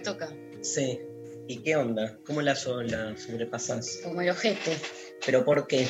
[0.00, 0.34] que toca.
[0.62, 1.00] Sí.
[1.48, 2.16] ¿Y qué onda?
[2.26, 4.00] ¿Cómo la, so- la sobrepasas?
[4.04, 4.76] Como el ojete.
[5.26, 5.88] ¿Pero por qué?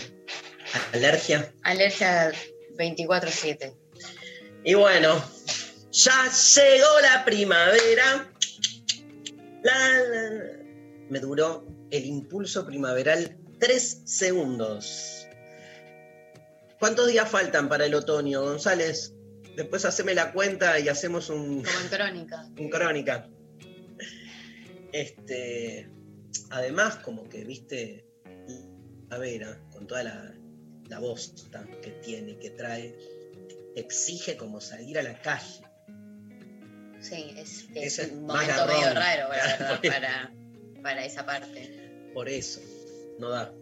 [0.93, 1.53] ¿Alergia?
[1.63, 2.33] Alergia
[2.77, 3.75] 24-7.
[4.65, 5.23] Y bueno,
[5.91, 8.33] ya llegó la primavera.
[9.63, 10.43] La, la, la.
[11.11, 15.27] Me duró el impulso primaveral tres segundos.
[16.79, 19.13] ¿Cuántos días faltan para el otoño, González?
[19.57, 22.49] Después haceme la cuenta y hacemos un, Como en crónica.
[22.59, 23.29] un crónica.
[24.93, 25.89] Este,
[26.51, 28.05] además, como que viste
[29.11, 30.35] a Vera, con toda la,
[30.89, 32.97] la bosta que tiene, que trae,
[33.77, 35.63] exige como salir a la calle.
[37.01, 39.81] Sí, es, Ese es es un momento medio raro, eso.
[39.89, 40.33] para,
[40.83, 42.11] para esa parte.
[42.13, 42.61] Por eso,
[43.19, 43.53] no da.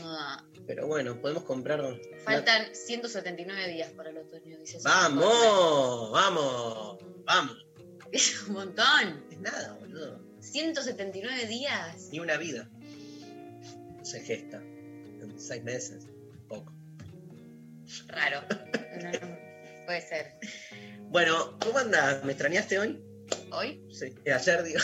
[0.00, 0.44] No da.
[0.66, 1.80] Pero bueno, podemos comprar.
[1.80, 4.78] una- Faltan 179 días para el otoño, dice.
[4.82, 6.10] ¡Vamos!
[6.12, 6.98] ¡Vamos!
[7.24, 7.56] ¡Vamos!
[8.12, 9.24] Es un montón.
[9.30, 10.23] Es nada, boludo.
[10.44, 12.08] 179 días.
[12.12, 12.68] Ni una vida
[14.02, 16.06] se gesta en seis meses.
[16.48, 16.72] Poco.
[18.08, 18.42] Raro.
[18.94, 19.10] No,
[19.86, 20.36] puede ser.
[21.08, 22.24] Bueno, ¿cómo andás?
[22.24, 23.02] ¿Me extrañaste hoy?
[23.50, 23.84] ¿Hoy?
[23.90, 24.78] Sí, eh, ayer digo.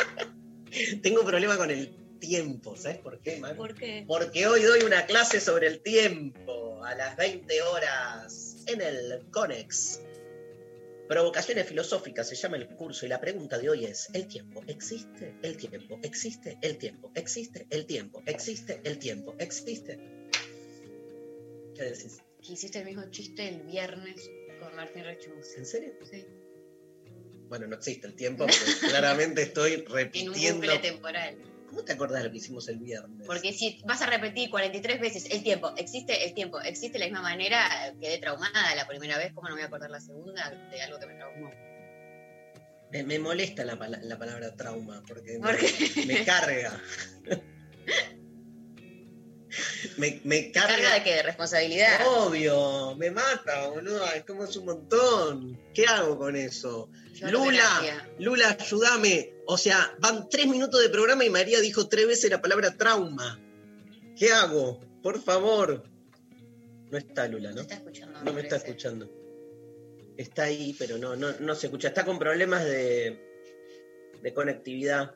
[1.02, 3.56] Tengo un problema con el tiempo, ¿sabes por qué, man?
[3.56, 4.04] ¿Por qué?
[4.08, 10.00] Porque hoy doy una clase sobre el tiempo a las 20 horas en el CONEX.
[11.10, 15.34] Provocaciones filosóficas se llama el curso y la pregunta de hoy es, ¿el tiempo existe?
[15.42, 16.56] ¿El tiempo existe?
[16.62, 17.66] ¿El tiempo existe?
[17.68, 18.80] ¿El tiempo existe?
[18.84, 19.98] ¿El tiempo existe?
[21.74, 22.18] ¿Qué decís?
[22.40, 25.56] Que hiciste el mismo chiste el viernes con Martín Rechus.
[25.56, 25.94] ¿En serio?
[26.08, 26.24] Sí.
[27.48, 28.54] Bueno, no existe el tiempo, porque
[28.88, 30.60] claramente estoy En un repitiendo.
[30.60, 31.36] bucle temporal.
[31.70, 33.26] ¿Cómo te acordás de lo que hicimos el viernes?
[33.26, 37.22] Porque si vas a repetir 43 veces el tiempo, existe el tiempo, existe la misma
[37.22, 40.82] manera, quedé traumada la primera vez, ¿cómo no me voy a acordar la segunda de
[40.82, 41.50] algo que me traumó?
[42.90, 45.38] Me, me molesta la, pala- la palabra trauma, porque
[46.06, 46.80] me carga.
[49.96, 50.74] me, me carga.
[50.74, 51.14] ¿Carga de qué?
[51.14, 52.00] ¿De responsabilidad?
[52.06, 54.04] Obvio, me mata, boludo.
[54.12, 55.60] Es como es un montón.
[55.74, 56.90] ¿Qué hago con eso?
[57.22, 58.08] Lula.
[58.18, 59.34] Lula, ayúdame.
[59.46, 63.40] O sea, van tres minutos de programa y María dijo tres veces la palabra trauma.
[64.16, 64.80] ¿Qué hago?
[65.02, 65.84] Por favor.
[66.90, 67.62] No está Lula, No ¿no?
[67.62, 68.20] está escuchando.
[68.24, 69.10] No me está escuchando.
[70.16, 71.88] Está ahí, pero no, no, no se escucha.
[71.88, 73.18] Está con problemas de,
[74.22, 75.14] de conectividad.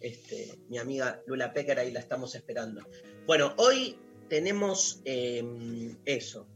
[0.00, 2.82] Este, mi amiga Lula Pecker, ahí la estamos esperando.
[3.30, 3.96] Bueno, hoy
[4.28, 6.48] tenemos eh, eso,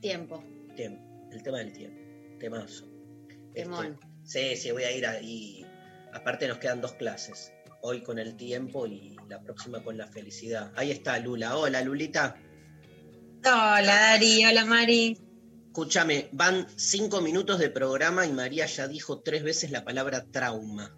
[0.00, 0.44] Tiempo,
[0.76, 1.98] tiempo, el tema del tiempo.
[2.38, 2.86] Temazo.
[3.52, 3.98] temón.
[4.22, 5.66] Este, sí, sí, voy a ir ahí.
[6.12, 7.52] Aparte nos quedan dos clases.
[7.82, 10.72] Hoy con el tiempo y la próxima con la felicidad.
[10.76, 11.56] Ahí está Lula.
[11.56, 12.40] Hola, Lulita.
[13.44, 15.18] Hola Dari, hola Mari.
[15.66, 20.96] Escúchame, van cinco minutos de programa y María ya dijo tres veces la palabra trauma.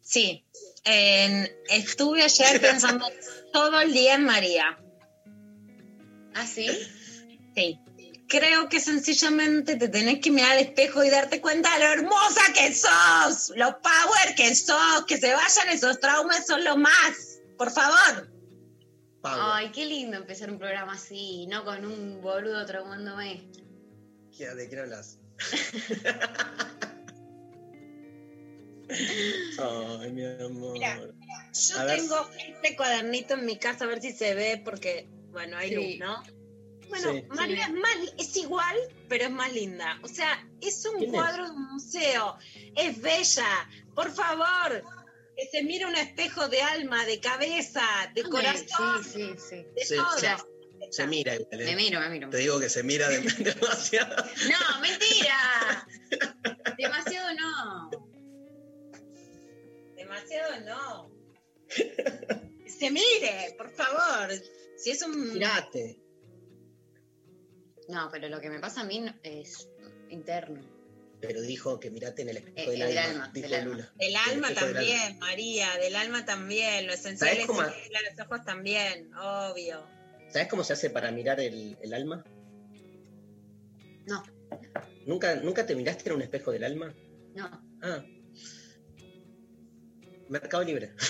[0.00, 0.44] Sí,
[0.84, 3.06] en- estuve ayer pensando
[3.52, 4.78] todo el día en María.
[6.34, 6.68] ¿Ah, sí?
[7.54, 7.78] Sí.
[8.28, 12.40] Creo que sencillamente te tenés que mirar al espejo y darte cuenta de lo hermosa
[12.54, 17.40] que sos, lo power que sos, que se vayan esos traumas, son lo más.
[17.58, 18.30] Por favor.
[19.24, 23.50] Ay, qué lindo empezar un programa así, no con un boludo traumándome.
[24.38, 25.18] ¿qué- ¿de qué hablas?
[30.00, 30.72] Ay, mi amor.
[30.72, 35.56] Mira, yo tengo este cuadernito en mi casa, a ver si se ve, porque, bueno,
[35.56, 35.74] hay sí.
[35.74, 36.22] luz, ¿no?
[36.90, 37.72] Bueno, María.
[38.18, 38.76] Es, igual,
[39.08, 39.98] pero es más linda.
[40.02, 42.36] O sea, es un cuadro de un museo.
[42.76, 43.68] Es bella.
[43.94, 44.82] Por favor,
[45.36, 47.82] que se mire un espejo de alma, de cabeza,
[48.14, 49.04] de corazón.
[49.04, 49.96] Sí, sí, sí.
[49.96, 50.18] Todo.
[50.18, 50.36] Se,
[50.90, 51.60] se mira igual.
[51.60, 51.64] ¿eh?
[51.64, 52.28] Me miro, me miro.
[52.28, 53.08] Te digo que se mira
[53.38, 54.16] demasiado.
[54.16, 55.86] no, mentira.
[56.76, 58.09] demasiado no
[60.10, 61.10] demasiado no.
[62.66, 64.30] Se mire, por favor.
[64.76, 65.34] Si es un.
[65.34, 66.00] Mirate.
[67.88, 69.68] No, pero lo que me pasa a mí es
[70.08, 70.60] interno.
[71.20, 73.30] Pero dijo que mirate en el espejo eh, del, alma.
[73.34, 73.92] dijo del, alma.
[74.28, 75.18] Alma también.
[75.18, 76.86] María, del alma también.
[76.86, 77.62] Lo esencial es cómo...
[77.62, 79.86] los ojos también, obvio.
[80.30, 82.24] ¿Sabes cómo se hace para mirar el, alma?
[84.06, 84.22] No.
[85.04, 86.94] ¿Nunca, ¿Nunca te miraste en un espejo del alma?
[87.34, 87.50] No.
[87.82, 88.02] Ah,
[90.30, 90.94] Mercado Libre.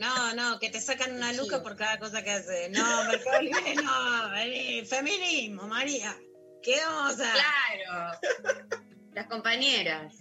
[0.00, 2.70] No, no, que te sacan una luca por cada cosa que haces.
[2.70, 4.30] No, Mercado Libre no.
[4.30, 6.18] vení, Feminismo, María.
[6.60, 7.32] ¿Qué vamos a...?
[7.32, 8.18] Claro.
[9.14, 10.12] Las compañeras.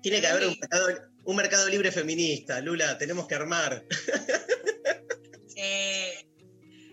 [0.00, 0.88] Tiene que haber un mercado,
[1.24, 3.84] un mercado libre feminista, Lula, tenemos que armar.
[5.48, 6.26] Sí.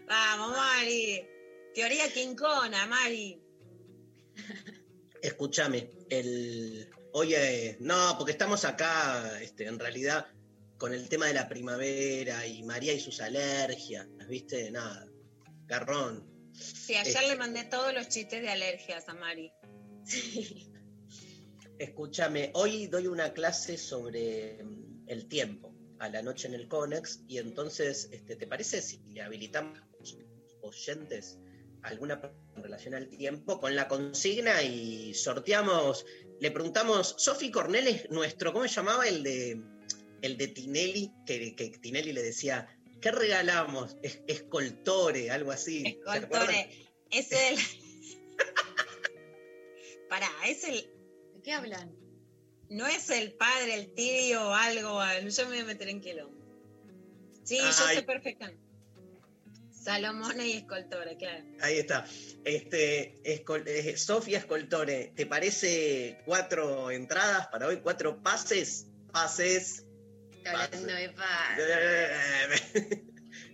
[0.05, 1.25] Vamos, Mari.
[1.73, 3.41] Teoría quincona, Mari.
[5.21, 6.89] Escúchame, el.
[7.19, 10.27] Oye, no, porque estamos acá, este, en realidad,
[10.77, 14.69] con el tema de la primavera y María y sus alergias, ¿viste?
[14.69, 15.07] Nada.
[15.65, 16.51] Garrón.
[16.53, 19.51] Sí, ayer le mandé todos los chistes de alergias a Mari.
[20.05, 20.71] Sí.
[21.79, 27.21] Escúchame, hoy doy una clase sobre mm, el tiempo a la noche en el Conex
[27.27, 29.79] y entonces, este, ¿te parece si le habilitamos
[30.61, 31.39] oyentes
[31.87, 32.21] alguna
[32.55, 36.05] en relación al tiempo con la consigna y sorteamos,
[36.39, 39.61] le preguntamos, Sofi Cornell es nuestro, ¿cómo se llamaba el de
[40.21, 41.11] el de Tinelli?
[41.25, 42.67] Que, que Tinelli le decía,
[43.01, 43.97] ¿qué regalamos?
[44.01, 45.83] Es, escoltore, algo así.
[45.85, 46.69] Escoltore.
[47.11, 47.57] Es el.
[50.09, 50.75] Pará, es el.
[51.35, 51.95] ¿De qué hablan?
[52.69, 54.99] No es el padre, el tío o algo.
[54.99, 56.35] al- Yo me voy a meter en quilombo.
[57.43, 57.97] Sí, yo Ay.
[57.97, 58.61] sé perfectamente.
[59.87, 61.45] Salomona y Escoltore, claro.
[61.61, 62.05] Ahí está.
[62.43, 67.77] Este, Escol- eh, Sofía Escoltore, ¿te parece cuatro entradas para hoy?
[67.77, 68.87] ¿Cuatro pases?
[69.13, 69.85] Pases.
[70.45, 71.59] Hablando de paz.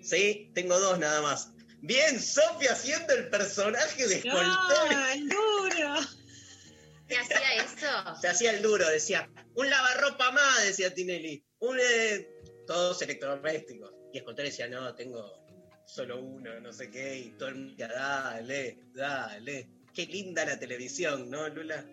[0.01, 1.51] Sí, tengo dos nada más.
[1.81, 4.95] Bien, Sofía haciendo el personaje de Escoltore.
[4.95, 5.95] ¡No, el duro!
[7.07, 8.15] ¿Qué hacía eso?
[8.19, 11.45] Se hacía el duro, decía, un lavarropa más, decía Tinelli.
[11.59, 12.27] Un, eh,
[12.65, 13.91] todos electrodomésticos.
[14.11, 15.42] Y Escoltore decía, no, tengo
[15.85, 17.17] solo uno, no sé qué.
[17.17, 19.67] Y todo el mundo dale, dale.
[19.93, 21.85] Qué linda la televisión, ¿no, Lula?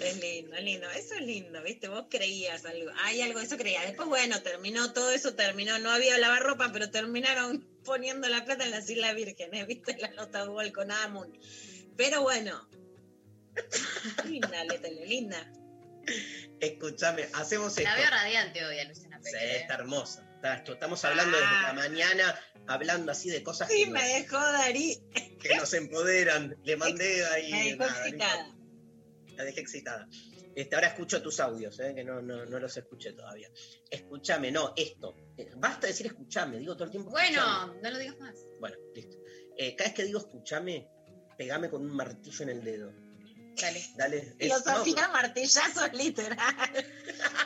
[0.00, 0.88] Es lindo, es lindo.
[0.90, 1.88] Eso es lindo, ¿viste?
[1.88, 2.90] Vos creías algo.
[3.02, 3.84] Hay algo, eso creías.
[3.86, 5.78] Después, bueno, terminó todo eso, terminó.
[5.80, 9.96] No había lavarropa, pero terminaron poniendo la plata en las Islas Vírgenes, ¿viste?
[9.98, 11.38] La nota Google con Amun.
[11.96, 12.66] Pero bueno.
[14.24, 15.52] Linda, la tele, linda.
[16.60, 17.82] Escúchame, hacemos esto.
[17.90, 19.52] La veo radiante hoy a Luciana Sí, Pequeña.
[19.56, 20.26] está hermosa.
[20.36, 21.72] Está- estamos hablando desde la Ah.
[21.74, 24.98] mañana, hablando así de cosas Sí, que, me nos, dejó Darí.
[25.40, 26.56] que nos empoderan.
[26.64, 27.50] Le mandé ahí.
[27.50, 28.46] Me dejó nada, no excitada.
[28.48, 29.34] importa.
[29.36, 30.08] La dejé excitada.
[30.54, 33.50] Este, ahora escucho tus audios, eh, que no, no, no los escuché todavía.
[33.90, 35.16] Escúchame, no, esto.
[35.38, 37.10] Eh, Basta decir escúchame, digo todo el tiempo.
[37.10, 38.34] Bueno, no lo digas más.
[38.60, 39.16] Bueno, listo.
[39.56, 40.88] Eh, cada vez que digo escúchame,
[41.38, 42.92] pegame con un martillo en el dedo.
[43.56, 43.84] Dale.
[43.96, 44.34] Dale.
[44.38, 46.38] Filosofía martillazos literal.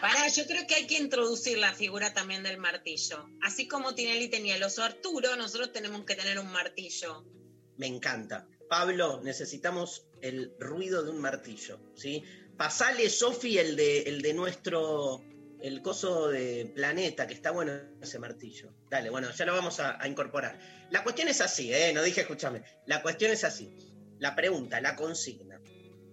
[0.01, 3.29] Pará, yo creo que hay que introducir la figura también del martillo.
[3.43, 7.25] Así como Tinelli tenía el oso Arturo, nosotros tenemos que tener un martillo.
[7.77, 8.47] Me encanta.
[8.69, 12.23] Pablo, necesitamos el ruido de un martillo, ¿sí?
[12.57, 15.23] Pasale, Sofi, el de, el de nuestro,
[15.61, 18.73] el coso de planeta, que está bueno ese martillo.
[18.91, 20.59] Dale, bueno, ya lo vamos a, a incorporar.
[20.91, 21.93] La cuestión es así, ¿eh?
[21.93, 22.63] No dije, escúchame.
[22.87, 23.71] La cuestión es así.
[24.19, 25.46] La pregunta, la consigna.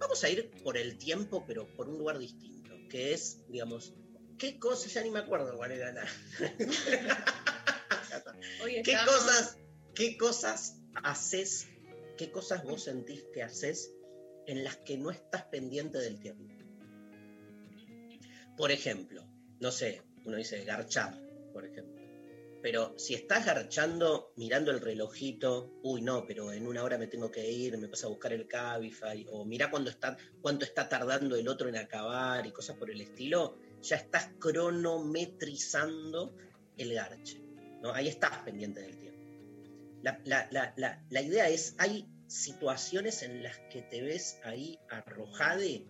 [0.03, 3.93] Vamos a ir por el tiempo, pero por un lugar distinto, que es, digamos,
[4.37, 4.93] ¿qué cosas?
[4.93, 6.03] Ya ni me acuerdo cuál era la...
[8.61, 9.57] Hoy ¿Qué cosas,
[9.95, 11.69] ¿Qué cosas haces,
[12.17, 13.93] qué cosas vos sentís que haces
[14.45, 16.53] en las que no estás pendiente del tiempo?
[18.57, 19.25] Por ejemplo,
[19.61, 21.17] no sé, uno dice garchar,
[21.53, 21.92] por ejemplo.
[22.63, 27.29] Pero si estás garchando mirando el relojito, uy no, pero en una hora me tengo
[27.29, 31.35] que ir, me pasa a buscar el Cabify, o mira cuándo está, cuánto está tardando
[31.35, 36.33] el otro en acabar y cosas por el estilo, ya estás cronometrizando
[36.77, 37.41] el garche.
[37.81, 37.91] ¿no?
[37.93, 39.19] Ahí estás pendiente del tiempo.
[40.01, 44.79] La, la- la- la- la idea es, hay situaciones en las que te ves ahí
[44.89, 45.85] arrojade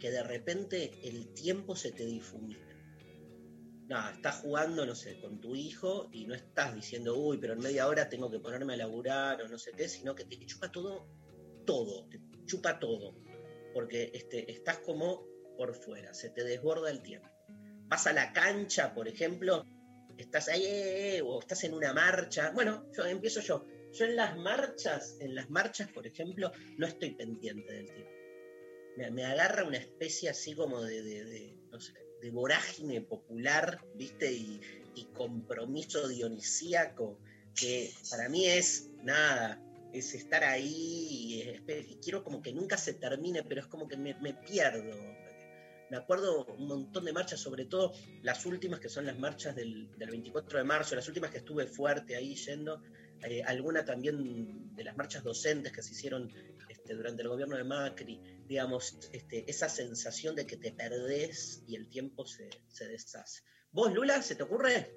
[0.00, 2.66] que de repente el tiempo se te difumina.
[3.92, 7.58] No, estás jugando, no sé, con tu hijo y no estás diciendo, uy, pero en
[7.58, 10.72] media hora tengo que ponerme a laburar o no sé qué, sino que te chupa
[10.72, 11.06] todo,
[11.66, 13.14] todo, te chupa todo.
[13.74, 15.26] Porque este, estás como
[15.58, 17.28] por fuera, se te desborda el tiempo.
[17.88, 19.66] Vas a la cancha, por ejemplo,
[20.16, 22.50] estás ahí eh, eh, o estás en una marcha.
[22.52, 23.66] Bueno, yo empiezo yo.
[23.92, 28.10] Yo en las marchas, en las marchas, por ejemplo, no estoy pendiente del tiempo.
[28.96, 33.84] Me, me agarra una especie así como de, de- de, no sé, de vorágine popular,
[33.94, 34.32] ¿viste?
[34.32, 34.60] Y,
[35.14, 37.18] compromiso dionisíaco
[37.54, 39.60] que para mí es nada,
[39.92, 44.14] es estar ahí y, quiero como que nunca se termine, pero es como que me,
[44.34, 44.96] pierdo.
[45.90, 49.90] Me acuerdo un montón de marchas, sobre todo las últimas que son las marchas del,
[49.98, 52.82] del 24 de marzo, las últimas que estuve fuerte ahí yendo,
[53.22, 56.30] eh, alguna también de las marchas docentes que se hicieron
[56.82, 61.76] este, durante el gobierno de Macri, digamos, este, esa sensación de que te perdés y
[61.76, 63.42] el tiempo se, se deshace.
[63.70, 64.94] ¿Vos, Lula, se te ocurre?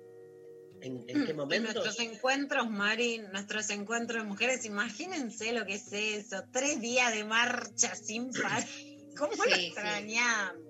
[0.81, 1.71] ¿En, en qué En momento?
[1.73, 7.23] nuestros encuentros, Mari, nuestros encuentros de mujeres, imagínense lo que es eso, tres días de
[7.23, 8.63] marcha sin parar.
[9.17, 9.67] ¿Cómo lo Sí, sí.
[9.67, 10.61] extrañamos?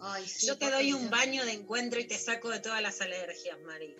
[0.00, 3.00] Ay, sí, Yo te doy un baño de encuentro y te saco de todas las
[3.00, 3.94] alergias, Mari.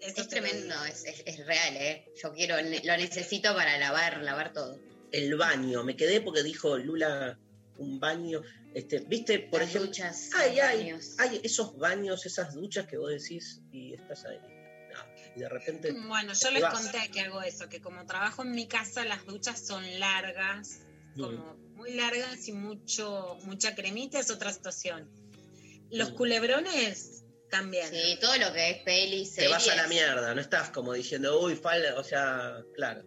[0.00, 2.06] Eso Es lo tremendo, es- es real, ¿eh?
[2.22, 4.80] Yo quiero, lo necesito para lavar, lavar todo.
[5.14, 7.38] El baño, me quedé porque dijo Lula
[7.78, 8.42] un baño.
[8.74, 9.88] Este, ¿Viste, por Las ejemplo?
[9.88, 11.14] duchas, Ay, los ay, baños.
[11.18, 14.38] hay esos baños, esas duchas que vos decís y estás ahí.
[14.38, 15.92] No, y de repente.
[15.92, 16.74] Bueno, yo les vas.
[16.82, 20.80] conté que hago eso, que como trabajo en mi casa, las duchas son largas,
[21.16, 25.08] como muy largas y mucho, mucha cremita es otra situación.
[25.90, 26.14] Los Mm.
[26.16, 27.88] culebrones también.
[27.88, 31.40] Sí, todo lo que es peli, te vas a la mierda, no estás como diciendo,
[31.40, 33.04] uy, falta, o sea, claro.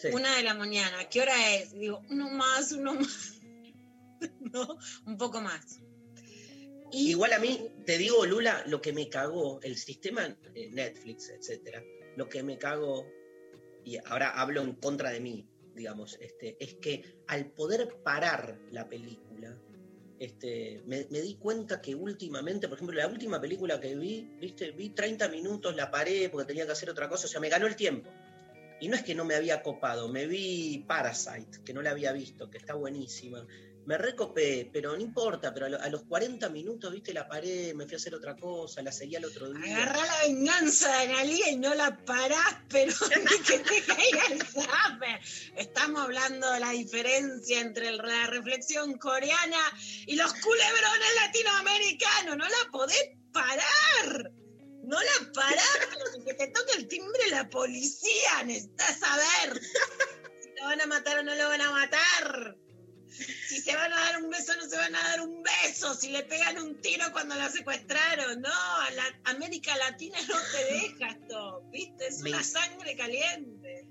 [0.00, 0.08] Sí.
[0.12, 1.72] Una de la mañana, ¿qué hora es?
[1.72, 3.38] Digo, uno más, uno más.
[4.40, 4.78] ¿No?
[5.04, 5.80] Un poco más.
[6.90, 11.84] Y Igual a mí, te digo, Lula, lo que me cagó, el sistema Netflix, etcétera,
[12.16, 13.06] lo que me cagó,
[13.84, 18.88] y ahora hablo en contra de mí, digamos, este, es que al poder parar la
[18.88, 19.56] película,
[20.18, 24.70] este, me, me di cuenta que últimamente, por ejemplo, la última película que vi, viste,
[24.70, 27.66] vi 30 minutos, la paré porque tenía que hacer otra cosa, o sea, me ganó
[27.66, 28.10] el tiempo.
[28.80, 32.12] Y no es que no me había copado, me vi Parasite, que no la había
[32.12, 33.46] visto, que está buenísima.
[33.86, 37.72] Me recopé, pero no importa, pero a, lo- a los 40 minutos, viste, la paré,
[37.74, 39.76] me fui a hacer otra cosa, la seguía el otro día.
[39.78, 42.92] agarrá la venganza de Analia y no la parás, pero
[43.30, 45.20] ni que te caiga el zape.
[45.56, 49.58] Estamos hablando de la diferencia entre la reflexión coreana
[50.06, 52.36] y los culebrones latinoamericanos.
[52.36, 54.30] No la podés parar.
[54.82, 58.42] No la parás, pero que te toque el timbre la policía.
[58.44, 62.56] Necesitas saber si lo van a matar o no lo van a matar.
[63.48, 65.94] Si se van a dar un beso o no se van a dar un beso.
[65.94, 68.40] Si le pegan un tiro cuando la secuestraron.
[68.40, 71.62] No, a la América Latina no te deja esto.
[71.70, 72.06] ¿Viste?
[72.06, 73.86] Es Me- una sangre caliente.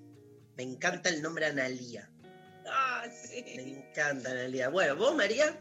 [0.56, 2.10] Me encanta el nombre Analía.
[2.66, 3.44] Ah, Me sí.
[3.58, 4.70] encanta Analía.
[4.70, 5.58] Bueno, ¿vos, María?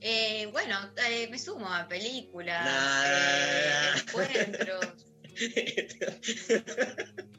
[0.00, 3.04] Eh, bueno, eh, me sumo a películas, Nah.
[3.06, 5.06] eh, encuentros.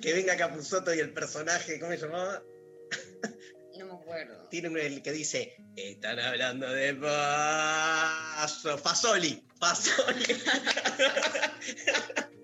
[0.00, 2.42] Que venga Capuzoto y el personaje, ¿cómo se llamaba?
[3.78, 4.48] no me acuerdo.
[4.50, 8.78] Tiene uno el que dice, están hablando de paso.
[8.78, 10.24] Fasoli, Fasoli.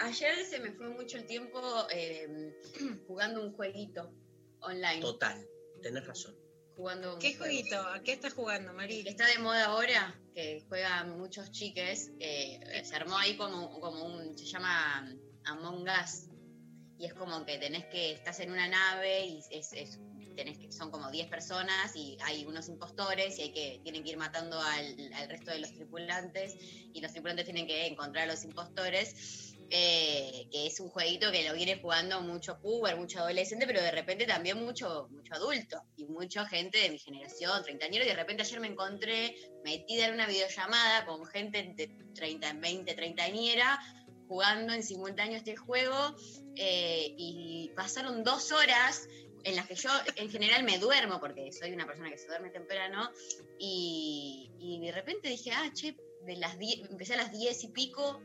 [0.00, 2.52] Ayer se me fue mucho el tiempo eh,
[3.06, 4.12] jugando un jueguito
[4.60, 5.00] online.
[5.00, 5.44] Total,
[5.82, 6.36] tenés razón.
[6.76, 7.76] Jugando un ¿Qué jueguito?
[7.80, 9.02] ¿A qué estás jugando, María?
[9.10, 14.38] está de moda ahora, que juegan muchos chiques, eh, se armó ahí como, como un,
[14.38, 15.12] se llama
[15.44, 16.28] Among Us,
[16.96, 19.98] y es como que tenés que, estás en una nave y es, es-
[20.36, 24.10] tenés que, son como 10 personas y hay unos impostores y hay que, tienen que
[24.10, 28.32] ir matando al, al resto de los tripulantes y los tripulantes tienen que encontrar a
[28.34, 29.47] los impostores.
[29.70, 33.90] Eh, que es un jueguito que lo viene jugando mucho puber, mucho adolescente, pero de
[33.90, 38.42] repente también mucho, mucho adulto y mucha gente de mi generación, treintañero, y de repente
[38.42, 43.78] ayer me encontré metida en una videollamada con gente de 30, 20, treintañera,
[44.26, 46.16] jugando en simultáneo este juego,
[46.56, 49.06] eh, y pasaron dos horas
[49.44, 52.48] en las que yo en general me duermo, porque soy una persona que se duerme
[52.50, 53.10] temprano,
[53.58, 55.94] y, y de repente dije, ah, che,
[56.24, 58.20] de las 10 empecé a las 10 y pico,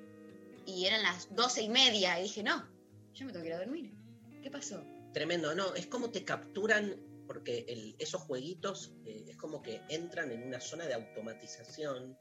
[0.65, 2.67] y eran las 12 y media, y dije, no,
[3.13, 3.93] yo me tengo que ir a dormir.
[4.41, 4.83] ¿Qué pasó?
[5.13, 6.95] Tremendo, no, es como te capturan,
[7.27, 12.17] porque el- esos jueguitos eh, es como que entran en una zona de automatización,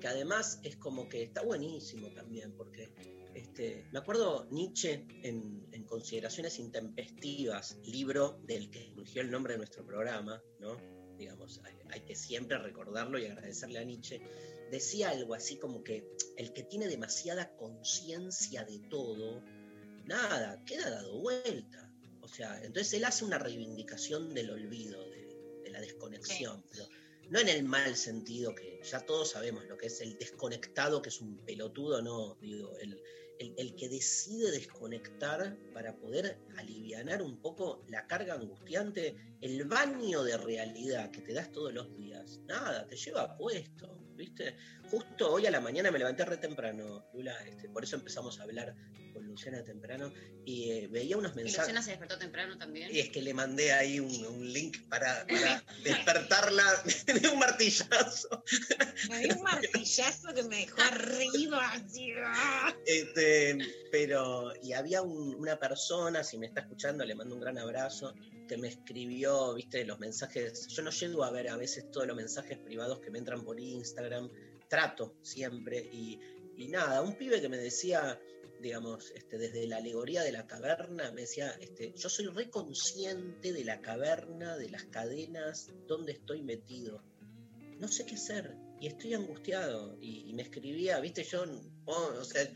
[0.00, 2.92] que además es como que está buenísimo también, porque
[3.34, 9.58] este, me acuerdo Nietzsche en, en Consideraciones Intempestivas, libro del que surgió el nombre de
[9.58, 10.76] nuestro programa, ¿no?
[11.16, 14.20] Digamos, hay, hay que siempre recordarlo y agradecerle a Nietzsche,
[14.72, 16.04] decía algo así como que
[16.36, 19.44] el que tiene demasiada conciencia de todo,
[20.04, 21.92] nada, queda dado vuelta.
[22.22, 25.28] O sea, entonces él hace una reivindicación del olvido, de,
[25.64, 26.88] de la desconexión, pero
[27.30, 31.10] no en el mal sentido que ya todos sabemos lo que es el desconectado, que
[31.10, 33.00] es un pelotudo, no, digo, el,
[33.38, 40.22] el- el que decide desconectar para poder alivianar un poco la carga angustiante, el baño
[40.22, 43.98] de realidad que te das todos los días, nada, te lleva puesto.
[44.22, 44.56] ¿Viste?
[44.88, 48.44] Justo hoy a la mañana me levanté re temprano, Lula, este, por eso empezamos a
[48.44, 48.72] hablar
[49.12, 50.12] con Luciana temprano,
[50.46, 51.58] y eh, veía unos Y mensajes.
[51.68, 52.88] Luciana se despertó temprano también.
[52.94, 56.64] Y es que le mandé ahí un, un link para, para despertarla
[57.20, 58.42] de un martillazo.
[59.10, 61.72] Me dio un martillazo que me dejó arriba.
[62.26, 62.74] ¡ah!
[62.86, 63.58] Este,
[63.90, 68.14] pero, y había un- una persona, si me está escuchando, le mando un gran abrazo,
[68.56, 70.66] me escribió, viste, los mensajes.
[70.68, 73.58] Yo no llego a ver a veces todos los mensajes privados que me entran por
[73.58, 74.30] Instagram,
[74.68, 76.18] trato siempre, y,
[76.56, 78.18] y nada, un pibe que me decía,
[78.60, 83.64] digamos, este, desde la alegoría de la caverna, me decía, este, yo soy reconsciente de
[83.64, 87.02] la caverna, de las cadenas, donde estoy metido.
[87.78, 89.96] No sé qué hacer y estoy angustiado.
[90.00, 91.44] Y, y me escribía, viste, yo,
[91.84, 92.48] oh, o sea,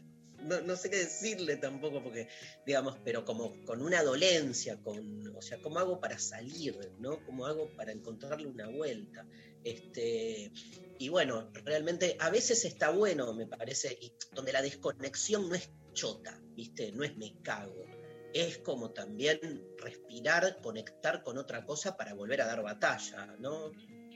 [0.43, 2.29] no, no sé qué decirle tampoco, porque,
[2.65, 7.25] digamos, pero como con una dolencia, con, o sea, ¿cómo hago para salir, no?
[7.25, 9.27] ¿Cómo hago para encontrarle una vuelta?
[9.65, 10.53] Este,
[10.99, 13.99] y bueno, realmente a veces está bueno, me parece,
[14.33, 16.93] donde la desconexión no es chota, ¿viste?
[16.93, 17.85] No es me cago.
[18.33, 23.73] Es como también respirar, conectar con otra cosa para volver a dar batalla, ¿no?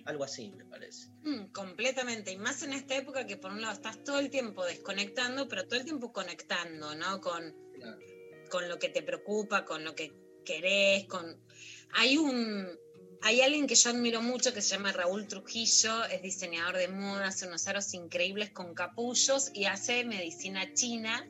[0.06, 1.08] Algo así, me parece.
[1.22, 2.32] Mm, completamente.
[2.32, 5.66] Y más en esta época que por un lado estás todo el tiempo desconectando, pero
[5.66, 7.20] todo el tiempo conectando, ¿no?
[7.20, 7.54] Con,
[8.50, 10.12] con lo que te preocupa, con lo que
[10.44, 11.40] querés, con...
[11.92, 12.68] Hay un...
[13.22, 17.26] Hay alguien que yo admiro mucho que se llama Raúl Trujillo, es diseñador de moda,
[17.26, 21.28] hace unos aros increíbles con capullos y hace medicina china.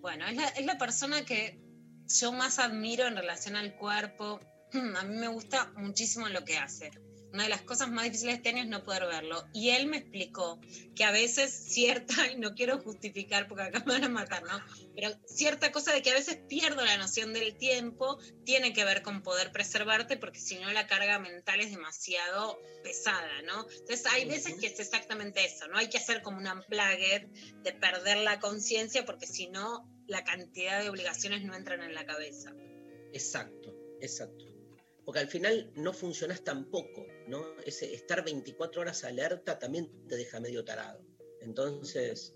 [0.00, 1.60] Bueno, es la, es la persona que
[2.08, 4.40] yo más admiro en relación al cuerpo.
[4.96, 6.90] A mí me gusta muchísimo lo que hace.
[7.32, 9.44] Una de las cosas más difíciles de este año es no poder verlo.
[9.54, 10.60] Y él me explicó
[10.94, 14.60] que a veces cierta, y no quiero justificar porque acá me van a matar, ¿no?
[14.94, 19.02] Pero cierta cosa de que a veces pierdo la noción del tiempo tiene que ver
[19.02, 23.66] con poder preservarte porque si no la carga mental es demasiado pesada, ¿no?
[23.70, 25.78] Entonces hay veces que es exactamente eso, ¿no?
[25.78, 27.28] Hay que hacer como un unplugged
[27.62, 32.04] de perder la conciencia porque si no la cantidad de obligaciones no entran en la
[32.04, 32.52] cabeza.
[33.12, 34.51] Exacto, exacto.
[35.04, 37.44] Porque al final no funcionás tampoco, ¿no?
[37.66, 41.00] Ese estar 24 horas alerta también te deja medio tarado.
[41.40, 42.34] Entonces,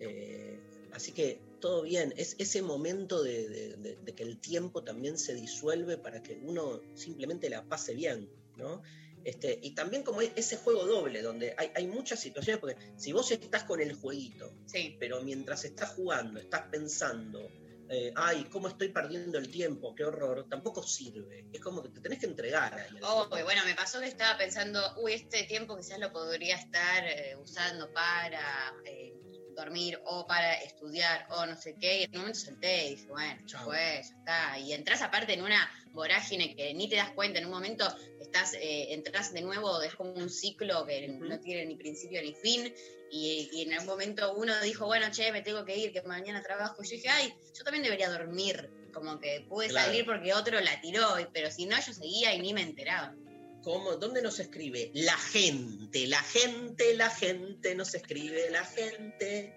[0.00, 0.58] eh,
[0.92, 5.18] así que todo bien, es ese momento de, de- de- de que el tiempo también
[5.18, 8.82] se disuelve para que uno simplemente la pase bien, ¿no?
[9.22, 13.30] Este, y también como ese juego doble, donde hay, hay muchas situaciones, porque si vos
[13.30, 14.96] estás con el jueguito, Sí.
[14.98, 17.50] pero mientras estás jugando, estás pensando,
[17.92, 19.94] eh, ay, ¿cómo estoy perdiendo el tiempo?
[19.96, 21.48] Qué horror, tampoco sirve.
[21.52, 23.00] Es como que te tenés que entregar ahí.
[23.02, 27.34] Oh, bueno, me pasó que estaba pensando, uy, este tiempo quizás lo podría estar eh,
[27.36, 29.12] usando para eh,
[29.56, 32.00] dormir o para estudiar o no sé qué.
[32.00, 34.58] Y en un momento solté y dije, bueno, pues ya está.
[34.58, 37.38] Y entras aparte en una vorágine que ni te das cuenta.
[37.38, 37.86] En un momento
[38.20, 42.34] estás, eh, entras de nuevo, es como un ciclo que no tiene ni principio ni
[42.34, 42.72] fin.
[43.12, 46.42] Y, y en algún momento uno dijo, bueno, che, me tengo que ir, que mañana
[46.42, 46.82] trabajo.
[46.82, 48.70] Y yo dije, ay, yo también debería dormir.
[48.92, 49.86] Como que pude Claro.
[49.86, 53.14] salir porque otro la tiró, pero si no, yo seguía y ni me enteraba.
[53.62, 53.96] ¿Cómo?
[53.96, 54.90] ¿Dónde nos escribe?
[54.94, 59.54] La gente, la gente, la gente nos escribe, la gente.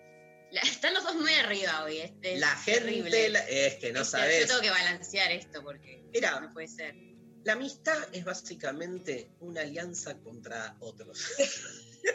[0.51, 1.99] La- están los dos muy arriba hoy.
[1.99, 4.41] Este, La es gente, la- es que no Este, sabes.
[4.41, 6.95] Yo tengo que balancear esto porque Mira, no puede ser.
[7.43, 11.19] la amistad es básicamente una alianza contra otros.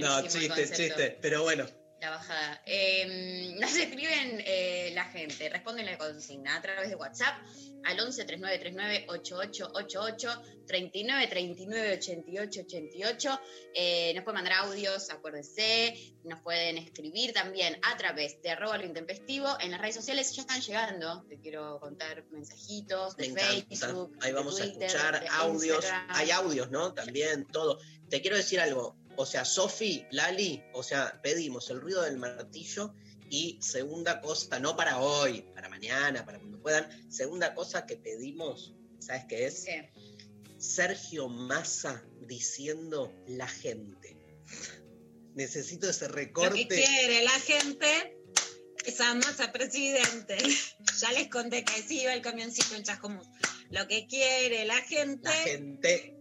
[0.00, 1.18] No, chiste, chiste.
[1.22, 1.66] Pero bueno,
[2.00, 2.62] La bajada.
[2.64, 7.34] Eh, nos escriben eh, la gente, responden la consigna a través de WhatsApp
[7.84, 13.40] al 11 3939 8888 39 39 88 88.
[13.74, 16.14] Eh, nos pueden mandar audios, acuérdense.
[16.24, 19.48] Nos pueden escribir también a través de arroba lo intempestivo.
[19.60, 21.24] En las redes sociales ya están llegando.
[21.28, 23.34] Te quiero contar mensajitos me de.
[23.68, 24.16] Facebook.
[24.20, 25.84] Ahí de vamos a escuchar audios.
[25.84, 26.06] Instagram.
[26.10, 26.94] Hay audios, ¿no?
[26.94, 27.78] También todo.
[28.08, 28.99] Te quiero decir algo.
[29.16, 32.94] O sea, Sofi, Lali, o sea, pedimos el ruido del martillo
[33.28, 37.10] y segunda cosa, no para hoy, para mañana, para cuando puedan.
[37.10, 39.64] Segunda cosa que pedimos, ¿sabes qué es?
[39.64, 39.92] ¿Qué?
[40.58, 44.16] Sergio Massa diciendo la gente.
[45.34, 46.66] Necesito ese Lo que recorte.
[46.68, 48.18] quiere la gente
[48.84, 50.36] es a Massa presidente.
[51.00, 53.26] Ya les conté que sí iba el camioncito en Chascomús.
[53.70, 56.19] Lo que quiere la gente, La gente.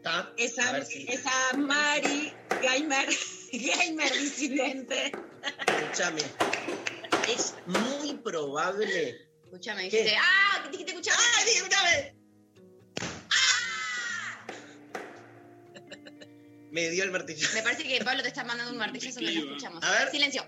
[0.00, 0.32] ¿Está?
[0.38, 2.32] es, A a, ver si- es a Mari
[2.62, 3.08] Gamer,
[3.52, 5.12] gamer disidente.
[5.66, 6.22] Escúchame.
[7.28, 9.28] Es muy probable.
[9.44, 9.98] Escuchame, ¿Qué?
[9.98, 10.68] dijiste, ¡ah!
[10.70, 11.18] que te escuchame!
[11.38, 12.14] ¡Ay, escúchame!
[16.70, 17.48] Me dio el martillo.
[17.54, 19.84] Me parece que Pablo te está mandando un martillazo que no escuchamos.
[19.84, 20.10] A ver.
[20.10, 20.46] Silencio.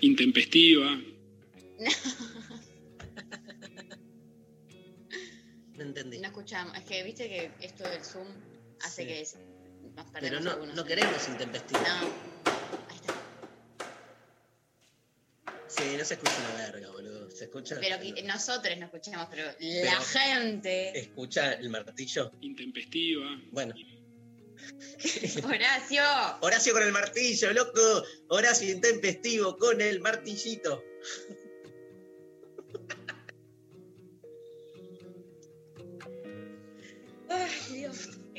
[0.00, 0.96] intempestiva,
[5.88, 6.18] entendí.
[6.18, 6.76] No escuchamos.
[6.76, 8.28] Es que viste que esto del Zoom
[8.82, 9.08] hace Sí.
[9.08, 9.36] que es-
[9.96, 10.74] nos Pero no, algunos.
[10.76, 11.80] no queremos intempestivo.
[11.80, 11.88] No.
[12.88, 13.14] Ahí está.
[15.68, 17.30] Sí, no se escucha una verga, boludo.
[17.30, 17.76] Se escucha.
[17.80, 20.98] Pero que nosotros no escuchamos, pero, la Pero- gente.
[20.98, 22.32] Escucha el martillo.
[22.40, 23.24] Intempestiva.
[23.52, 23.74] Bueno.
[25.44, 26.02] Horacio.
[26.40, 28.02] Horacio con el martillo, loco.
[28.28, 30.82] Horacio intempestivo con el martillito.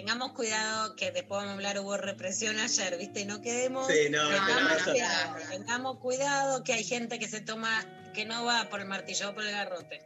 [0.09, 3.21] Tengamos cuidado que después vamos a hablar, hubo represión ayer, ¿viste?
[3.21, 3.85] Y no quedemos.
[3.85, 4.93] Sí, no, No, no, razón.
[4.93, 9.27] Cuidado, Tengamos cuidado que hay gente que se toma, que no va por el martillo,
[9.27, 10.01] va por el garrote.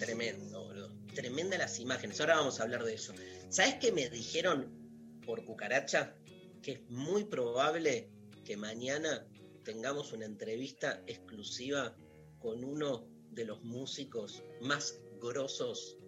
[0.00, 0.90] Tremendo, boludo.
[1.14, 2.20] Tremenda las imágenes.
[2.20, 3.14] Ahora vamos a hablar de eso.
[3.50, 6.12] ¿Sabes qué me dijeron por cucaracha?
[6.60, 8.10] Que es muy probable
[8.44, 9.24] que mañana
[9.62, 11.94] tengamos una entrevista exclusiva
[12.40, 15.98] con uno de los músicos más grosos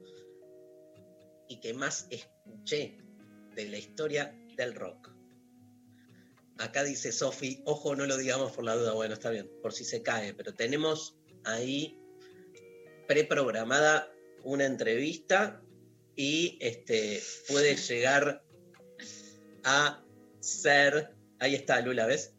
[1.46, 3.01] y que más escuché
[3.54, 5.10] de la historia del rock.
[6.58, 9.84] Acá dice Sofi, ojo, no lo digamos por la duda, bueno, está bien, por si
[9.84, 11.98] se cae, pero tenemos ahí
[13.08, 14.12] preprogramada
[14.44, 15.60] una entrevista
[16.14, 18.44] y este puede llegar
[19.64, 20.04] a
[20.40, 21.14] ser.
[21.38, 22.32] Ahí está, Lula, ¿ves?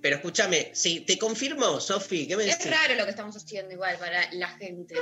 [0.00, 2.70] Pero escúchame, si te confirmo, Sofi, ¿qué me Es decís?
[2.70, 4.94] raro lo que estamos haciendo igual para la gente.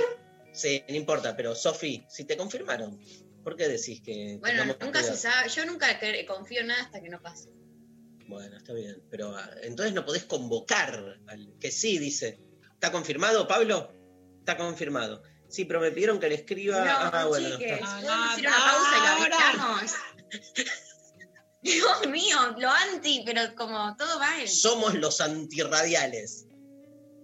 [0.53, 2.99] Sí, no importa, pero Sofi, si te confirmaron,
[3.49, 4.37] ¿por qué decís que.?
[4.41, 5.49] Bueno, nunca se sabe.
[5.49, 7.49] Yo nunca confío en nada hasta que no pase.
[8.27, 12.39] Bueno, está bien, pero ah, entonces no podés convocar al que sí, dice.
[12.75, 13.91] ¿Está confirmado, Pablo?
[14.41, 15.23] Está confirmado.
[15.49, 16.85] Sí, pero me pidieron que le escriba.
[17.11, 20.29] ah, bueno, chiques, No, ir a una pausa y
[20.61, 20.65] lo.
[21.63, 24.47] Dios mío, lo anti, pero como todo mal.
[24.47, 26.47] Somos los antirradiales.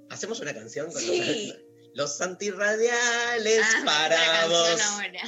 [0.09, 1.49] ¿Hacemos una canción con Sí.
[1.49, 1.64] los,
[1.95, 4.81] los antirradiales Ah, para vos?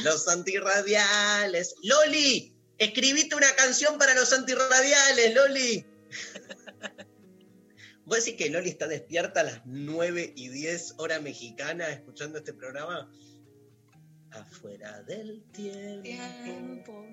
[0.03, 1.75] Los antirradiales.
[1.83, 5.87] Loli, escribiste una canción para los antirradiales, Loli.
[8.05, 12.53] ¿Vos decís que Loli está despierta a las 9 y 10 hora mexicana escuchando este
[12.53, 13.11] programa?
[14.31, 16.03] Afuera del tiempo.
[16.03, 17.07] Tiempo.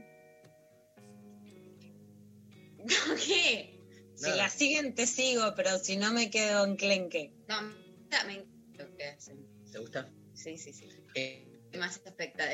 [3.26, 3.80] ¿Qué?
[4.16, 7.34] Si la siguen, te sigo, pero si no me quedo en clenque.
[7.48, 9.43] No, me encanta lo que hacen.
[9.74, 10.10] ¿Te gusta?
[10.36, 10.88] Sí, sí, sí.
[11.16, 11.48] Eh,
[11.80, 12.46] Más expecta,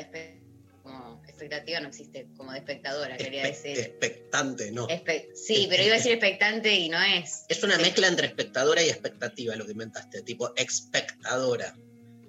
[0.82, 3.78] como expectativa no existe, como de espectadora, quería decir.
[3.78, 4.88] expectante, no.
[4.88, 7.44] Espe- sí, pero iba a decir expectante y no es.
[7.50, 11.76] Es una mezcla entre espectadora y expectativa lo que inventaste, tipo expectadora.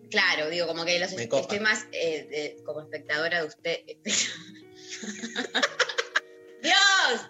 [0.09, 3.79] Claro, digo, como que los estoy más eh, como espectadora de usted.
[6.61, 7.21] ¡Dios!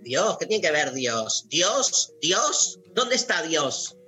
[0.00, 1.44] Dios, ¿qué tiene que ver Dios?
[1.50, 2.14] ¿Dios?
[2.22, 2.80] ¿Dios?
[2.94, 3.98] ¿Dónde está Dios?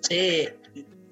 [0.00, 0.56] Che,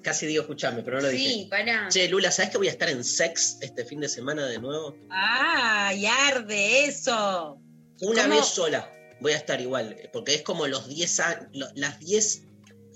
[0.01, 1.29] casi digo, escúchame, pero no lo dije.
[1.29, 1.87] Sí, para.
[1.89, 4.95] Che, Lula, ¿sabes que voy a estar en Sex este fin de semana de nuevo?
[5.09, 5.93] ¡Ah!
[5.95, 7.59] ¡Y arde eso!
[8.01, 8.35] Una ¿Cómo?
[8.35, 8.91] vez sola.
[9.19, 12.43] Voy a estar igual, porque es como los 10 años, las 10,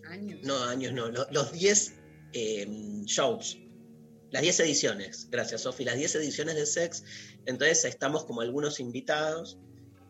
[0.10, 0.40] Años.
[0.44, 1.94] no años, no, lo- los 10
[2.34, 2.66] eh,
[3.06, 3.60] shows.
[4.32, 7.04] Las 10 ediciones, gracias Sofi, las 10 ediciones de Sex.
[7.46, 9.60] Entonces estamos como algunos invitados.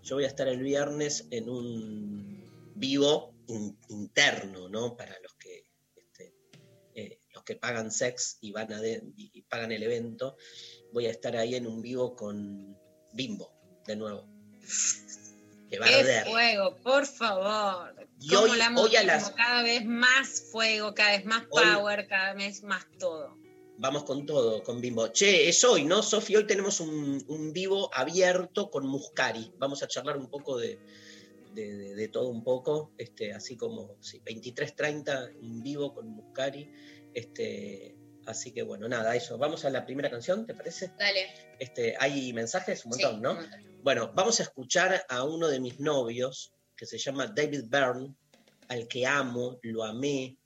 [0.04, 4.96] Yo voy a estar el viernes en un vivo in- interno, ¿no?
[4.96, 5.35] Para los
[7.46, 10.36] que pagan Sex y, van a de- y pagan el evento.
[10.92, 12.78] Voy a estar ahí en un vivo con
[13.14, 13.54] Bimbo,
[13.86, 14.28] de nuevo.
[15.70, 16.26] Que va a ¡Qué arder.
[16.28, 17.96] fuego, por favor!
[18.20, 19.06] Y ¿Cómo hoy- la hoy a movemos?
[19.06, 23.36] las- Cada vez más fuego, cada vez más Hoy- power, cada vez más todo.
[23.78, 25.08] Vamos con todo, con Bimbo.
[25.10, 26.36] Che, es hoy, ¿no, Sofi?
[26.38, 29.54] Hoy tenemos un, un vivo abierto con Muscari.
[29.58, 30.80] Vamos a charlar un poco de,
[31.54, 36.72] de- de- de todo un poco, este, así como sí, 23.30, un vivo con Muscari.
[37.16, 37.96] Este,
[38.28, 39.38] así que bueno, nada, eso.
[39.38, 40.92] Vamos a la primera canción, ¿te parece?
[41.00, 41.28] Dale.
[41.58, 43.32] Este, hay mensajes, un montón, Sí, ¿no?
[43.32, 43.80] un montón.
[43.82, 48.14] Bueno, vamos a escuchar a uno de mis novios, que se llama David Byrne,
[48.68, 50.38] al que amo, lo amé,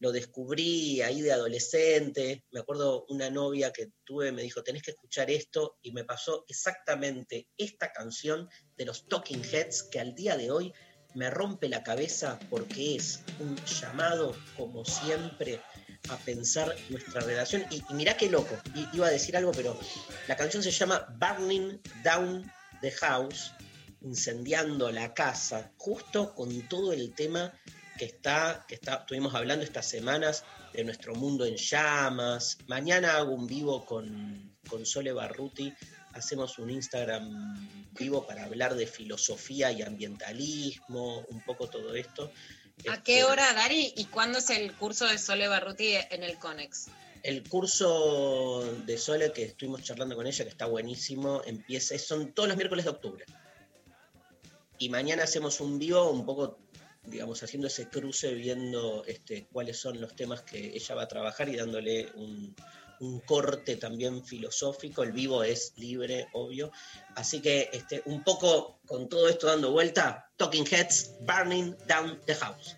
[0.00, 2.44] lo descubrí ahí de adolescente.
[2.50, 6.44] Me acuerdo una novia que tuve me dijo, tenés que escuchar esto, y me pasó
[6.48, 10.72] exactamente esta canción de los Talking Heads, que al día de hoy
[11.14, 15.60] me rompe la cabeza porque es un llamado, como siempre,
[16.08, 17.64] a pensar nuestra relación.
[17.70, 18.56] Y, y mirá qué loco,
[18.92, 19.78] iba a decir algo, pero
[20.26, 23.52] la canción se llama Burning Down the House,
[24.02, 27.52] incendiando la casa, justo con todo el tema
[27.98, 32.58] que está, que está, estuvimos hablando estas semanas de nuestro mundo en llamas.
[32.68, 35.74] Mañana hago un vivo con, con Sole Barruti,
[36.12, 42.32] hacemos un Instagram vivo para hablar de filosofía y ambientalismo, un poco todo esto.
[42.86, 43.92] ¿A Este, qué hora, Dari?
[43.96, 46.86] ¿Y cuándo es el curso de Sole Barruti en el Conex?
[47.22, 52.48] El curso de Sole que estuvimos charlando con ella, que está buenísimo, empieza, son todos
[52.48, 53.24] los miércoles de octubre.
[54.78, 56.60] Y mañana hacemos un vivo un poco,
[57.04, 61.48] digamos, haciendo ese cruce, viendo este, cuáles son los temas que ella va a trabajar
[61.48, 62.54] y dándole un,
[63.00, 65.02] un corte también filosófico.
[65.02, 66.72] El vivo es libre, obvio.
[67.14, 72.34] Así que este, un poco con todo esto dando vuelta, Talking Heads, Burning Down the
[72.34, 72.77] House.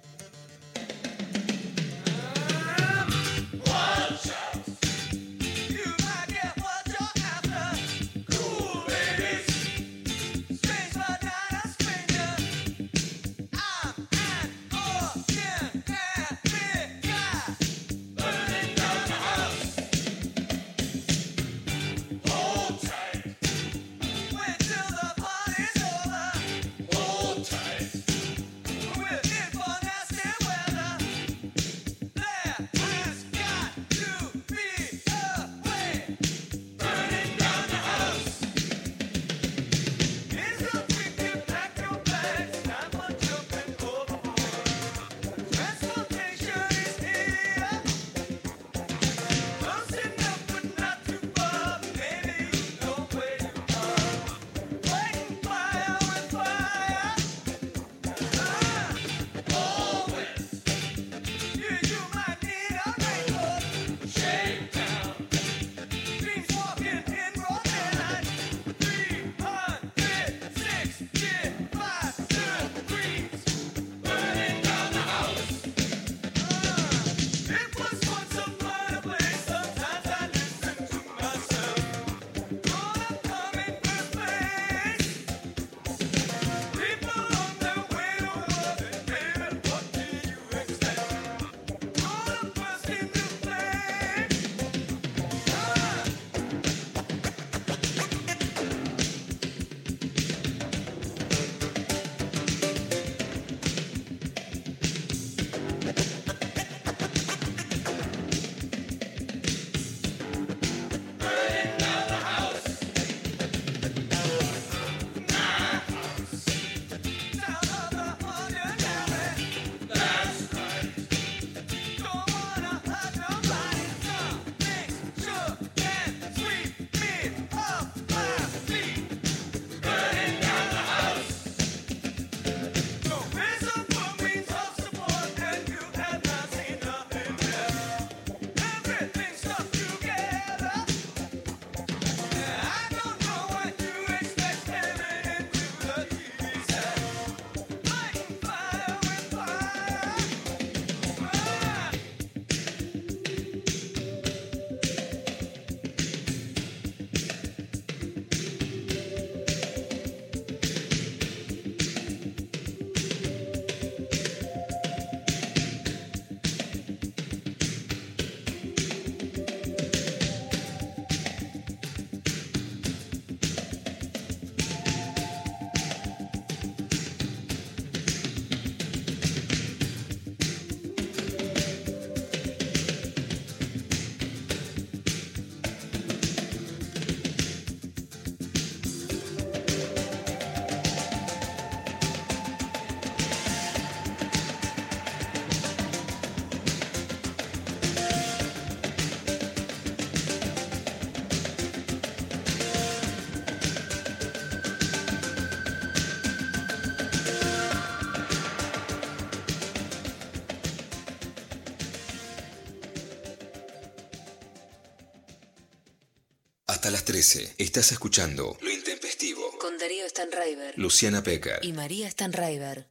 [216.91, 219.57] Hasta las 13 estás escuchando Lo Intempestivo.
[219.61, 220.77] Con Darío Stanraiver.
[220.77, 221.61] Luciana Pecker.
[221.63, 222.89] Y María Stanraiver.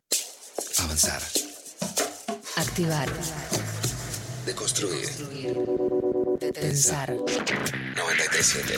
[0.78, 1.22] Avanzar.
[2.56, 3.10] Activar.
[4.46, 5.06] Deconstruir.
[6.54, 7.14] Pensar.
[7.14, 8.74] 937.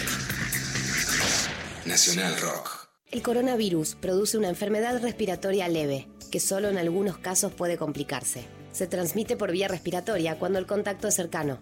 [1.86, 2.88] Nacional Rock.
[3.12, 8.48] El coronavirus produce una enfermedad respiratoria leve, que solo en algunos casos puede complicarse.
[8.72, 11.62] Se transmite por vía respiratoria cuando el contacto es cercano.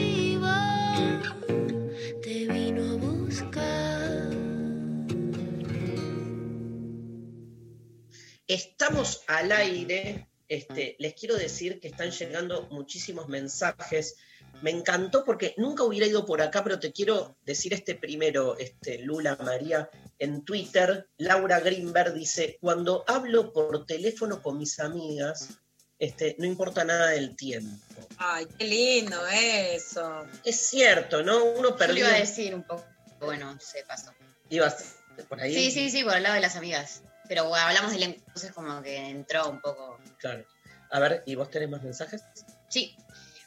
[2.21, 4.31] te vino a buscar.
[8.47, 10.27] Estamos al aire.
[10.47, 10.95] Este, ah.
[10.99, 14.17] les quiero decir que están llegando muchísimos mensajes.
[14.61, 18.99] Me encantó porque nunca hubiera ido por acá, pero te quiero decir este primero, este,
[18.99, 25.60] Lula María, en Twitter, Laura Greenberg dice, cuando hablo por teléfono con mis amigas,
[26.01, 27.69] este, no importa nada del tiempo.
[28.17, 30.25] Ay, qué lindo eso.
[30.43, 31.43] Es cierto, ¿no?
[31.45, 32.05] Uno Yo perdió.
[32.07, 32.83] iba a decir un poco.
[33.19, 34.11] Bueno, se pasó.
[34.49, 34.95] Ibas
[35.29, 35.53] por ahí.
[35.53, 37.03] Sí, sí, sí, por el lado de las amigas.
[37.27, 39.99] Pero bueno, hablamos del entonces como que entró un poco.
[40.17, 40.43] Claro.
[40.89, 42.23] A ver, ¿y vos tenés más mensajes?
[42.67, 42.97] Sí.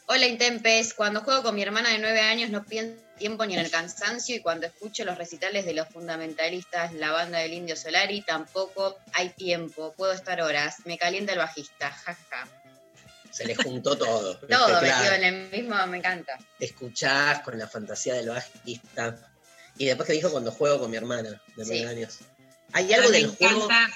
[0.07, 3.61] Hola Intempes, cuando juego con mi hermana de nueve años no pienso tiempo ni en
[3.61, 8.23] el cansancio y cuando escucho los recitales de los fundamentalistas, la banda del Indio Solari,
[8.23, 12.49] tampoco hay tiempo, puedo estar horas, me calienta el bajista, jaja.
[13.31, 14.37] Se les juntó todo.
[14.39, 14.81] Todo Claro.
[14.81, 16.39] metido en el mismo, me encanta.
[16.59, 19.17] Te escuchás con la fantasía del bajista.
[19.77, 21.85] Y después que dijo cuando juego con mi hermana de nueve Sí.
[21.85, 22.19] años.
[22.73, 23.65] Hay algo del juego.
[23.65, 23.93] encanta,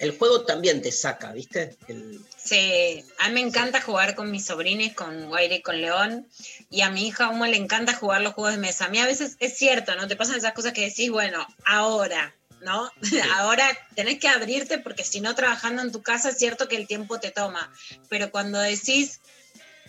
[0.00, 1.76] El juego también te saca, ¿viste?
[1.86, 6.26] El- sí, a mí me encanta jugar con mis sobrines, con Guaire y con León,
[6.70, 8.86] y a mi hija Uma le encanta jugar los juegos de mesa.
[8.86, 10.08] A mí a veces es cierto, ¿no?
[10.08, 12.90] Te pasan esas cosas que decís, bueno, ahora, ¿no?
[13.36, 16.86] ahora tenés que abrirte porque si no trabajando en tu casa es cierto que el
[16.86, 17.70] tiempo te toma.
[18.08, 19.20] Pero cuando decís,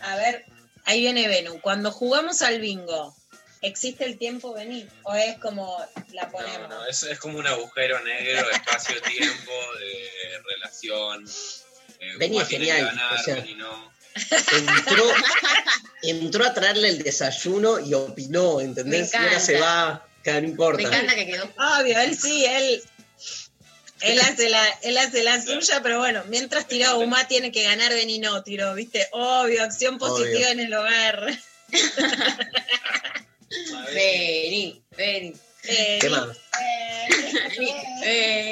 [0.01, 0.45] a ver,
[0.83, 3.15] ahí viene Venu, cuando jugamos al bingo,
[3.61, 4.89] ¿existe el tiempo venir?
[5.03, 5.77] ¿O es como
[6.11, 6.69] la No, ponemos?
[6.69, 11.25] no, es, es como un agujero negro, espacio-tiempo, de relación.
[11.99, 13.91] Eh, Vení es genial, ganar, o sea, Vení no.
[14.53, 15.03] entró,
[16.01, 19.13] entró a traerle el desayuno y opinó, ¿entendés?
[19.13, 20.81] Y ahora se va, que no importa.
[20.81, 21.45] Me encanta que quedó.
[21.79, 22.83] Obvio, él sí, él.
[24.01, 27.93] Él hace, la, él hace la suya, pero bueno, mientras tiró Uma tiene que ganar
[27.93, 29.07] Benino, tiró, ¿viste?
[29.11, 30.49] Obvio, acción positiva Obvio.
[30.49, 31.39] en el hogar.
[33.93, 35.33] Vení, vení,
[35.63, 36.27] ¿Qué más?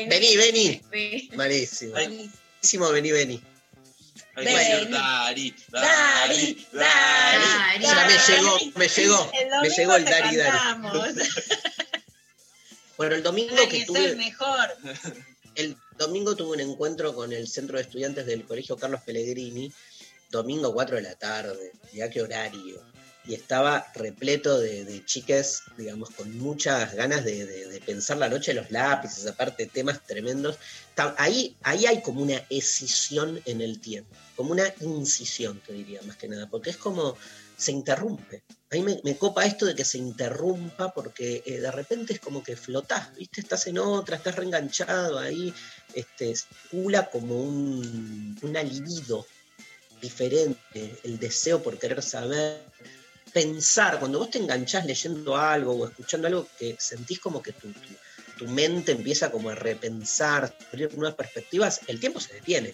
[0.08, 0.82] vení, Vení.
[1.36, 1.94] Malísimo.
[1.94, 3.44] Malísimo, vení, vení.
[4.36, 4.92] Dari,
[5.72, 6.68] Dari, Dari.
[7.82, 9.32] Ya me llegó, me llegó.
[9.62, 10.58] Me llegó el Dari Dari.
[12.98, 14.14] Bueno, el domingo que tuve.
[14.16, 14.76] mejor.
[15.56, 19.72] El domingo tuve un encuentro con el centro de estudiantes del Colegio Carlos Pellegrini,
[20.30, 22.84] domingo 4 de la tarde, ya qué horario.
[23.26, 28.62] Y estaba repleto de, de chicas, digamos, con muchas ganas de, pensar la noche de
[28.62, 30.58] los lápices, aparte temas tremendos.
[31.18, 36.18] Ahí, ahí hay como una escisión en el tiempo, como una incisión, te diría, más
[36.18, 37.16] que nada, porque es como
[37.60, 38.42] se interrumpe.
[38.72, 42.42] A mí me, copa esto de que se interrumpa porque eh, de repente es como
[42.42, 43.42] que flotás, ¿viste?
[43.42, 45.54] Estás en otra, estás reenganchado ahí,
[45.94, 49.26] este, circula como un, una libido
[50.02, 52.62] diferente, el deseo por querer saber,
[53.34, 57.68] pensar, cuando vos te enganchás leyendo algo o escuchando algo que sentís como que tu,
[58.38, 62.74] tu, mente empieza como a repensar, abrir nuevas perspectivas, el tiempo se detiene.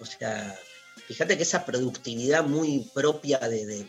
[0.00, 0.58] O sea,
[1.06, 3.86] fíjate que esa productividad muy propia de,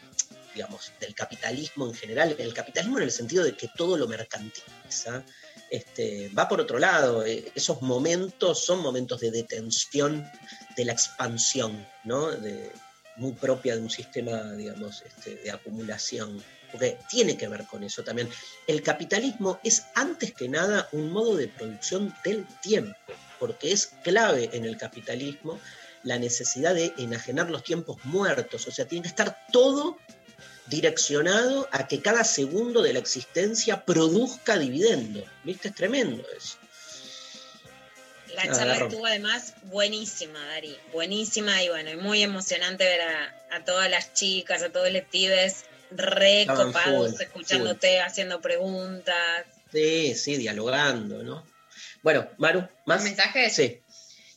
[0.53, 5.23] digamos, del capitalismo en general, el capitalismo en el sentido de que todo lo mercantiliza,
[5.69, 7.25] este, va por otro lado.
[7.25, 10.29] Eh, Esos momentos son momentos de detención
[10.75, 12.29] de la expansión, ¿no?
[13.15, 16.43] Muy propia de un sistema, digamos, este, de acumulación.
[16.71, 18.29] Porque tiene que ver con eso también.
[18.65, 22.97] El capitalismo es antes que nada un modo de producción del tiempo,
[23.39, 25.59] porque es clave en el capitalismo
[26.03, 28.67] la necesidad de enajenar los tiempos muertos.
[28.67, 29.97] O sea, tiene que estar todo
[30.67, 35.23] direccionado a que cada segundo de la existencia produzca dividendo.
[35.43, 35.69] ¿Viste?
[35.69, 36.57] Es tremendo eso.
[38.35, 40.75] La charla estuvo además buenísima, Dari.
[40.91, 45.03] Buenísima y bueno, y muy emocionante ver a, a todas las chicas, a todos los
[45.03, 49.45] pibes re Estaban copados, full, escuchándote, haciendo preguntas.
[49.71, 51.45] Sí, sí, dialogando, ¿no?
[52.01, 53.03] Bueno, Maru, ¿Más ¿más?
[53.03, 53.55] mensajes?
[53.55, 53.81] Sí.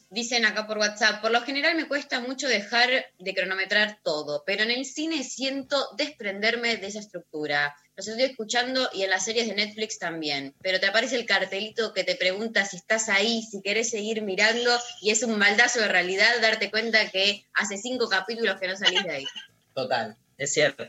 [0.09, 2.89] Dicen acá por WhatsApp, por lo general me cuesta mucho dejar
[3.19, 7.75] de cronometrar todo, pero en el cine siento desprenderme de esa estructura.
[7.97, 11.93] Los estoy escuchando y en las series de Netflix también, pero te aparece el cartelito
[11.93, 14.71] que te pregunta si estás ahí, si querés seguir mirando,
[15.03, 19.03] y es un maldazo de realidad darte cuenta que hace cinco capítulos que no salís
[19.03, 19.27] de ahí.
[19.75, 20.85] Total, es cierto.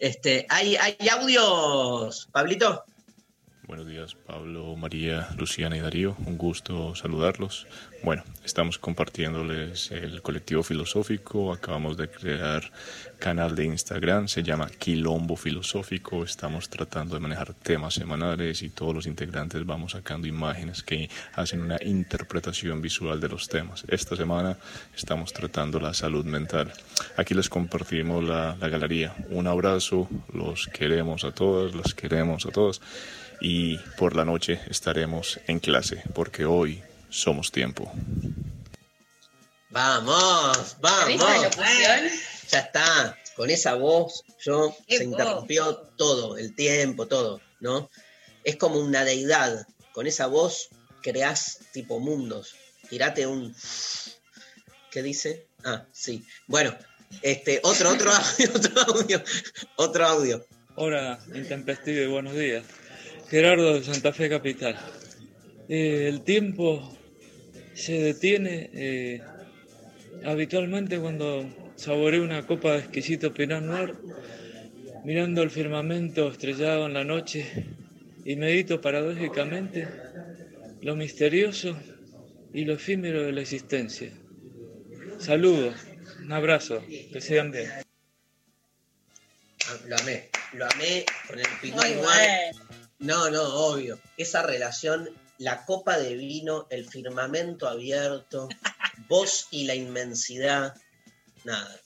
[0.00, 2.84] Este, ¿hay, ¿Hay audios, Pablito?
[3.66, 6.14] Buenos días, Pablo, María, Luciana y Darío.
[6.26, 7.66] Un gusto saludarlos.
[8.02, 11.50] Bueno, estamos compartiéndoles el colectivo filosófico.
[11.50, 12.70] Acabamos de crear
[13.18, 16.24] canal de Instagram, se llama Quilombo Filosófico.
[16.24, 21.62] Estamos tratando de manejar temas semanales y todos los integrantes vamos sacando imágenes que hacen
[21.62, 23.84] una interpretación visual de los temas.
[23.88, 24.58] Esta semana
[24.94, 26.70] estamos tratando la salud mental.
[27.16, 29.14] Aquí les compartimos la, galería.
[29.30, 32.82] Un abrazo, los queremos a todas, los queremos a todos
[33.46, 37.92] y por la noche estaremos en clase porque hoy somos tiempo.
[39.68, 41.42] Vamos, ¿Viste vamos.
[41.42, 42.10] locución?
[42.48, 43.18] Ya está.
[43.36, 45.04] Con esa voz, yo se voz.
[45.04, 47.90] interrumpió todo, el tiempo, todo, ¿no?
[48.44, 49.66] Es como una deidad.
[49.92, 50.70] Con esa voz
[51.02, 52.54] creás tipo mundos.
[52.88, 53.54] Tirate un.
[54.90, 55.48] ¿Qué dice?
[55.64, 56.24] Ah, sí.
[56.46, 56.74] Bueno,
[57.20, 59.24] este, otro, otro audio, otro audio,
[59.76, 60.46] otro audio.
[60.76, 62.64] Hola, intempestivo y buenos días.
[63.30, 64.76] Gerardo de Santa Fe Capital.
[65.68, 66.96] Eh, el tiempo
[67.74, 69.22] se detiene eh,
[70.24, 73.94] habitualmente cuando saboreo una copa de exquisito Pinot Noir,
[75.04, 77.46] mirando el firmamento estrellado en la noche
[78.24, 79.88] y medito paradójicamente
[80.82, 81.76] lo misterioso
[82.52, 84.10] y lo efímero de la existencia.
[85.18, 85.74] Saludos,
[86.22, 87.70] un abrazo, que sean bien.
[89.66, 92.83] Ah, Lo amé, lo amé con el Pinot Noir.
[92.98, 93.98] No, no, obvio.
[94.16, 98.48] Esa relación, la copa de vino, el firmamento abierto,
[99.08, 100.74] vos y la inmensidad,
[101.44, 101.80] nada.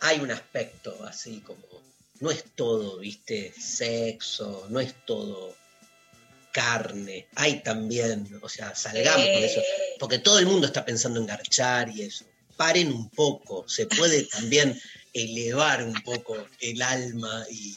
[0.00, 1.82] Hay un aspecto así como,
[2.20, 5.54] no es todo, viste, sexo, no es todo
[6.54, 9.60] carne, hay también, o sea, salgamos con eso,
[9.98, 12.24] porque todo el mundo está pensando en garchar y eso.
[12.56, 14.80] Paren un poco, se puede también
[15.12, 17.76] elevar un poco el alma y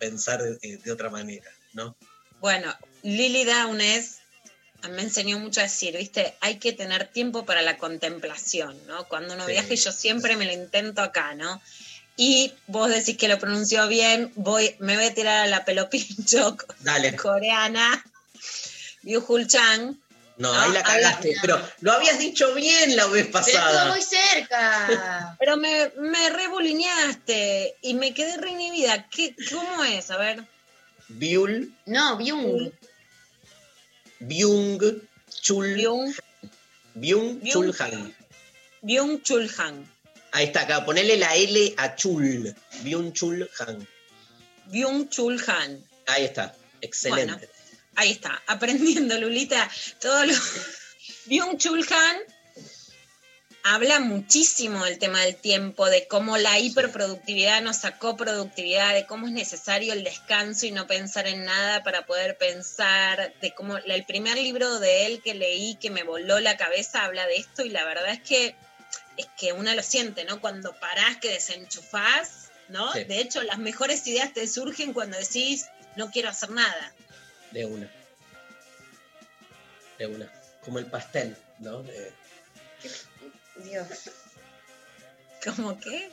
[0.00, 1.94] pensar de, de otra manera, ¿no?
[2.40, 4.16] Bueno, Lily Downes
[4.88, 9.06] me enseñó mucho a decir, viste, hay que tener tiempo para la contemplación, ¿no?
[9.06, 9.52] Cuando uno Sí.
[9.52, 11.60] viaja, yo siempre me lo intento acá, ¿no?
[12.16, 16.56] Y vos decís que lo pronunció bien, voy, me voy a tirar a la pelopincho
[16.80, 17.14] Dale.
[17.16, 18.04] coreana,
[19.02, 19.96] Byung-Hul Chang.
[20.40, 23.90] No, No, ahí la cagaste, pero lo habías dicho bien la vez Pero estuvo pasada.
[23.92, 25.36] muy cerca.
[25.38, 29.06] Pero me, me rebulineaste y me quedé re inhibida.
[29.10, 30.10] ¿Qué, ¿Cómo es?
[30.10, 30.44] A ver.
[31.08, 32.72] Byul, No, Byung.
[34.20, 34.78] Byung,
[35.42, 36.14] Chul, Byung,
[36.94, 37.52] Byung, Byung.
[37.52, 38.14] Chul Han.
[38.82, 39.86] Byung Chul Han.
[40.32, 42.54] Ahí está, acá, ponele la L a Chul.
[42.82, 43.86] Byung Chul Han.
[44.66, 45.84] Byung Chul Han.
[46.06, 47.48] Ahí está, excelente.
[48.00, 49.70] Ahí está, aprendiendo, Lulita.
[50.00, 50.32] Todo lo...
[51.26, 52.16] Byung Chul Han
[53.62, 59.26] habla muchísimo del tema del tiempo, de cómo la hiperproductividad nos sacó productividad, de cómo
[59.26, 64.06] es necesario el descanso y no pensar en nada para poder pensar, de cómo el
[64.06, 67.68] primer libro de él que leí que me voló la cabeza habla de esto y
[67.68, 68.56] la verdad es que
[69.18, 70.40] es que uno lo siente, ¿no?
[70.40, 72.90] Cuando parás que desenchufás, ¿no?
[72.94, 73.04] Sí.
[73.04, 76.94] De hecho, las mejores ideas te surgen cuando decís, no quiero hacer nada.
[77.52, 77.90] De una.
[79.98, 80.32] De una.
[80.64, 81.82] Como el pastel, ¿no?
[81.84, 82.12] Eh,
[83.64, 83.86] Dios.
[85.44, 86.10] ¿Cómo qué?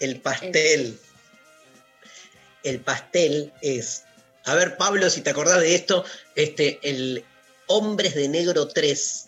[0.00, 0.98] el pastel.
[2.62, 4.04] El pastel es.
[4.44, 6.04] A ver, Pablo, si te acordás de esto,
[6.34, 7.24] este, el
[7.68, 9.26] Hombres de Negro 3,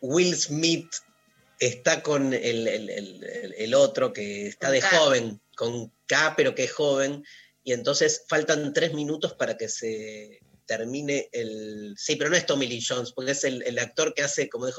[0.00, 0.92] Will Smith
[1.58, 3.24] está con el, el-
[3.56, 4.88] el- otro que está de K.
[4.98, 7.24] joven, con K, pero que es joven,
[7.70, 11.94] y entonces faltan tres minutos para que se termine el...
[11.96, 14.66] Sí, pero no es Tommy Lee Jones, porque es el, el actor que hace como
[14.66, 14.74] él,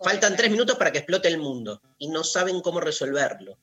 [0.00, 3.58] Faltan tres minutos para que explote el mundo y no saben cómo resolverlo.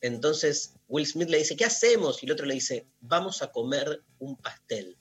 [0.00, 2.20] Entonces Will Smith le dice, ¿qué hacemos?
[2.20, 4.96] Y el otro le dice, vamos a comer un pastel.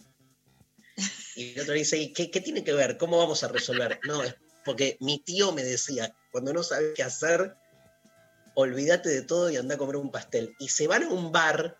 [1.35, 2.97] Y el otro le dice, ¿y qué, qué tiene que ver?
[2.97, 3.99] ¿Cómo vamos a resolver?
[4.03, 7.55] No, es porque mi tío me decía, cuando no sabes qué hacer,
[8.53, 10.55] olvídate de todo y anda a comer un pastel.
[10.59, 11.77] Y se van a un bar,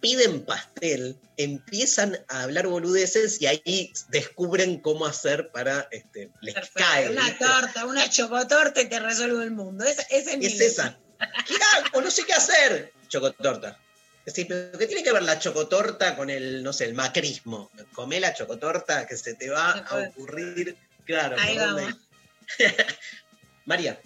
[0.00, 6.80] piden pastel, empiezan a hablar boludeces y ahí descubren cómo hacer para, este, les Perfecto.
[6.80, 7.10] cae.
[7.10, 7.44] una ¿viste?
[7.44, 9.84] torta, una chocotorta y te resuelve el mundo.
[9.84, 10.98] Esa, esa es mi Es esa.
[11.46, 12.00] ¿Qué hago?
[12.00, 12.92] No sé qué hacer.
[13.08, 13.78] Chocotorta.
[14.26, 17.70] Sí, pero ¿qué tiene que ver la chocotorta con el, no sé, el macrismo?
[17.94, 20.76] Comé la chocotorta que se te va a ocurrir.
[21.04, 21.36] Claro.
[23.64, 24.00] María,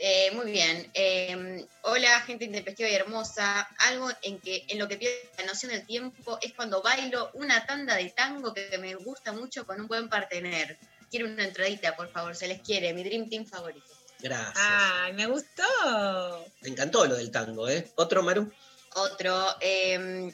[0.00, 0.88] Eh, muy bien.
[0.94, 3.68] Eh, hola, gente intempestiva y hermosa.
[3.88, 7.66] Algo en que en lo que pierdo la noción del tiempo es cuando bailo una
[7.66, 10.78] tanda de tango que me gusta mucho con un buen partener.
[11.10, 12.92] Quiero una entradita, por favor, se les quiere.
[12.92, 13.86] Mi Dream Team favorito.
[14.20, 14.56] gracias.
[14.56, 16.44] Ay, me gustó.
[16.60, 17.90] Me encantó lo del tango, ¿eh?
[17.96, 18.52] ¿Otro, Maru?
[18.94, 20.32] Otro, eh,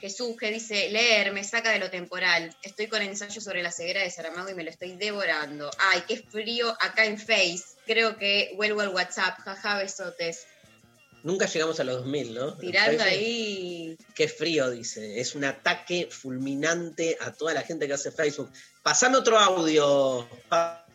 [0.00, 2.54] Jesús, que dice, leer me saca de lo temporal.
[2.62, 5.70] Estoy con ensayo sobre la ceguera de Saramago y me lo estoy devorando.
[5.78, 7.64] Ay, qué frío acá en Face.
[7.86, 9.38] Creo que vuelvo al WhatsApp.
[9.40, 10.46] Jaja, besotes.
[11.24, 12.56] Nunca llegamos a los 2000, ¿no?
[12.58, 13.98] Tirando ahí.
[14.14, 15.20] Qué frío, dice.
[15.20, 18.52] Es un ataque fulminante a toda la gente que hace Facebook.
[18.84, 20.28] Pasame otro audio.
[20.48, 20.86] Pa-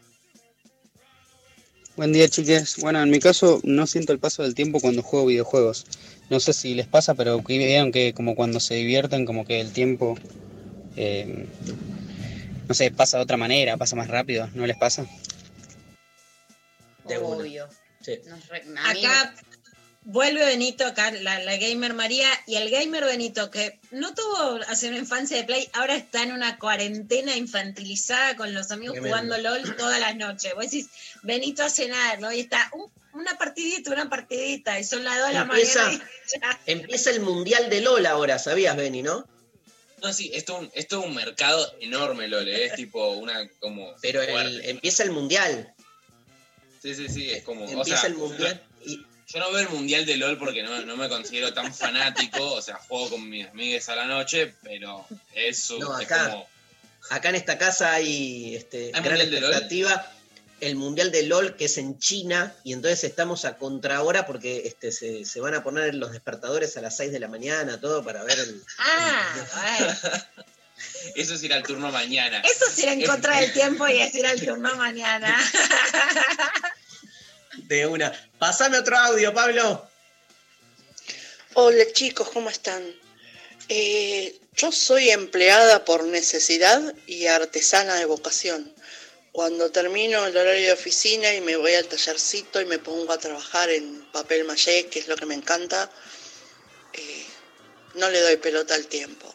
[1.96, 2.78] Buen día, chiques.
[2.80, 5.86] Bueno, en mi caso no siento el paso del tiempo cuando juego videojuegos.
[6.30, 9.62] No sé si les pasa, pero que vieron que como cuando se divierten, como que
[9.62, 10.18] el tiempo,
[10.96, 11.46] eh,
[12.68, 14.50] no sé, pasa de otra manera, pasa más rápido.
[14.56, 15.06] ¿No les pasa?
[17.08, 17.18] De.
[17.18, 17.68] Obvio.
[18.02, 18.14] Sí.
[18.50, 19.36] Re- Acá
[20.06, 24.90] vuelve Benito, acá la, la gamer María, y el gamer Benito, que no tuvo hace
[24.90, 29.76] una infancia de play, ahora está en una cuarentena infantilizada con los amigos jugando LOL
[29.78, 30.54] todas las noches.
[30.56, 30.90] Vos decís,
[31.22, 32.32] Benito a cenar, ¿no?
[32.34, 36.10] Y está "Uh, una partidita, una partidita, y son las dos de la Empieza- mañana.
[36.66, 39.28] Empieza el Mundial de LOL ahora, ¿sabías, Benny, no?
[40.02, 42.66] No, sí, esto es un, esto es un mercado enorme, Lole.
[42.66, 43.94] Es tipo una como.
[44.02, 45.74] Pero el- empieza el Mundial.
[46.82, 47.64] Sí, sí, sí, es como.
[47.64, 48.62] o Empieza sea, el Mundial.
[48.86, 52.54] Y, Yo no veo el mundial de LOL porque no, no me considero tan fanático.
[52.54, 56.30] O sea, juego con mis amigues a la noche, pero eso No, es acá.
[56.30, 56.48] como.
[57.10, 60.12] acá en esta casa hay este, ¿Hay gran expectativa.
[60.62, 64.92] El Mundial de LOL que es en China y entonces estamos a contrahora porque este,
[64.92, 68.24] se, se van a poner los despertadores a las 6 de la mañana, todo para
[68.24, 68.64] ver el...
[68.78, 69.36] Ah,
[69.78, 69.98] bueno.
[71.16, 72.42] Eso es ir al turno mañana.
[72.42, 75.38] Eso sí era en contra del tiempo y es ir al turno mañana.
[77.82, 78.14] Una.
[78.38, 79.90] Pásame otro audio, Pablo.
[81.56, 82.84] Hola chicos, ¿cómo están?
[83.68, 88.72] Eh, yo soy empleada por necesidad y artesana de vocación.
[89.32, 93.18] Cuando termino el horario de oficina y me voy al tallercito y me pongo a
[93.18, 95.90] trabajar en papel maché, que es lo que me encanta,
[96.94, 97.26] eh,
[97.96, 99.34] no le doy pelota al tiempo.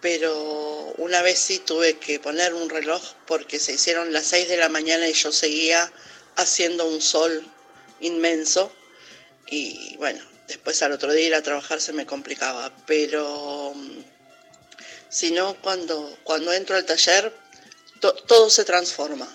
[0.00, 4.56] Pero una vez sí tuve que poner un reloj porque se hicieron las 6 de
[4.56, 5.92] la mañana y yo seguía
[6.36, 7.46] haciendo un sol
[8.00, 8.72] inmenso.
[9.48, 12.72] Y bueno, después al otro día ir a trabajar se me complicaba.
[12.86, 13.98] Pero mm,
[15.08, 17.32] si no, cuando, cuando entro al taller,
[18.00, 19.28] to- todo se transforma.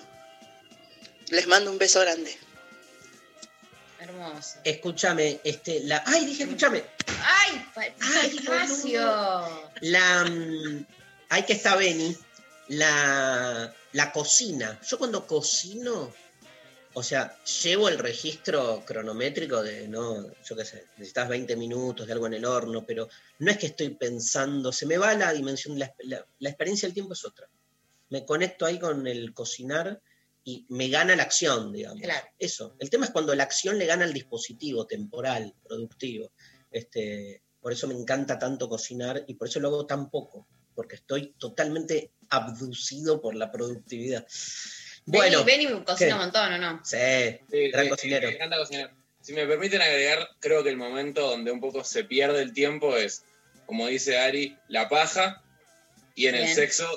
[1.30, 2.36] Les mando un beso grande.
[4.00, 4.60] Hermoso.
[4.64, 6.04] Escúchame, este, la.
[6.06, 6.84] ¡Ay, dije, escúchame!
[7.24, 7.66] ¡Ay!
[8.00, 9.02] Ay, espacio!
[9.82, 10.24] La.
[10.26, 10.86] mm,
[11.30, 12.16] Hay que estar Beni.
[12.70, 14.80] La, la cocina.
[14.88, 16.14] Yo cuando cocino,
[17.00, 22.14] o sea, llevo el registro cronométrico de, no, yo qué sé, necesitas 20 minutos de
[22.14, 25.78] algo en el horno, pero no es que estoy pensando, se me va la dimensión,
[25.78, 27.48] la, la- la experiencia del tiempo es otra.
[28.10, 30.02] Me conecto ahí con el cocinar
[30.44, 32.02] y me gana la acción, digamos.
[32.02, 32.26] Claro.
[32.40, 32.76] Eso.
[32.80, 36.32] El tema es cuando la acción le gana al dispositivo temporal, productivo.
[36.72, 40.96] Este, por eso me encanta tanto cocinar y por eso lo hago tan poco, porque
[40.96, 44.26] estoy totalmente abducido por la productividad.
[45.10, 46.14] Bueno, Benny, Benny cocina ¿qué?
[46.14, 46.82] un montón, ¿o no?
[46.84, 46.98] sí,
[47.50, 48.28] Sí, gran sí, cocinero.
[48.28, 48.94] Me encanta cocinar.
[49.22, 52.96] Si me permiten agregar, creo que el momento donde un poco se pierde el tiempo
[52.96, 53.24] es,
[53.66, 55.42] como dice Ari, la paja
[56.16, 56.88] y en el sexo,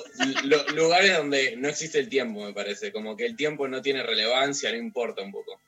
[0.43, 2.91] lo- lugares donde no existe el tiempo, me parece.
[2.91, 5.59] Como que el tiempo no tiene relevancia, no importa un poco.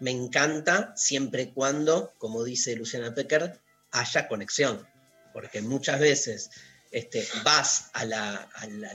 [0.00, 3.60] Me encanta siempre y cuando, como dice Luciana Pecker,
[3.92, 4.86] haya conexión.
[5.32, 6.50] Porque muchas veces
[6.90, 8.94] este, vas a, la- a la- a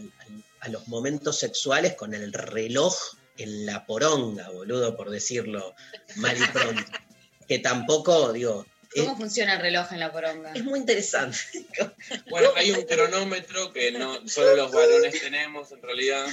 [0.69, 2.95] los momentos sexuales con el reloj
[3.37, 5.75] en la poronga, boludo, por decirlo
[6.15, 6.91] mal y pronto.
[7.47, 10.53] que tampoco, digo, es, ¿Cómo funciona el reloj en la poronga?
[10.53, 11.37] es muy interesante.
[12.29, 16.25] Bueno, hay un cronómetro que no solo los varones tenemos en realidad.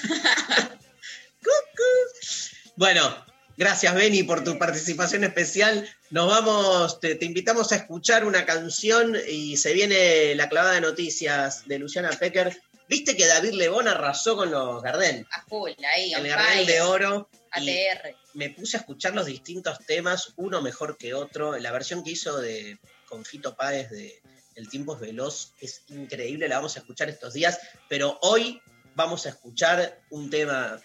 [2.77, 3.25] Bueno,
[3.57, 5.89] gracias Beni por tu participación especial.
[6.11, 10.83] Nos vamos, te, te invitamos a escuchar una canción y se viene la clavada de
[10.83, 12.61] noticias de Luciana Pecker.
[12.89, 17.29] Viste que David Lebón arrasó con los Gardel, A full, ahí, el Gardel de oro.
[17.51, 18.17] ATR.
[18.33, 21.59] me puse a escuchar los distintos temas, uno mejor que otro.
[21.59, 24.23] La versión que hizo de con Fito Páez de
[24.55, 28.63] El tiempo es veloz es increíble, la vamos a escuchar estos días, pero hoy
[28.95, 30.81] vamos a escuchar un tema,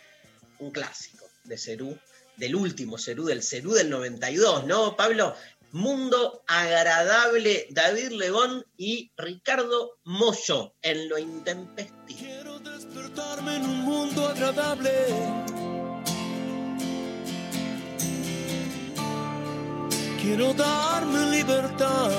[0.59, 1.97] un clásico de Cerú,
[2.35, 5.35] del último Cerú, del Cerú del 92, ¿no, Pablo?
[5.71, 12.19] Mundo Agradable, David Legón y Ricardo Mollo en lo intempestivo.
[12.19, 14.91] Quiero despertarme en un mundo agradable.
[20.21, 22.11] Quiero darme libertad.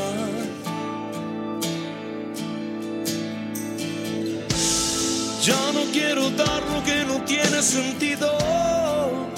[5.42, 9.38] Ya no quiero dar lo que no tiene sentido.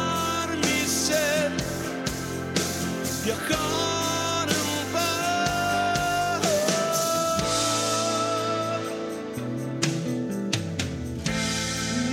[3.25, 6.41] Viajar en paz.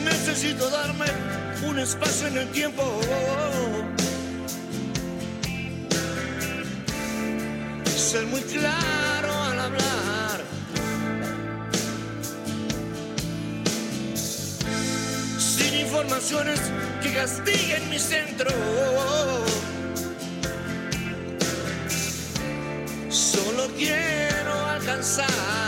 [0.05, 1.07] necesito darme
[1.69, 3.01] un espacio en el tiempo.
[7.97, 10.45] Ser muy claro al hablar.
[15.39, 16.61] Sin informaciones
[17.09, 18.51] que castiguen mi centro.
[23.11, 25.68] Solo quiero alcanzar.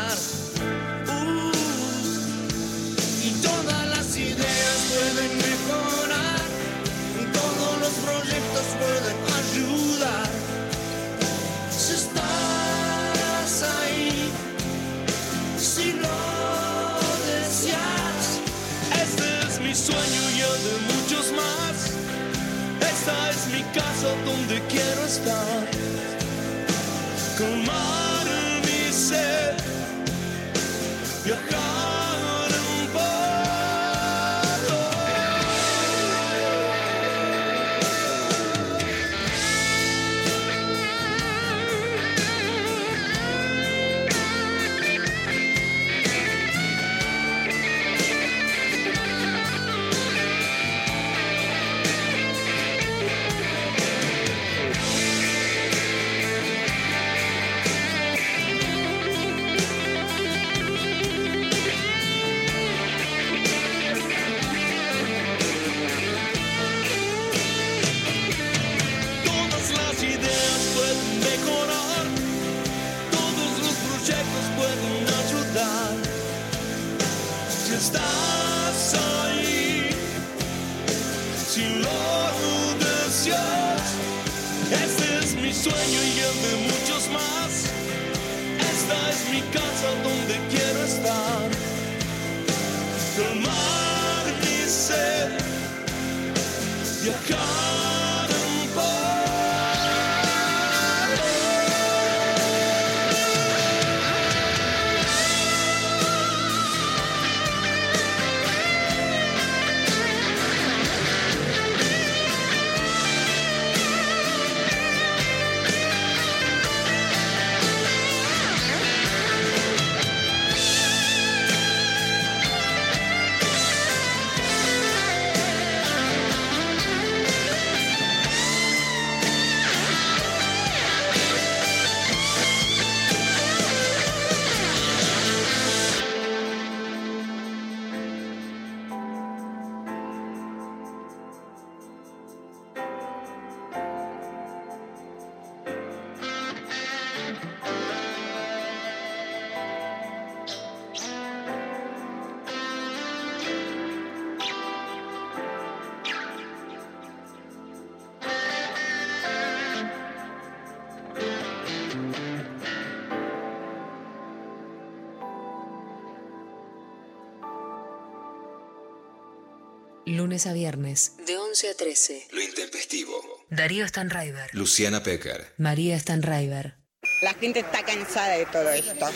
[170.30, 172.28] Lunes a viernes, de 11 a 13.
[172.30, 173.20] Lo intempestivo.
[173.50, 174.48] Darío Stanraiver.
[174.52, 175.54] Luciana Pecker.
[175.56, 176.76] María Stanraiver.
[177.22, 179.10] La gente está cansada de todo esto.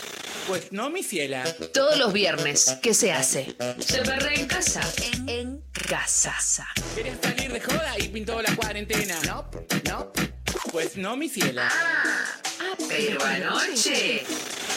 [0.49, 1.45] Pues no, mi fiela.
[1.73, 3.55] Todos los viernes, ¿qué se hace?
[3.79, 4.81] Se perre en casa.
[5.13, 6.35] En, en casa.
[6.95, 9.17] ¿Quieres salir de joda y pintó la cuarentena?
[9.25, 9.49] No,
[9.85, 10.13] no.
[10.73, 11.69] Pues no, mi fiela.
[11.71, 12.43] Ah,
[12.97, 14.25] pero anoche.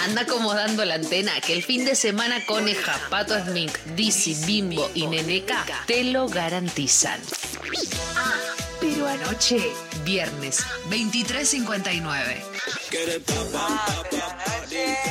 [0.04, 5.08] Anda acomodando la antena que el fin de semana Coneja, Pato Smink, Dizzy, Bimbo y
[5.08, 7.20] Neneca te lo garantizan.
[8.16, 8.34] Ah,
[8.80, 9.72] pero anoche,
[10.04, 12.44] viernes, 23.59.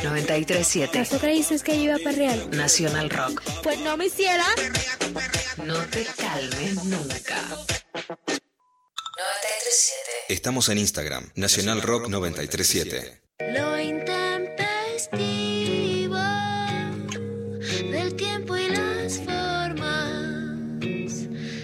[0.02, 0.98] 93.7.
[0.98, 2.50] Nosotras dices que iba para real.
[2.50, 3.42] Nacional Rock.
[3.62, 4.46] Pues no me hiciera.
[5.64, 7.40] No te calmes nunca.
[9.66, 9.92] 93.7.
[10.28, 11.28] Estamos en Instagram.
[11.34, 13.20] Nacional Rock 937.
[13.52, 16.16] Lo intempestivo
[17.90, 20.04] del tiempo y las formas.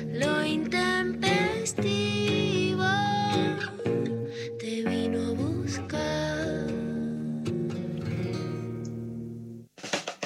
[0.09, 2.89] Lo intempestivo
[4.59, 6.67] te vino a buscar.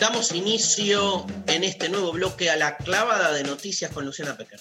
[0.01, 4.61] Damos inicio en este nuevo bloque a la clavada de noticias con Luciana Pecker.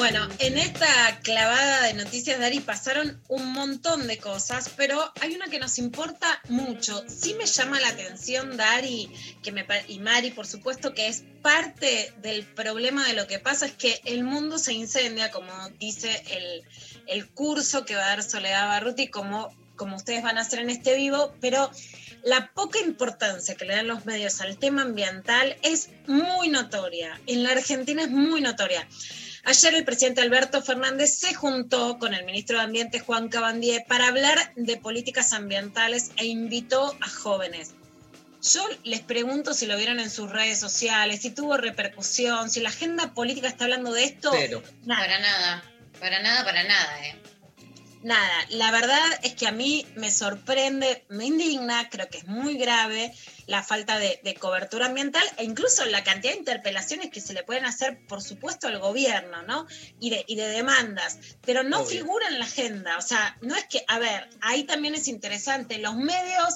[0.00, 5.48] Bueno, en esta clavada de noticias, Dari, pasaron un montón de cosas, pero hay una
[5.48, 7.04] que nos importa mucho.
[7.06, 12.14] Sí me llama la atención, Dari, que me, y Mari, por supuesto, que es parte
[12.22, 16.62] del problema de lo que pasa, es que el mundo se incendia, como dice el,
[17.06, 20.70] el curso que va a dar Soledad Barruti, como, como ustedes van a hacer en
[20.70, 21.70] este vivo, pero
[22.22, 27.20] la poca importancia que le dan los medios al tema ambiental es muy notoria.
[27.26, 28.88] En la Argentina es muy notoria.
[29.44, 34.08] Ayer el presidente Alberto Fernández se juntó con el ministro de Ambiente Juan Cabandier para
[34.08, 37.74] hablar de políticas ambientales e invitó a jóvenes.
[38.42, 42.70] Yo les pregunto si lo vieron en sus redes sociales, si tuvo repercusión, si la
[42.70, 44.30] agenda política está hablando de esto.
[44.32, 44.62] Cero.
[44.86, 45.62] Para nada,
[45.98, 47.16] para nada, para nada, ¿eh?
[48.02, 52.56] Nada, la verdad es que a mí me sorprende, me indigna, creo que es muy
[52.56, 53.12] grave
[53.46, 57.42] la falta de, de cobertura ambiental e incluso la cantidad de interpelaciones que se le
[57.42, 59.66] pueden hacer, por supuesto, al gobierno, ¿no?
[59.98, 61.90] Y de, y de demandas, pero no Obvio.
[61.90, 62.96] figura en la agenda.
[62.96, 66.54] O sea, no es que, a ver, ahí también es interesante, los medios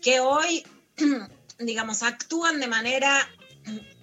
[0.00, 0.66] que hoy,
[1.58, 3.28] digamos, actúan de manera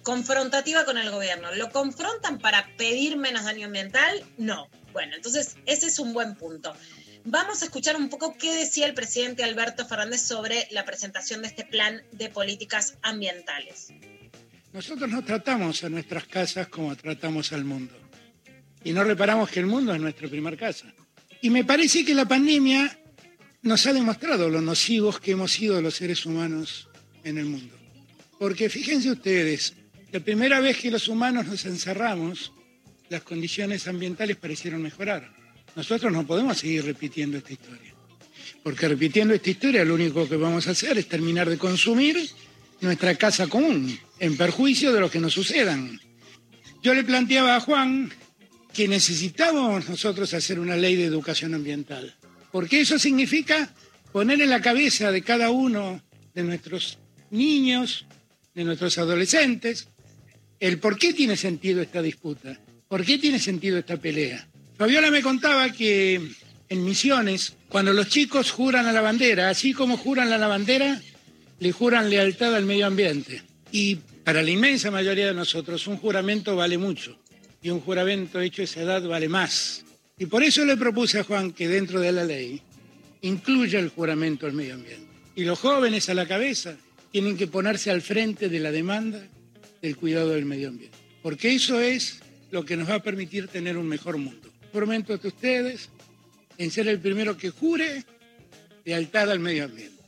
[0.04, 1.52] confrontativa con el gobierno.
[1.54, 4.24] ¿Lo confrontan para pedir menos daño ambiental?
[4.36, 4.68] No.
[4.98, 6.74] Bueno, entonces ese es un buen punto.
[7.24, 11.46] Vamos a escuchar un poco qué decía el presidente Alberto Fernández sobre la presentación de
[11.46, 13.92] este plan de políticas ambientales.
[14.72, 17.94] Nosotros no tratamos a nuestras casas como tratamos al mundo.
[18.82, 20.92] Y no reparamos que el mundo es nuestra primera casa.
[21.42, 22.98] Y me parece que la pandemia
[23.62, 26.88] nos ha demostrado lo nocivos que hemos sido los seres humanos
[27.22, 27.72] en el mundo.
[28.36, 29.74] Porque fíjense ustedes,
[30.10, 32.50] la primera vez que los humanos nos encerramos,
[33.08, 35.30] las condiciones ambientales parecieron mejorar.
[35.74, 37.94] Nosotros no podemos seguir repitiendo esta historia.
[38.62, 42.18] Porque repitiendo esta historia lo único que vamos a hacer es terminar de consumir
[42.80, 46.00] nuestra casa común, en perjuicio de lo que nos sucedan.
[46.82, 48.10] Yo le planteaba a Juan
[48.72, 52.14] que necesitábamos nosotros hacer una ley de educación ambiental,
[52.52, 53.74] porque eso significa
[54.12, 56.00] poner en la cabeza de cada uno
[56.34, 56.98] de nuestros
[57.30, 58.06] niños,
[58.54, 59.88] de nuestros adolescentes,
[60.60, 64.46] el por qué tiene sentido esta disputa, por qué tiene sentido esta pelea.
[64.76, 66.20] Fabiola me contaba que
[66.68, 71.00] en Misiones, cuando los chicos juran a la bandera, así como juran a la bandera,
[71.60, 73.42] le juran lealtad al medio ambiente.
[73.72, 77.18] Y para la inmensa mayoría de nosotros un juramento vale mucho
[77.62, 79.84] y un juramento hecho a esa edad vale más.
[80.18, 82.60] Y por eso le propuse a Juan que dentro de la ley
[83.22, 85.06] incluya el juramento al medio ambiente.
[85.34, 86.76] Y los jóvenes a la cabeza
[87.12, 89.22] tienen que ponerse al frente de la demanda
[89.80, 90.96] del cuidado del medio ambiente.
[91.22, 92.20] Porque eso es
[92.50, 94.50] lo que nos va a permitir tener un mejor mundo.
[94.72, 95.88] Prometo a ustedes
[96.56, 98.04] en ser el primero que jure
[98.84, 99.98] lealtad al medio ambiente.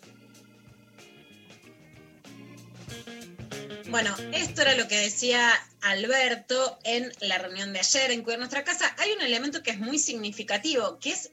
[3.90, 8.62] Bueno, esto era lo que decía Alberto en la reunión de ayer en Cuidar Nuestra
[8.62, 8.94] Casa.
[8.98, 11.32] Hay un elemento que es muy significativo, que es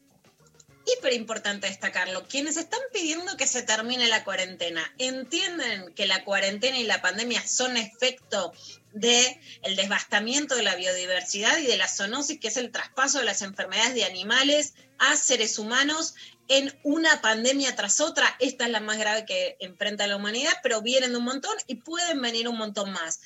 [0.87, 2.27] hiper importante destacarlo.
[2.27, 7.45] Quienes están pidiendo que se termine la cuarentena, ¿entienden que la cuarentena y la pandemia
[7.45, 8.53] son efecto
[8.93, 13.25] de el devastamiento de la biodiversidad y de la zoonosis, que es el traspaso de
[13.25, 16.15] las enfermedades de animales a seres humanos
[16.47, 18.35] en una pandemia tras otra.
[18.39, 21.75] Esta es la más grave que enfrenta la humanidad, pero vienen de un montón y
[21.75, 23.19] pueden venir un montón más.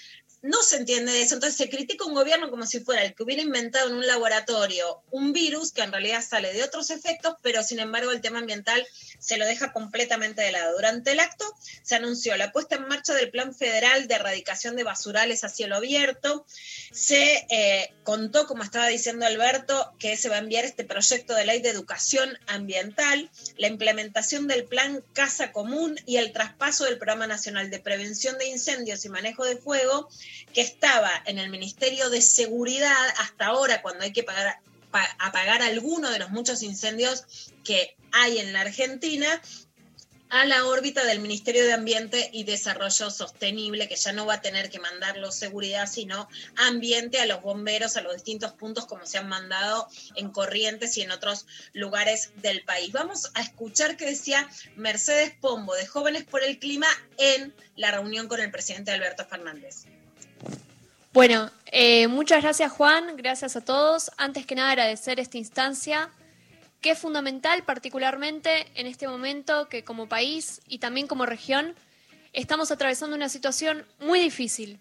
[0.43, 3.21] No se entiende de eso, entonces se critica un gobierno como si fuera el que
[3.21, 7.61] hubiera inventado en un laboratorio un virus que en realidad sale de otros efectos, pero
[7.61, 8.83] sin embargo el tema ambiental
[9.19, 10.73] se lo deja completamente de lado.
[10.73, 11.45] Durante el acto
[11.83, 15.75] se anunció la puesta en marcha del Plan Federal de Erradicación de Basurales a cielo
[15.75, 16.45] abierto.
[16.91, 21.45] Se eh, contó, como estaba diciendo Alberto, que se va a enviar este proyecto de
[21.45, 27.27] ley de educación ambiental, la implementación del Plan Casa Común y el traspaso del Programa
[27.27, 30.09] Nacional de Prevención de Incendios y Manejo de Fuego,
[30.53, 34.59] que estaba en el Ministerio de Seguridad hasta ahora, cuando hay que pagar,
[34.91, 39.41] pa- apagar alguno de los muchos incendios que hay en la Argentina
[40.33, 44.41] a la órbita del Ministerio de Ambiente y Desarrollo Sostenible, que ya no va a
[44.41, 49.17] tener que mandarlo seguridad, sino ambiente a los bomberos, a los distintos puntos como se
[49.17, 52.93] han mandado en Corrientes y en otros lugares del país.
[52.93, 58.29] Vamos a escuchar qué decía Mercedes Pombo de Jóvenes por el Clima en la reunión
[58.29, 59.83] con el presidente Alberto Fernández.
[61.13, 64.11] Bueno, eh, muchas gracias Juan, gracias a todos.
[64.15, 66.09] Antes que nada agradecer esta instancia,
[66.79, 71.75] que es fundamental particularmente en este momento que como país y también como región
[72.31, 74.79] estamos atravesando una situación muy difícil.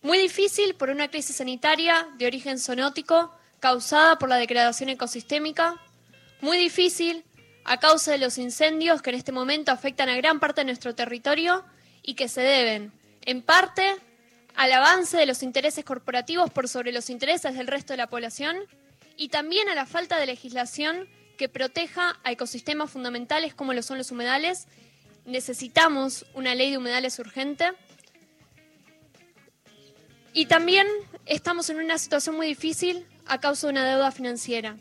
[0.00, 3.30] Muy difícil por una crisis sanitaria de origen zoonótico
[3.60, 5.78] causada por la degradación ecosistémica.
[6.40, 7.24] Muy difícil
[7.64, 10.94] a causa de los incendios que en este momento afectan a gran parte de nuestro
[10.94, 11.62] territorio
[12.02, 12.90] y que se deben,
[13.26, 13.96] en parte,
[14.56, 18.56] al avance de los intereses corporativos por sobre los intereses del resto de la población
[19.16, 23.98] y también a la falta de legislación que proteja a ecosistemas fundamentales como lo son
[23.98, 24.66] los humedales.
[25.24, 27.72] Necesitamos una ley de humedales urgente.
[30.32, 30.86] Y también
[31.26, 34.76] estamos en una situación muy difícil a causa de una deuda financiera.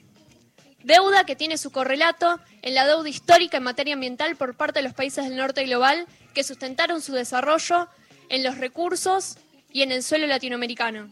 [0.83, 4.83] Deuda que tiene su correlato en la deuda histórica en materia ambiental por parte de
[4.83, 7.87] los países del norte global que sustentaron su desarrollo
[8.29, 9.37] en los recursos
[9.73, 11.09] y en el suelo latinoamericano.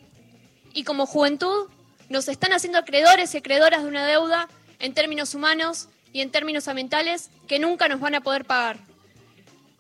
[0.74, 1.70] Y como juventud
[2.10, 4.47] nos están haciendo acreedores y acreedoras de una deuda
[4.80, 8.78] en términos humanos y en términos ambientales que nunca nos van a poder pagar.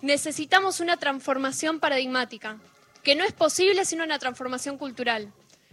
[0.01, 2.57] Necesitamos una transformación paradigmática,
[3.03, 5.31] que no es posible sin una transformación cultural.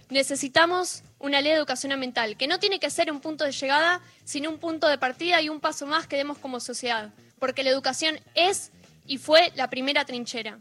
[0.09, 4.01] Necesitamos una ley de educación ambiental, que no tiene que ser un punto de llegada,
[4.25, 7.71] sino un punto de partida y un paso más que demos como sociedad, porque la
[7.71, 8.71] educación es
[9.07, 10.59] y fue la primera trinchera.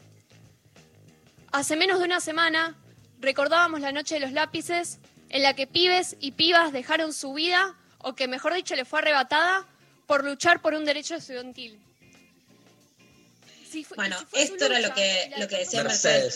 [1.56, 2.76] Hace menos de una semana
[3.22, 5.00] recordábamos la noche de los lápices
[5.30, 9.00] en la que pibes y pibas dejaron su vida, o que mejor dicho le fue
[9.00, 9.66] arrebatada,
[10.06, 11.80] por luchar por un derecho estudiantil.
[13.72, 16.36] Si fue- Bueno, si fue su esto era lo que, lo que decía Mercedes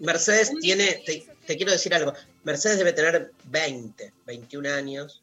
[0.00, 0.50] Mercedes.
[0.60, 2.12] Tiene, te, te quiero decir algo,
[2.42, 5.22] Mercedes debe tener 20, 21 años.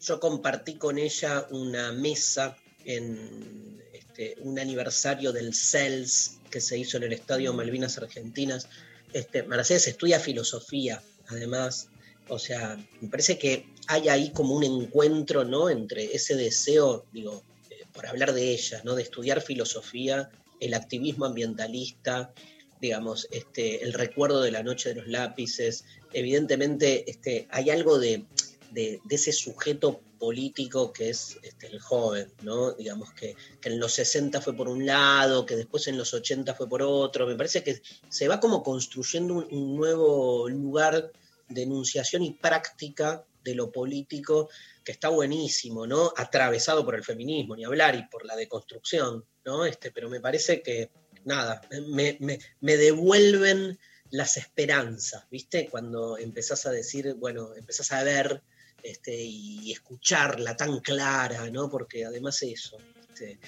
[0.00, 3.75] Yo compartí con ella una mesa en
[4.16, 8.66] este, un aniversario del CELS que se hizo en el Estadio Malvinas Argentinas.
[9.12, 11.90] Este, estudia filosofía, además.
[12.28, 15.68] O sea, me parece que hay ahí como un encuentro, ¿no?
[15.68, 18.94] Entre ese deseo, digo, eh, por hablar de ella, ¿no?
[18.94, 22.32] De estudiar filosofía, el activismo ambientalista,
[22.80, 25.84] digamos, este, el recuerdo de la noche de los lápices.
[26.14, 28.24] Evidentemente, este, hay algo de,
[28.70, 32.72] de- ese sujeto político que es este, el joven, ¿no?
[32.72, 36.54] Digamos que, que en los 60 fue por un lado, que después en los 80
[36.54, 37.26] fue por otro.
[37.26, 41.12] Me parece que se va como construyendo un, un nuevo lugar
[41.48, 44.48] de enunciación y práctica de lo político
[44.84, 46.12] que está buenísimo, ¿no?
[46.16, 49.64] Atravesado por el feminismo, ni hablar, y por la deconstrucción, ¿no?
[49.64, 50.90] Este, pero me parece que,
[51.24, 53.78] nada, me, me- me devuelven
[54.10, 55.68] las esperanzas, ¿viste?
[55.68, 58.42] Cuando empezás a decir, bueno, empezás a ver
[58.90, 61.68] este, y escucharla tan clara, ¿no?
[61.70, 62.78] Porque además eso,
[63.10, 63.38] este,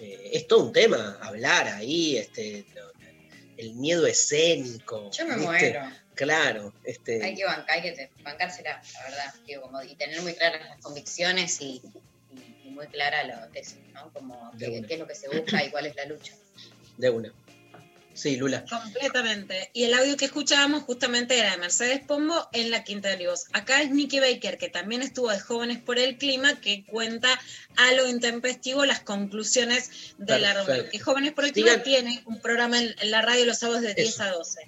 [0.00, 2.92] eh, es todo un tema, hablar ahí, este, lo-
[3.56, 5.10] el miedo escénico.
[5.10, 5.46] Yo me ¿viste?
[5.46, 5.80] muero.
[6.14, 9.34] Claro, este, Hay que bancar, hay que bancársela, la verdad.
[9.46, 11.80] Digo, como, y tener muy claras las convicciones y,
[12.32, 14.12] y- y muy clara lo, eso, ¿no?
[14.12, 16.34] Como qué, qué es lo que se busca y cuál es la lucha.
[16.96, 17.32] de una.
[18.18, 18.64] Sí, Lula.
[18.68, 19.70] Completamente.
[19.72, 23.44] Y el audio que escuchábamos justamente era de Mercedes Pombo en la Quinta de Olivos.
[23.52, 27.28] Acá es Nicky Baker, que también estuvo de Jóvenes por el Clima, que cuenta
[27.76, 30.88] a lo intempestivo las conclusiones de la reunión.
[30.90, 31.52] Que Jóvenes por el.
[31.52, 34.22] Clima tiene un programa en, la radio los sábados de 10 Eso.
[34.24, 34.60] a 12.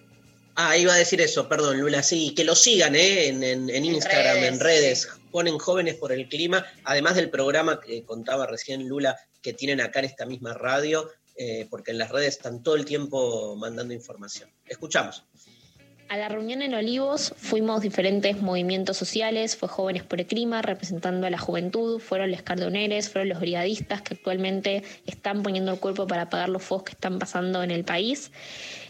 [0.55, 3.29] Ah, iba a decir eso, perdón, Lula, sí, que lo sigan ¿eh?
[3.29, 7.81] en, en- en Instagram, redes, en redes, ponen jóvenes por el clima, además del programa
[7.81, 11.09] que contaba recién Lula, que tienen acá en esta misma radio,
[11.43, 14.51] eh, porque en las redes están todo el tiempo mandando información.
[14.67, 15.25] Escuchamos.
[16.11, 21.27] A la reunión en Olivos fuimos diferentes movimientos sociales, fue Jóvenes por el Clima representando
[21.27, 26.07] a la juventud, fueron los cardoneres, fueron los brigadistas que actualmente están poniendo el cuerpo
[26.07, 28.33] para apagar los fuegos que están pasando en el país.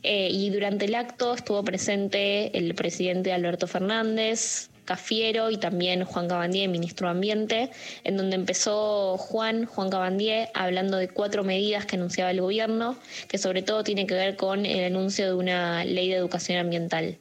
[0.03, 6.27] Eh, y durante el acto estuvo presente el presidente Alberto Fernández, Cafiero y también Juan
[6.27, 7.71] Cabandier, ministro de Ambiente,
[8.03, 12.97] en donde empezó Juan, Juan Cabandier, hablando de cuatro medidas que anunciaba el gobierno,
[13.29, 17.19] que sobre todo tiene que ver con el anuncio de una ley de educación ambiental.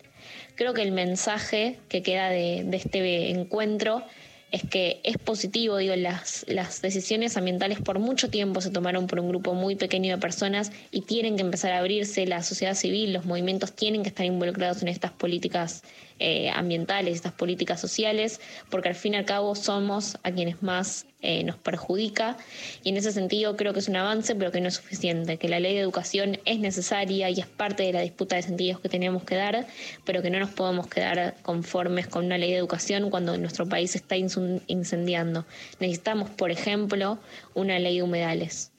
[0.56, 4.02] Creo que el mensaje que queda de, este encuentro
[4.52, 9.20] es que es positivo, digo, las, las decisiones ambientales por mucho tiempo se tomaron por
[9.20, 13.14] un grupo muy pequeño de personas y tienen que empezar a abrirse, la sociedad civil,
[13.14, 15.84] los movimientos tienen que estar involucrados en estas políticas
[16.20, 21.06] eh, ambientales, estas políticas sociales, porque al fin y al cabo somos a quienes más
[21.22, 22.38] eh, nos perjudica
[22.84, 25.50] y en ese sentido creo que es un avance, pero que no es suficiente, que
[25.50, 28.90] la ley de educación es necesaria y es parte de la disputa de sentidos que
[28.90, 29.68] tenemos que dar,
[30.06, 33.96] pero que no nos podemos quedar conformes con una ley de educación cuando nuestro país
[33.96, 35.46] está incendiando.
[35.80, 37.20] Necesitamos, por ejemplo,
[37.54, 38.72] una ley de humedales.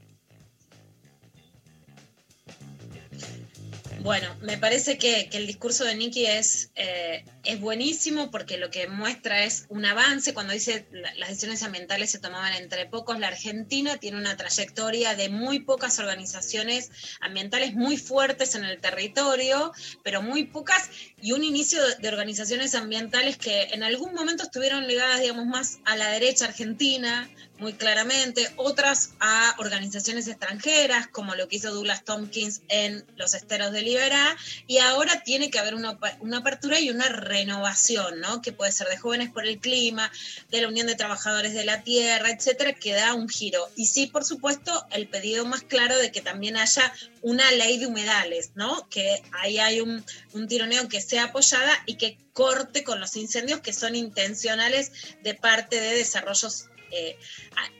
[4.02, 8.88] Bueno, me parece que, el discurso de Nicky es, eh, es buenísimo porque lo que
[8.88, 10.32] muestra es un avance.
[10.32, 15.14] Cuando dice la- las decisiones ambientales se tomaban entre pocos, la Argentina tiene una trayectoria
[15.16, 16.90] de muy pocas organizaciones
[17.20, 19.70] ambientales muy fuertes en el territorio,
[20.02, 20.88] pero muy pocas,
[21.20, 25.96] y un inicio de organizaciones ambientales que en algún momento estuvieron ligadas, digamos, más a
[25.96, 27.28] la derecha argentina,
[27.60, 33.72] muy claramente, otras a organizaciones extranjeras, como lo que hizo Douglas Tompkins en los esteros
[33.72, 34.36] de Liberá,
[34.66, 38.40] y ahora tiene que haber una, una apertura y una renovación, ¿no?
[38.40, 40.10] Que puede ser de Jóvenes por el Clima,
[40.50, 43.68] de la Unión de Trabajadores de la Tierra, etcétera, que da un giro.
[43.76, 46.92] Y sí, por supuesto, el pedido más claro de que también haya
[47.22, 48.88] una ley de humedales, ¿no?
[48.88, 50.02] Que ahí hay un,
[50.32, 54.92] un tironeo que sea apoyada y que corte con los incendios que son intencionales
[55.22, 57.16] de parte de desarrollos eh,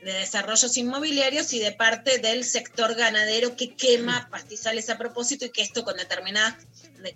[0.01, 5.51] de desarrollos inmobiliarios y de parte del sector ganadero que quema pastizales a propósito y
[5.51, 6.55] que esto con determinadas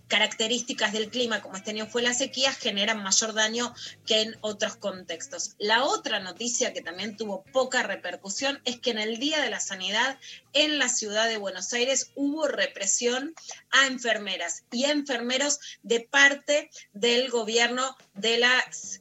[0.07, 3.73] características del clima, como este año fue la sequía, generan mayor daño
[4.05, 5.55] que en otros contextos.
[5.57, 9.59] La otra noticia que también tuvo poca repercusión es que en el Día de la
[9.59, 10.17] Sanidad
[10.53, 13.33] en la ciudad de Buenos Aires hubo represión
[13.71, 18.51] a enfermeras y enfermeros de parte del gobierno de la,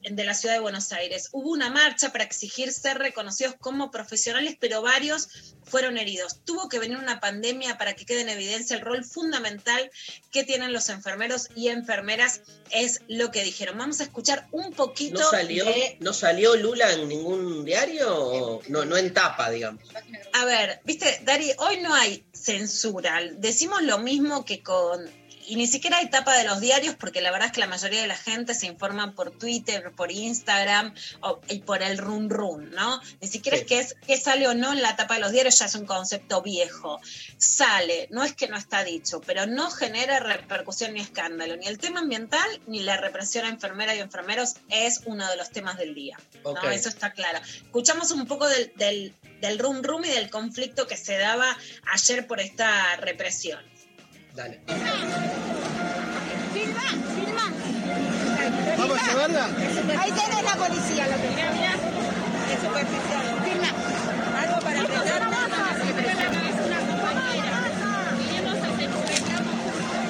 [0.09, 1.29] de la ciudad de Buenos Aires.
[1.31, 6.43] Hubo una marcha para exigir ser reconocidos como profesionales, pero varios fueron heridos.
[6.43, 9.89] Tuvo que venir una pandemia para que quede en evidencia el rol fundamental
[10.31, 13.77] que tienen los enfermeros y enfermeras, es lo que dijeron.
[13.77, 15.97] Vamos a escuchar un poquito ¿No salió, de...
[16.01, 18.61] ¿No salió Lula en ningún diario?
[18.67, 19.83] no, no en tapa, digamos.
[20.33, 23.21] A ver, viste, Dari, hoy no hay censura.
[23.37, 25.09] Decimos lo mismo que con
[25.47, 28.01] y ni siquiera hay tapa de los diarios porque la verdad es que la mayoría
[28.01, 32.71] de la gente se informa por Twitter, por Instagram o, y por el run run,
[32.71, 33.01] ¿no?
[33.21, 33.63] Ni siquiera Sí.
[33.63, 35.75] es que, es que sale o no en la tapa de los diarios, ya es
[35.75, 36.99] un concepto viejo.
[37.37, 41.55] Sale, no es que no está dicho, pero no genera repercusión ni escándalo.
[41.57, 45.51] Ni el tema ambiental ni la represión a enfermeras y enfermeros es uno de los
[45.51, 46.17] temas del día.
[46.71, 47.39] Eso está claro.
[47.45, 51.57] Escuchamos un poco del, del, del rum rum y del conflicto que se daba
[51.93, 53.59] ayer por esta represión.
[54.35, 54.59] Dale.
[56.53, 56.81] Filma,
[57.15, 57.45] filma.
[58.77, 59.45] ¿Vamos a llevarla?
[59.97, 61.73] Ahí tenés la policía, lo que mira, mira.
[62.51, 63.25] Es superficial.
[63.45, 63.69] Filma.
[64.41, 65.24] Algo para apretar.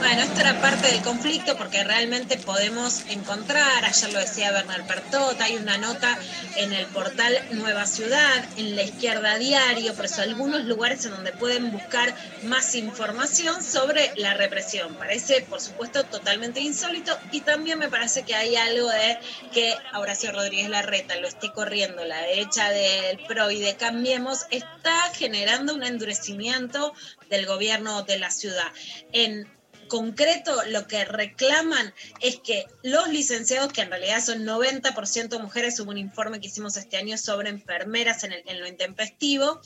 [0.05, 5.41] Bueno, esto era parte del conflicto porque realmente podemos encontrar, ayer lo decía Bernal Pertot,
[5.41, 6.15] hay una nota
[6.57, 11.31] en el portal Nueva Ciudad, en la izquierda diario, por eso algunos lugares en donde
[11.31, 14.93] pueden buscar más información sobre la represión.
[14.93, 19.17] Parece, por supuesto, totalmente insólito y también me parece que hay algo de
[19.53, 24.93] que Horacio Rodríguez Larreta lo esté corriendo la derecha del PRO y de Cambiemos, está
[25.15, 26.93] generando un endurecimiento
[27.27, 28.71] del gobierno de la ciudad.
[29.11, 29.54] En
[29.87, 35.91] concreto lo que reclaman es que los licenciados, que en realidad son 90% mujeres, hubo
[35.91, 39.61] un informe que hicimos este año sobre enfermeras en, lo intempestivo,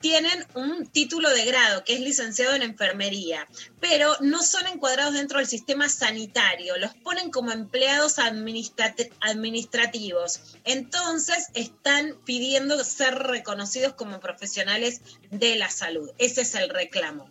[0.00, 3.46] tienen un título de grado, que es licenciado en enfermería,
[3.80, 10.40] pero no son encuadrados dentro del sistema sanitario, los ponen como empleados administrat- administrativos.
[10.64, 15.00] Entonces están pidiendo ser reconocidos como profesionales
[15.30, 16.10] de la salud.
[16.18, 17.30] Ese es el reclamo.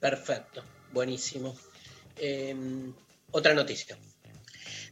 [0.00, 1.56] Perfecto, buenísimo.
[2.16, 2.54] Eh,
[3.30, 3.96] otra noticia.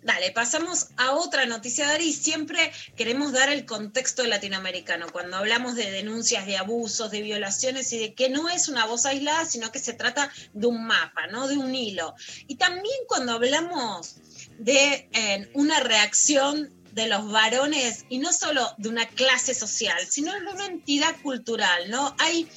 [0.02, 2.12] Dale, pasamos a otra noticia, Dari.
[2.14, 7.98] Siempre queremos dar el contexto latinoamericano cuando hablamos de denuncias de abusos, de violaciones y
[7.98, 11.48] de que no es una voz aislada, sino que se trata de un mapa, ¿no?
[11.48, 12.14] De un hilo.
[12.46, 14.16] Y también cuando hablamos
[14.58, 20.40] de una reacción de los varones, y no solo de una clase social, sino de
[20.40, 22.14] una entidad cultural, ¿no?
[22.18, 22.48] Hay,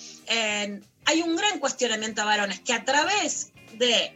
[1.05, 4.13] hay un gran cuestionamiento a varones que a través de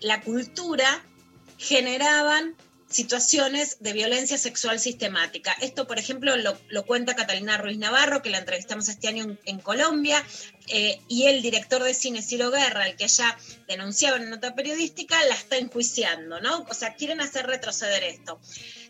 [0.00, 1.04] la cultura
[1.58, 2.56] generaban
[2.92, 5.56] situaciones de violencia sexual sistemática.
[5.60, 9.58] Esto, por ejemplo, lo, cuenta Catalina Ruiz Navarro, que la entrevistamos este año en, en
[9.60, 10.22] Colombia,
[10.68, 13.36] eh, y el director de cine Ciro Guerra, el que ella
[13.66, 16.66] denunciaba en nota periodística, la está enjuiciando, ¿no?
[16.68, 18.40] O sea, quieren hacer retroceder esto.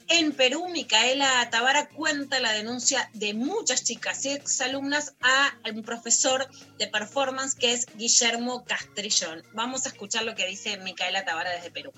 [0.09, 6.49] En Perú, Micaela Tabara cuenta la denuncia de muchas chicas y exalumnas a un profesor
[6.79, 9.43] de performance que es Guillermo Castrillón.
[9.53, 11.93] Vamos a escuchar lo que dice Micaela Tabara desde Perú.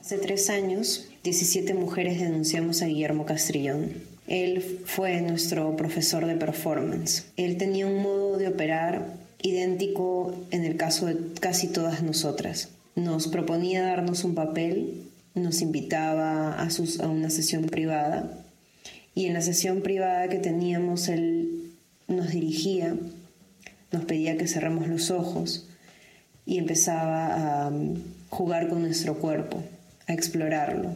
[0.00, 3.92] Hace tres años, 17 mujeres denunciamos a Guillermo Castrillón.
[4.26, 7.26] Él fue nuestro profesor de performance.
[7.36, 12.70] Él tenía un modo de operar idéntico en el caso de casi todas nosotras.
[12.96, 15.02] Nos proponía darnos un papel,
[15.34, 18.42] nos invitaba a, a una sesión privada
[19.14, 21.72] y en la sesión privada que teníamos él
[22.08, 22.96] nos dirigía,
[23.92, 25.68] nos pedía que cerremos los ojos
[26.46, 27.96] y empezaba a um,
[28.30, 29.62] jugar con nuestro cuerpo,
[30.14, 30.92] explorarlo.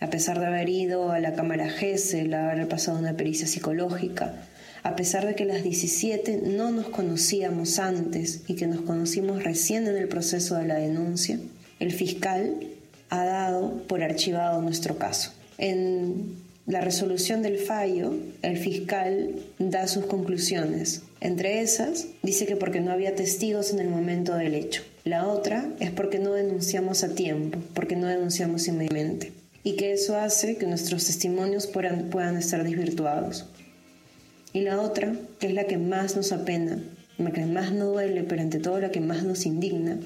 [0.00, 4.34] A pesar de haber ido a la cámara GESEL, haber pasado una pericia psicológica,
[4.82, 9.88] a pesar de que las 17 no nos conocíamos antes y que nos conocimos recién
[9.88, 11.38] en el proceso de la denuncia,
[11.80, 12.56] el fiscal
[13.10, 15.32] ha dado por archivado nuestro caso.
[15.58, 16.36] En
[16.68, 21.02] la resolución del fallo, el fiscal da sus conclusiones.
[21.22, 24.82] Entre esas, dice que porque no había testigos en el momento del hecho.
[25.04, 29.32] La otra es porque no denunciamos a tiempo, porque no denunciamos inmediatamente.
[29.64, 33.46] Y que eso hace que nuestros testimonios puedan, puedan estar desvirtuados.
[34.52, 36.82] Y la otra, que es la que más nos apena,
[37.16, 39.98] la que más nos duele, pero ante todo la que más nos indigna,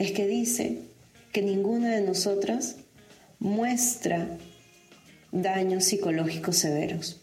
[0.00, 0.80] es que dice
[1.30, 2.74] que ninguna de nosotras
[3.38, 4.28] muestra
[5.42, 7.20] daños psicológicos severos.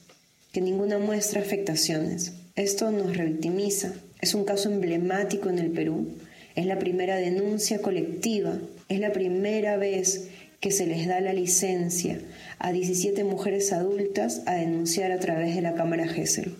[0.51, 2.33] que ninguna muestra afectaciones.
[2.55, 3.93] Esto nos revictimiza.
[4.21, 6.13] Es un caso emblemático en el Perú.
[6.55, 8.59] Es la primera denuncia colectiva.
[8.87, 10.27] Es la primera vez
[10.59, 12.19] que se les da la licencia
[12.59, 16.55] a 17 mujeres adultas a denunciar a través de la Cámara GESEL.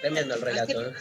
[0.00, 0.92] Tremendo el relato.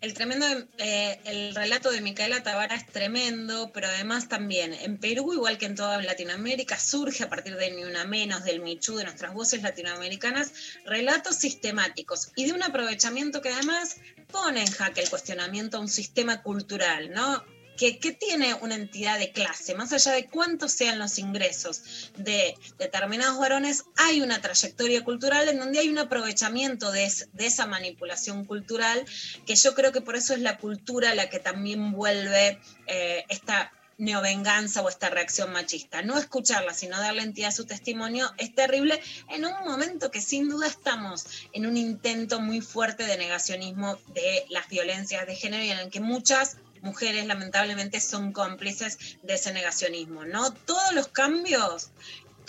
[0.00, 0.46] El tremendo,
[0.78, 5.66] eh, el relato de Micaela Tabara es tremendo, pero además también en Perú, igual que
[5.66, 9.62] en toda Latinoamérica, surge a partir de Ni Una Menos, del Michu, de nuestras voces
[9.62, 10.54] latinoamericanas,
[10.86, 13.96] relatos sistemáticos y de un aprovechamiento que además
[14.32, 17.44] pone en jaque el cuestionamiento a un sistema cultural, ¿no?
[17.80, 23.38] Que, tiene una entidad de clase, más allá de cuántos sean los ingresos de determinados
[23.38, 29.06] varones, hay una trayectoria cultural en donde hay un aprovechamiento de esa manipulación cultural,
[29.46, 33.72] que yo creo que por eso es la cultura la que también vuelve eh, esta
[33.96, 36.02] neovenganza o esta reacción machista.
[36.02, 40.48] No escucharla, sino darle entidad a su testimonio es terrible en un momento que sin
[40.48, 45.70] duda estamos en un intento muy fuerte de negacionismo de las violencias de género y
[45.70, 50.52] en el que muchas mujeres lamentablemente son cómplices de ese negacionismo, ¿no?
[50.52, 51.90] Todos los cambios,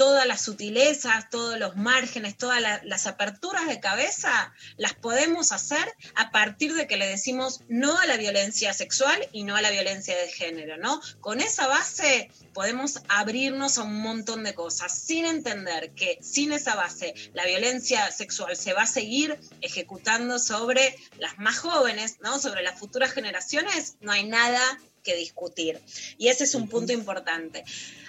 [0.02, 5.94] todas las sutilezas, todos los márgenes, todas la- las aperturas de cabeza, las podemos hacer
[6.16, 9.70] a partir de que le decimos no a la violencia sexual y no a la
[9.70, 11.00] violencia de género, ¿no?
[11.20, 16.74] Con esa base podemos abrirnos a un montón de cosas, sin entender que sin esa
[16.74, 22.40] base la violencia sexual se va a seguir ejecutando sobre las más jóvenes, ¿no?
[22.40, 24.62] Sobre las futuras generaciones, no hay nada
[25.04, 25.80] que discutir.
[26.18, 27.64] Y ese es un punto importante.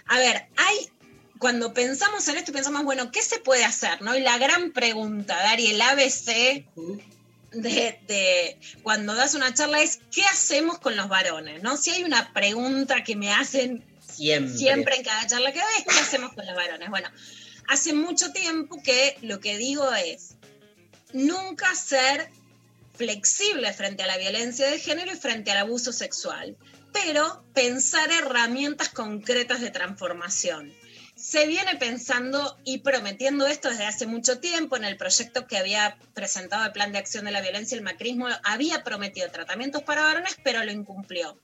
[0.07, 0.90] A ver, hay
[1.43, 4.01] cuando pensamos en esto, pensamos, bueno, ¿qué se puede hacer?
[4.01, 4.16] ¿no?
[4.16, 6.64] Y la gran pregunta, Dari, el ABC
[7.51, 11.61] de, de cuando das una charla es, ¿qué hacemos con los varones?
[11.61, 11.76] ¿no?
[11.76, 14.57] Si hay una pregunta que me hacen Siempre.
[14.57, 16.88] siempre en cada charla que doy, ¿qué hacemos con los varones?
[16.90, 17.09] Bueno,
[17.66, 20.36] hace mucho tiempo que lo que digo es,
[21.12, 22.30] nunca ser
[22.95, 26.57] flexible frente a la violencia de género y frente al abuso sexual,
[26.93, 30.72] pero pensar herramientas concretas de transformación.
[31.23, 34.77] Se viene pensando y prometiendo esto desde hace mucho tiempo.
[34.77, 37.85] En el proyecto que había presentado el Plan de Acción de la Violencia y el
[37.85, 41.41] Macrismo, había prometido tratamientos para varones, pero lo incumplió.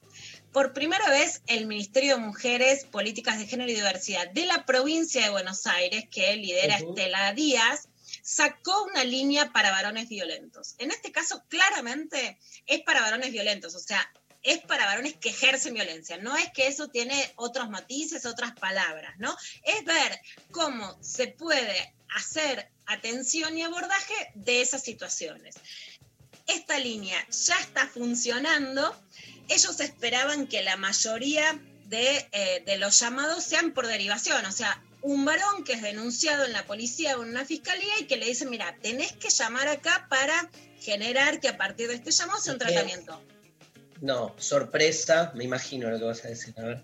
[0.53, 5.23] Por primera vez, el Ministerio de Mujeres, Políticas de Género y Diversidad de la provincia
[5.23, 6.79] de Buenos Aires, que lidera.
[6.79, 7.89] Estela Díaz,
[8.21, 10.75] sacó una línea para varones violentos.
[10.79, 14.11] En este caso, claramente es para varones violentos, o sea,
[14.51, 16.17] es para varones que ejercen violencia.
[16.19, 19.37] No es que eso tiene otros matices, otras palabras, ¿no?
[19.63, 20.21] Es ver
[20.51, 25.57] cómo se puede hacer atención y abordaje de esas situaciones.
[26.47, 28.97] Esta línea ya está funcionando.
[29.49, 34.83] Ellos esperaban que la mayoría de, eh, de los llamados sean por derivación, o sea,
[35.03, 38.27] un varón que es denunciado en la policía o en una fiscalía y que le
[38.27, 42.55] dicen, mira, tenés que llamar acá para generar que a partir de este llamado sea
[42.55, 42.73] un Bien.
[42.73, 43.23] tratamiento.
[44.01, 46.55] No, sorpresa, me imagino lo que vas a decir.
[46.59, 46.83] A ver.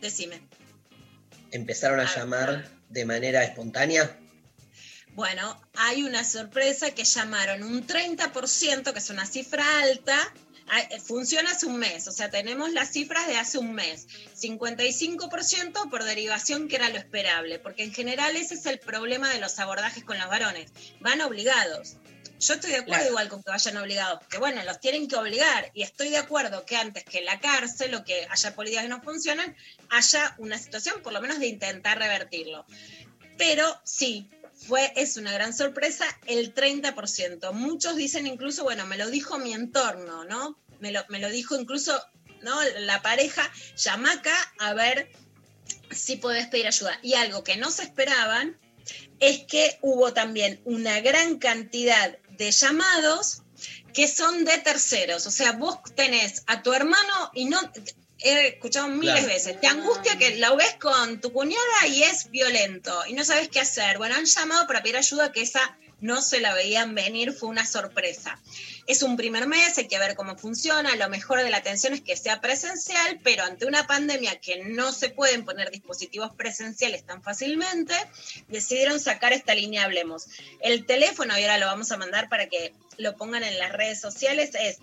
[0.00, 0.40] Decime.
[1.52, 4.16] Empezaron a Ah, llamar de manera espontánea.
[5.14, 10.16] Bueno, hay una sorpresa que llamaron un 30%, que es una cifra alta.
[10.68, 14.06] Ah, eh, Funciona hace un mes, o sea, tenemos las cifras de hace un mes.
[14.40, 19.40] 55% por derivación, que era lo esperable, porque en general ese es el problema de
[19.40, 20.70] los abordajes con los varones.
[21.00, 21.96] Van obligados.
[22.40, 23.10] Yo estoy de acuerdo Claro.
[23.10, 26.64] igual con que vayan obligados, que bueno, los tienen que obligar, y estoy de acuerdo
[26.64, 29.54] que antes que la cárcel o que haya políticas que no funcionan,
[29.90, 32.64] haya una situación por lo menos de intentar revertirlo.
[33.36, 37.52] Pero sí, fue, es una gran sorpresa el 30%.
[37.52, 40.58] Muchos dicen incluso, bueno, me lo dijo mi entorno, ¿no?
[40.80, 42.02] Me lo, me lo dijo incluso,
[42.42, 42.58] ¿no?
[42.80, 45.10] La pareja, llama acá a ver
[45.90, 46.98] si podés pedir ayuda.
[47.02, 48.58] Y algo que no se esperaban
[49.18, 53.42] es que hubo también una gran cantidad de llamados
[53.92, 55.26] que son de terceros.
[55.26, 57.60] O sea, vos tenés a tu hermano y no...
[58.22, 59.26] He escuchado miles Claro.
[59.28, 59.60] de veces.
[59.62, 63.60] Te angustia que la ves con tu cuñada y es violento y no sabes qué
[63.60, 63.96] hacer.
[63.96, 65.60] Bueno, han llamado para pedir ayuda que esa
[66.00, 68.38] no se la veían venir, fue una sorpresa.
[68.86, 70.96] Es un primer mes, hay que ver cómo funciona.
[70.96, 74.92] Lo mejor de la atención es que sea presencial, pero ante una pandemia que no
[74.92, 77.94] se pueden poner dispositivos presenciales tan fácilmente,
[78.48, 80.26] decidieron sacar esta línea Hablemos.
[80.60, 84.00] El teléfono, y ahora lo vamos a mandar para que lo pongan en las redes
[84.00, 84.78] sociales, es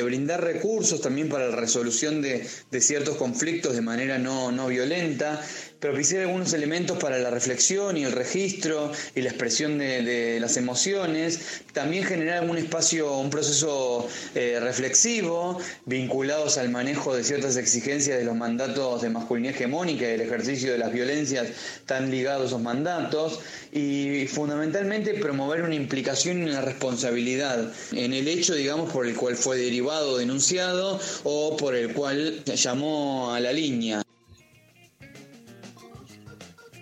[0.01, 5.41] brindar recursos también para la resolución de, de ciertos conflictos de manera no, no violenta,
[5.83, 10.55] propiciar algunos elementos para la reflexión y el registro y la expresión de, de las
[10.55, 18.17] emociones, también generar algún espacio, un proceso eh, reflexivo vinculados al manejo de ciertas exigencias
[18.17, 21.47] de los mandatos de masculinidad hegemónica y el ejercicio de las violencias
[21.85, 23.41] tan ligados a esos mandatos
[23.73, 29.35] y fundamentalmente promover una implicación y una responsabilidad en el hecho, digamos, por el cual
[29.35, 34.01] fue derivado denunciado o por el cual llamó a la línea.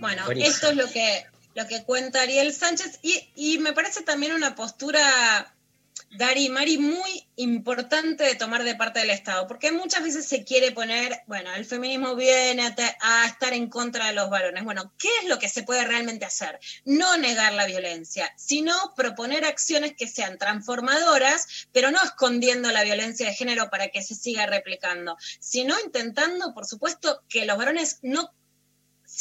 [0.02, 0.54] Bueno, Buenísimo.
[0.54, 1.26] esto es lo que,
[1.56, 5.56] lo que cuenta Ariel Sánchez y, y me parece también una postura,
[6.18, 10.44] Dari y Mari, muy importante de tomar de parte del Estado, porque muchas veces se
[10.44, 14.64] quiere poner, bueno, el feminismo viene a, te- a estar en contra de los varones.
[14.66, 16.60] Bueno, ¿qué es lo que se puede realmente hacer?
[16.84, 23.28] No negar la violencia, sino proponer acciones que sean transformadoras, pero no escondiendo la violencia
[23.28, 28.34] de género para que se siga replicando, sino intentando, por supuesto, que los varones no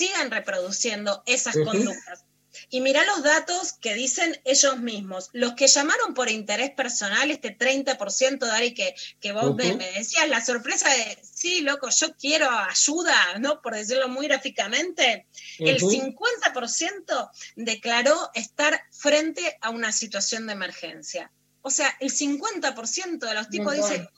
[0.00, 2.24] sigan reproduciendo esas conductas.
[2.68, 5.28] Y mirá los datos que dicen ellos mismos.
[5.32, 9.76] Los que llamaron por interés personal, este 30%, Dari, que, que vos me, Ujú.
[9.78, 13.60] me decías, la sorpresa de, sí, loco, yo quiero ayuda, ¿no?
[13.62, 15.26] Por decirlo muy gráficamente,
[15.58, 15.90] el Ujú.
[15.92, 21.30] 50% declaró estar frente a una situación de emergencia.
[21.62, 23.90] O sea, el 50% de los tipos montón.
[23.90, 24.08] dice,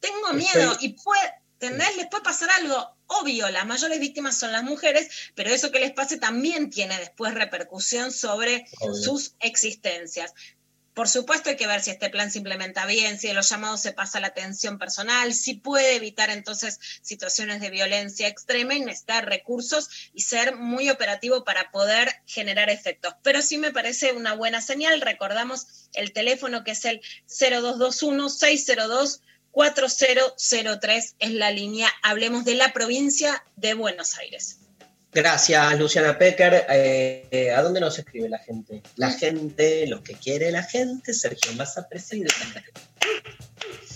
[0.00, 1.96] tengo miedo Estoy- y puede, ¿entendés?
[1.96, 2.96] Les puede pasar algo.
[3.06, 7.34] Obvio, las mayores víctimas son las mujeres, pero eso que les pase también tiene después
[7.34, 8.94] repercusión sobre Obvio.
[8.94, 10.34] sus existencias.
[10.92, 13.82] Por supuesto hay que ver si este plan se implementa bien, si de los llamados
[13.82, 19.26] se pasa la atención personal, si puede evitar entonces situaciones de violencia extrema y necesitar
[19.26, 23.14] recursos y ser muy operativo para poder generar efectos.
[23.22, 25.02] Pero sí me parece una buena señal.
[25.02, 29.20] Recordamos el teléfono que es el 0221 602
[29.56, 34.58] 4003 es la línea Hablemos de la provincia de Buenos Aires.
[35.14, 36.66] Gracias, Luciana Pecker.
[36.68, 38.82] Eh, eh, ¿A dónde nos escribe la gente?
[38.96, 42.34] La gente, lo que quiere la gente, Sergio Massa, presidente.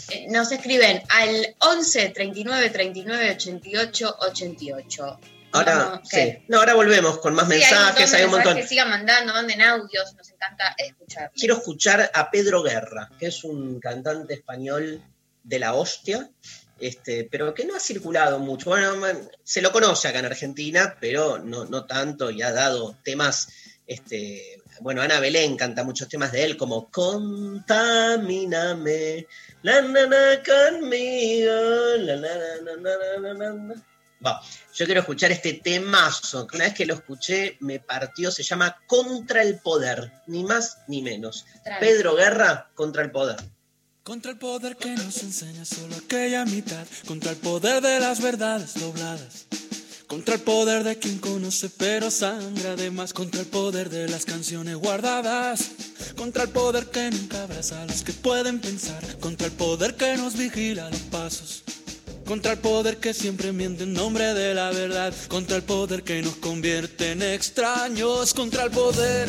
[0.09, 5.21] Eh, Nos escriben al 11 39 39 88 88.
[5.53, 6.39] Ahora, No, sí.
[6.49, 8.57] No, ahora volvemos con más Sí, mensajes, hay un montón.
[8.57, 11.31] Que sigan mandando, manden audios, nos encanta escuchar.
[11.37, 15.03] Quiero escuchar a Pedro Guerra, que es un cantante español
[15.43, 16.31] de la hostia,
[16.79, 18.71] este, pero que no ha circulado mucho.
[18.71, 18.97] Bueno,
[19.43, 23.49] se lo conoce acá en Argentina, pero no, no tanto y ha dado temas.
[23.87, 27.67] Este, bueno, Ana Belén canta muchos temas de él, como Contamíname,
[29.63, 31.53] la nana conmigo,
[31.99, 33.85] la nana.
[34.21, 34.39] Bueno,
[34.75, 38.79] yo quiero escuchar este temazo, que una vez que lo escuché me partió, se llama
[38.87, 41.47] Contra el Poder, ni más ni menos.
[41.81, 43.39] Pedro Guerra contra el Poder.
[44.03, 48.75] Contra el poder que nos enseña solo aquella mitad, contra el poder de las verdades
[48.75, 49.47] dobladas,
[50.07, 54.77] contra el poder de quien conoce pero sangra además, contra el poder de las canciones
[54.77, 55.71] guardadas,
[56.17, 60.17] contra el poder que nunca abraza a los que pueden pensar, contra el poder que
[60.17, 61.63] nos vigila los pasos.
[62.27, 65.13] Contra el poder que siempre miente en nombre de la verdad.
[65.27, 68.35] Contra el poder que nos convierte en extraños.
[68.35, 69.29] Contra el poder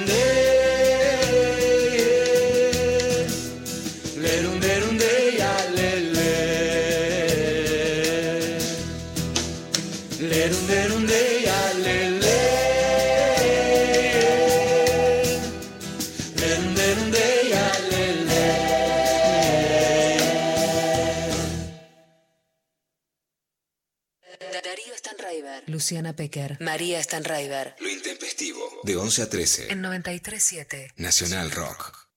[25.91, 26.57] Luciana Pecker.
[26.61, 27.75] María Stanraiver.
[27.81, 28.61] Lo intempestivo.
[28.83, 29.73] De 11 a 13.
[29.73, 30.93] En 93.7.
[30.95, 32.07] Nacional Rock.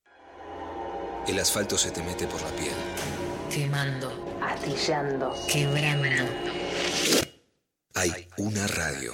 [1.27, 2.73] El asfalto se te mete por la piel.
[3.53, 4.39] Quemando.
[4.41, 5.35] Astillando.
[5.51, 6.23] Quebrando.
[7.95, 9.11] Hay una radio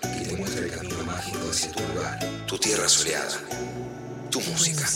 [0.00, 3.38] que te muestra el camino mágico hacia tu lugar, tu tierra soleada,
[4.30, 4.88] tu música.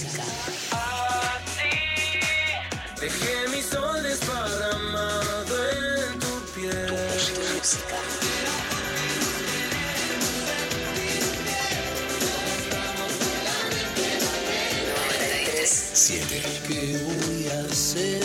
[2.99, 8.20] Dejé mi sol desparramado en tu piel.
[16.03, 16.43] 7.
[16.67, 18.23] ¿Qué voy a hacer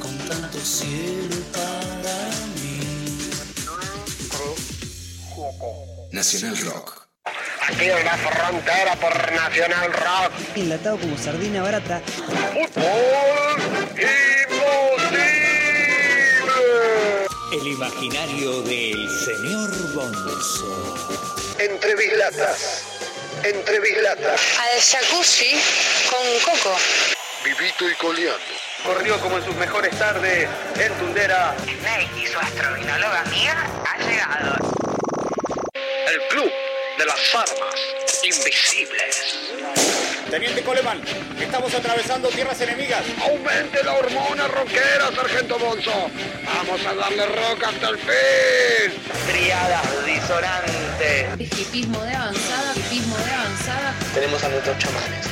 [0.00, 2.14] con tanto cielo para
[2.54, 3.18] mí?
[6.12, 7.08] Nacional Rock.
[7.66, 10.32] Aquí en la frontera por Nacional Rock.
[10.54, 12.00] Enlatado como sardina barata.
[17.52, 20.96] El imaginario del señor Bonzo.
[21.58, 22.89] Entre bislatas.
[23.42, 24.40] Entre bislatas.
[24.58, 25.58] Al jacuzzi
[26.10, 26.76] con coco.
[27.42, 28.40] Vivito y coleando.
[28.84, 30.48] Corrió como en sus mejores tardes
[30.78, 31.54] en Tundera.
[31.62, 34.56] Snake y su astrovinóloga amiga ha llegado.
[36.06, 36.52] El club
[36.98, 37.74] de las armas
[38.22, 39.89] invisibles.
[40.30, 41.00] Teniente Coleman,
[41.40, 43.02] estamos atravesando tierras enemigas.
[43.28, 46.08] Aumente la hormona rockera, Sargento Bonzo.
[46.44, 48.92] Vamos a darle rock hasta el fin.
[49.26, 51.58] Triadas disonantes.
[51.58, 53.94] Hipismo de avanzada, hipismo de avanzada.
[54.14, 55.26] Tenemos a nuestros chamanes.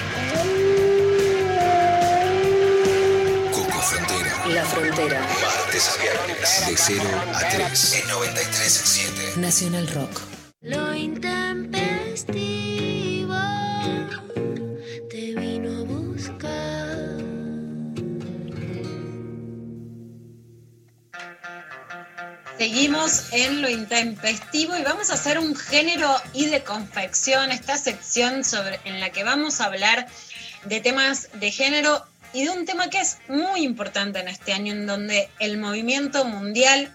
[3.52, 4.46] Coco Frontera.
[4.48, 5.20] La frontera.
[5.20, 6.66] Martes a viernes.
[6.66, 7.04] De 0
[7.34, 7.94] a 3.
[7.94, 9.36] En 93.7.
[9.36, 10.22] Nacional Rock.
[10.60, 12.87] Lo intempestivo
[22.58, 28.42] Seguimos en lo intempestivo y vamos a hacer un género y de confección, esta sección
[28.42, 30.08] sobre, en la que vamos a hablar
[30.64, 34.72] de temas de género y de un tema que es muy importante en este año,
[34.72, 36.92] en donde el movimiento mundial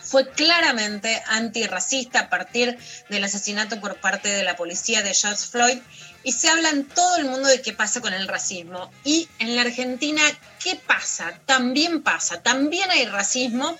[0.00, 2.78] fue claramente antirracista a partir
[3.08, 5.78] del asesinato por parte de la policía de George Floyd
[6.22, 8.92] y se habla en todo el mundo de qué pasa con el racismo.
[9.02, 10.22] Y en la Argentina,
[10.62, 11.34] ¿qué pasa?
[11.44, 13.76] También pasa, también hay racismo.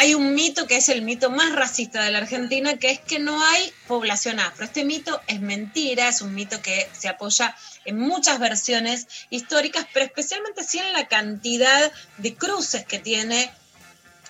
[0.00, 3.18] Hay un mito que es el mito más racista de la Argentina, que es que
[3.18, 4.64] no hay población afro.
[4.64, 10.06] Este mito es mentira, es un mito que se apoya en muchas versiones históricas, pero
[10.06, 13.50] especialmente sí en la cantidad de cruces que tiene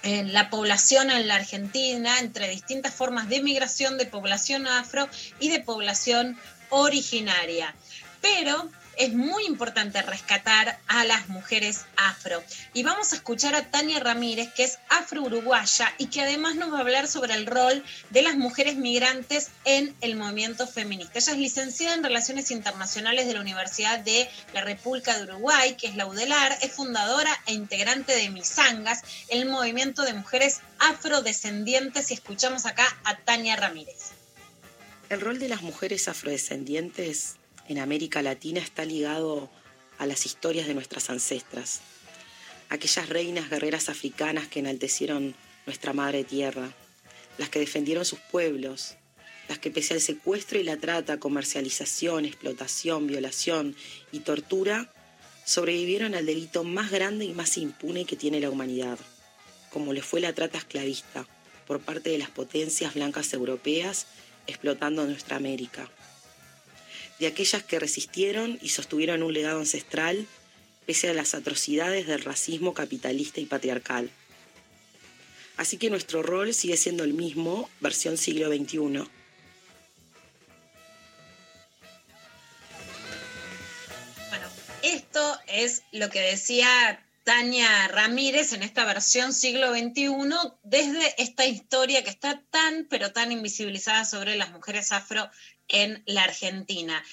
[0.05, 5.07] eh, la población en la Argentina entre distintas formas de migración de población afro
[5.39, 6.39] y de población
[6.71, 7.75] originaria.
[8.23, 12.43] Pero es muy importante rescatar a las mujeres afro.
[12.75, 16.79] Y vamos a escuchar a Tania Ramírez, que es afro-uruguaya y que además nos va
[16.79, 21.21] a hablar sobre el rol de las mujeres migrantes en el movimiento feminista.
[21.21, 25.87] Ella es licenciada en Relaciones Internacionales de la Universidad de la República de Uruguay, que
[25.87, 32.15] es la UDELAR, es fundadora e integrante de Misangas, el movimiento de mujeres afrodescendientes, y
[32.15, 34.11] escuchamos acá a Tania Ramírez.
[35.09, 37.38] El rol de las mujeres afrodescendientes
[37.69, 39.51] en América Latina está ligado
[39.99, 41.81] a las historias de nuestras ancestras,
[42.69, 45.35] aquellas reinas guerreras africanas que enaltecieron
[45.67, 46.73] nuestra madre tierra,
[47.37, 48.97] las que defendieron sus pueblos,
[49.49, 53.77] las que pese al secuestro y la trata, comercialización, explotación, violación
[54.13, 54.93] y tortura,
[55.45, 58.99] sobrevivieron al delito más grande y más impune que tiene la humanidad,
[59.71, 61.27] como le fue la trata esclavista
[61.67, 64.07] por parte de las potencias blancas europeas
[64.47, 65.89] explotando nuestra América.
[67.19, 70.27] De aquellas que resistieron y sostuvieron un legado ancestral
[70.89, 74.11] pese a las atrocidades del racismo capitalista y patriarcal.
[75.59, 78.79] Así que nuestro rol sigue siendo el mismo, versión siglo XXI.
[84.29, 84.49] Bueno,
[84.83, 90.09] esto es lo que decía Tania Ramírez en esta versión siglo XXI
[90.63, 95.29] desde esta historia que está tan, pero tan invisibilizada sobre las mujeres afro
[95.69, 97.05] en la Argentina.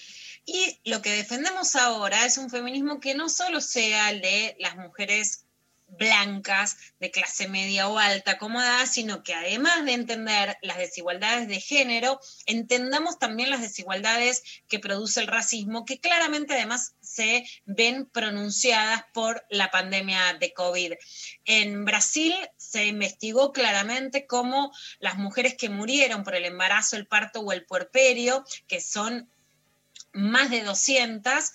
[0.45, 4.75] Y lo que defendemos ahora es un feminismo que no solo sea el de las
[4.75, 5.44] mujeres
[5.87, 11.59] blancas de clase media o alta acomodada, sino que además de entender las desigualdades de
[11.59, 19.05] género, entendamos también las desigualdades que produce el racismo, que claramente además se ven pronunciadas
[19.13, 20.93] por la pandemia de COVID.
[21.45, 27.41] En Brasil se investigó claramente cómo las mujeres que murieron por el embarazo, el parto
[27.41, 29.29] o el puerperio, que son
[30.15, 31.51] más de 200,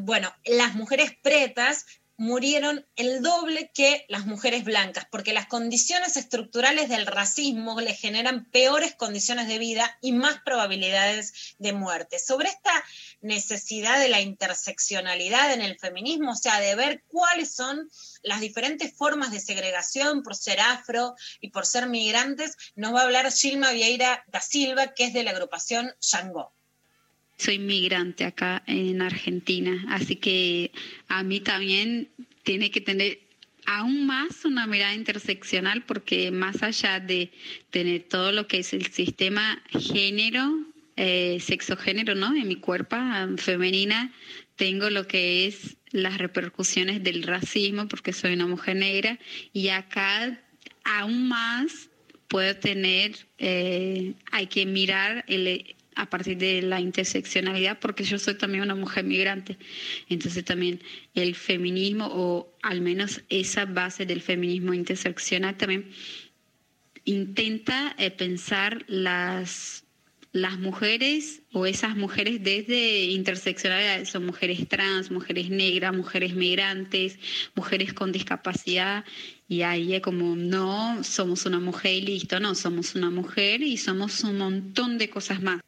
[0.00, 1.84] bueno, las mujeres pretas
[2.16, 8.44] murieron el doble que las mujeres blancas, porque las condiciones estructurales del racismo le generan
[8.50, 12.18] peores condiciones de vida y más probabilidades de muerte.
[12.18, 12.84] Sobre esta
[13.20, 17.90] necesidad de la interseccionalidad en el feminismo, o sea, de ver cuáles son
[18.22, 23.04] las diferentes formas de segregación por ser afro y por ser migrantes, nos va a
[23.04, 26.53] hablar Gilma Vieira da Silva, que es de la agrupación Shango
[27.44, 30.72] soy migrante acá en Argentina, así que
[31.08, 32.08] a mí también
[32.42, 33.20] tiene que tener
[33.66, 37.30] aún más una mirada interseccional porque más allá de
[37.70, 40.58] tener todo lo que es el sistema género,
[40.96, 42.34] eh, sexo-género, ¿no?
[42.34, 42.96] En mi cuerpo
[43.36, 44.12] femenina,
[44.56, 49.18] tengo lo que es las repercusiones del racismo porque soy una mujer negra
[49.52, 50.40] y acá
[50.84, 51.90] aún más
[52.28, 58.34] puedo tener, eh, hay que mirar el, a partir de la interseccionalidad, porque yo soy
[58.34, 59.56] también una mujer migrante.
[60.08, 60.82] Entonces también
[61.14, 65.90] el feminismo, o al menos esa base del feminismo interseccional, también
[67.04, 69.84] intenta eh, pensar las,
[70.32, 77.18] las mujeres o esas mujeres desde interseccionalidad, son mujeres trans, mujeres negras, mujeres migrantes,
[77.54, 79.04] mujeres con discapacidad,
[79.46, 83.76] y ahí es como, no, somos una mujer y listo, no, somos una mujer y
[83.76, 85.60] somos un montón de cosas más.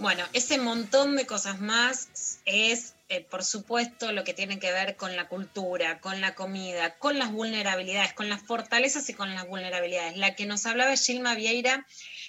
[0.00, 4.96] Bueno, ese montón de cosas más es, eh, por supuesto, lo que tiene que ver
[4.96, 9.46] con la cultura, con la comida, con las vulnerabilidades, con las fortalezas y con las
[9.46, 10.16] vulnerabilidades.
[10.16, 11.86] La que nos hablaba Gilma Vieira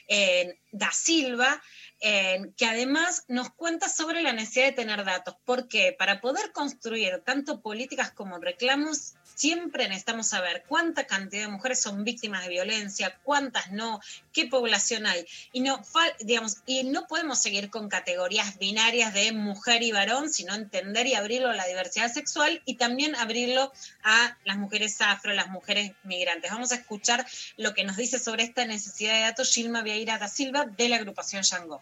[0.10, 1.64] eh, da Silva,
[2.02, 7.62] que además nos cuenta sobre la necesidad de tener datos, porque para poder construir tanto
[7.62, 13.72] políticas como reclamos, siempre necesitamos saber cuánta cantidad de mujeres son víctimas de violencia, cuántas
[13.72, 14.00] no,
[14.34, 15.26] qué población hay.
[15.52, 15.82] Y no,
[16.20, 21.16] digamos, y no podemos seguir con categorías binarias de mujer y varón, sino entender y
[21.16, 23.72] abrirlo a la diversidad sexual y también abrirlo
[24.04, 26.52] a las mujeres afro, las mujeres migrantes.
[26.52, 27.26] Vamos a escuchar
[27.58, 30.98] lo que nos dice sobre esta necesidad de datos Gilma Vieira da Silva de la
[30.98, 31.82] agrupación Yango.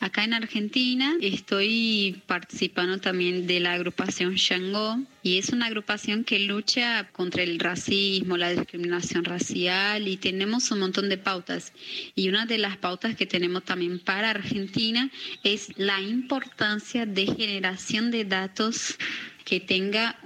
[0.00, 6.38] Acá en Argentina estoy participando también de la agrupación Shango y es una agrupación que
[6.38, 11.74] lucha contra el racismo, la discriminación racial y tenemos un montón de pautas.
[12.14, 15.10] Y una de las pautas que tenemos también para Argentina
[15.44, 18.96] es la importancia de generación de datos
[19.44, 20.18] que tenga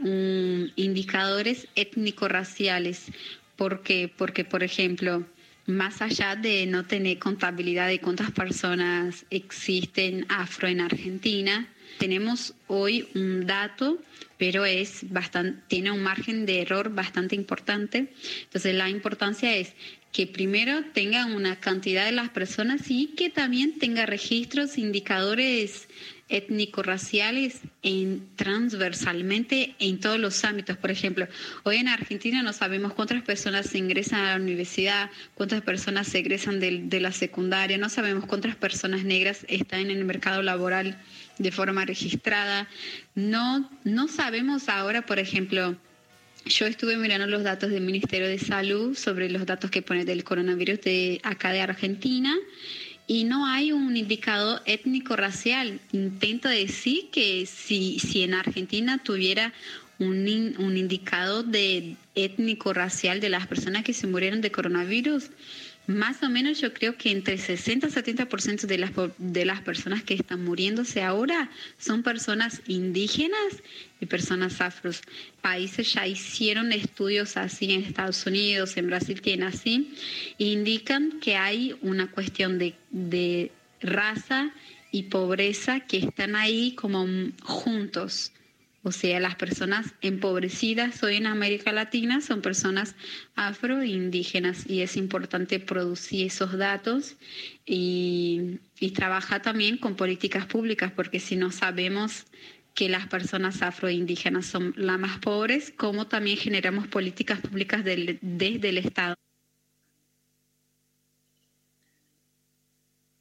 [0.77, 3.07] indicadores étnico-raciales.
[3.57, 4.09] ¿Por qué?
[4.17, 5.27] Porque, por ejemplo,
[5.67, 11.69] más allá de no tener contabilidad de cuántas personas existen afro en Argentina,
[11.99, 13.99] tenemos hoy un dato,
[14.37, 18.13] pero es bastante, tiene un margen de error bastante importante.
[18.45, 19.75] Entonces la importancia es
[20.13, 25.89] que primero tenga una cantidad de las personas y que también tenga registros, indicadores
[26.29, 30.77] étnico-raciales en, transversalmente en todos los ámbitos.
[30.77, 31.29] Por ejemplo,
[31.65, 36.61] hoy en Argentina no sabemos cuántas personas ingresan a la universidad, cuántas personas se egresan
[36.61, 40.99] de, de la secundaria, no sabemos cuántas personas negras están en el mercado laboral
[41.39, 42.69] de forma registrada.
[43.15, 45.77] No, no sabemos ahora, por ejemplo,
[46.47, 50.25] yo estuve mirando los datos del Ministerio de Salud sobre los datos que pone del
[50.25, 52.35] coronavirus de acá de Argentina
[53.07, 55.81] y no hay un indicador étnico-racial.
[55.93, 59.53] Intento decir que si, si en Argentina tuviera
[59.99, 65.31] un, in- un indicador de étnico-racial de las personas que se murieron de coronavirus,
[65.87, 70.03] más o menos yo creo que entre 60 y 70% de las, de las personas
[70.03, 73.63] que están muriéndose ahora son personas indígenas
[74.01, 75.03] y personas afros.
[75.43, 79.95] Países ya hicieron estudios así en Estados Unidos, en Brasil tienen así,
[80.39, 84.53] indican que hay una cuestión de, de raza
[84.91, 87.07] y pobreza que están ahí como
[87.43, 88.33] juntos.
[88.87, 92.95] O sea, las personas empobrecidas hoy en América Latina son personas
[93.35, 97.17] afro e indígenas y es importante producir esos datos
[97.65, 102.27] y, y trabajar también con políticas públicas porque si no sabemos
[102.75, 107.85] que las personas afro e indígenas son las más pobres, ¿cómo también generamos políticas públicas
[107.85, 109.15] del- desde el Estado?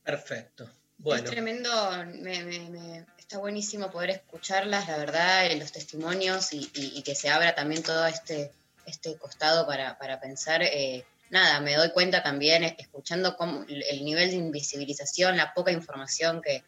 [0.04, 0.70] Perfecto.
[0.98, 1.70] Bueno, Es tremendo,
[2.22, 7.04] me- me- me- está buenísimo poder escucharlas, la verdad, eh, los testimonios y, y- y
[7.04, 8.52] que se abra también todo este,
[8.86, 10.62] este costado para, para pensar.
[10.62, 15.54] eh, nada, me doy cuenta también, eh, escuchando cómo el el nivel de invisibilización, la
[15.54, 16.64] poca información que,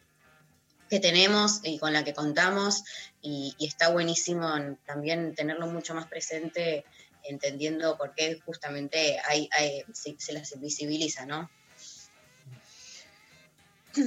[0.90, 2.84] que tenemos y con la que contamos,
[3.22, 6.86] y, y está buenísimo en- también tenerlo mucho más presente,
[7.24, 11.50] entendiendo por qué justamente hay, hay- se, se las invisibiliza, ¿no?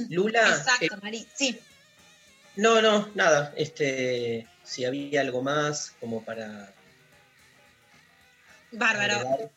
[0.09, 0.47] Lula.
[0.49, 1.27] Exacto, eh.
[1.35, 1.59] Sí.
[2.59, 3.53] No, no, nada.
[3.55, 6.73] Este, si había algo más como para.
[8.71, 9.49] Bárbaro.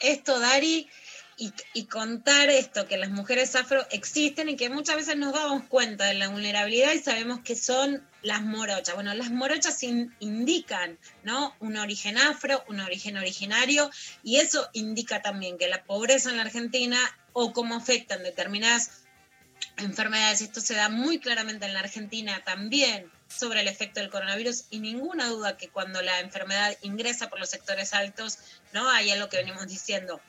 [0.00, 0.88] Esto, Dari,
[1.36, 5.64] y, y contar esto, que las mujeres afro existen y que muchas veces nos damos
[5.64, 8.94] cuenta de la vulnerabilidad y sabemos que son las morochas.
[8.94, 11.56] Bueno, las morochas in- indican, ¿no?
[11.58, 13.90] Un origen afro, un origen originario,
[14.22, 16.98] y eso indica también que la pobreza en la Argentina
[17.32, 19.07] o cómo afectan determinadas
[19.78, 24.64] enfermedades, esto se da muy claramente en la Argentina también sobre el efecto del coronavirus
[24.70, 28.38] y ninguna duda que cuando la enfermedad ingresa por los sectores altos,
[28.72, 28.88] ¿no?
[28.90, 30.20] Hay algo que venimos diciendo.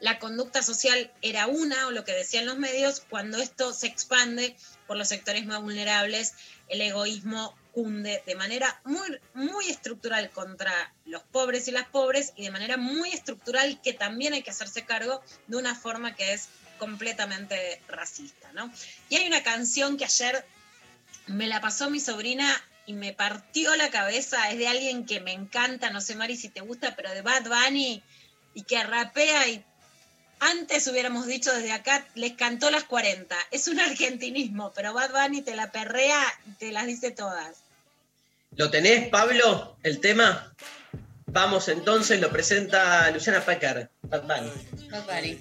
[0.00, 4.56] La conducta social era una, o lo que decían los medios, cuando esto se expande
[4.88, 6.34] por los sectores más vulnerables,
[6.68, 12.44] el egoísmo cunde de manera muy, muy estructural contra los pobres y las pobres y
[12.44, 16.48] de manera muy estructural que también hay que hacerse cargo de una forma que es
[16.78, 18.72] completamente racista, ¿no?
[19.08, 20.44] Y hay una canción que ayer
[21.26, 22.48] me la pasó mi sobrina
[22.86, 26.48] y me partió la cabeza, es de alguien que me encanta, no sé Mari si
[26.48, 28.02] te gusta, pero de Bad Bunny
[28.54, 29.64] y que rapea y
[30.40, 33.36] antes hubiéramos dicho desde acá, les cantó las 40.
[33.52, 37.58] Es un argentinismo, pero Bad Bunny te la perrea y te las dice todas.
[38.56, 39.76] ¿Lo tenés, Pablo?
[39.82, 40.52] ¿El tema?
[41.26, 43.88] Vamos entonces, lo presenta Luciana Packer.
[44.02, 44.88] Bad Bunny.
[44.90, 45.38] Bad Bunny.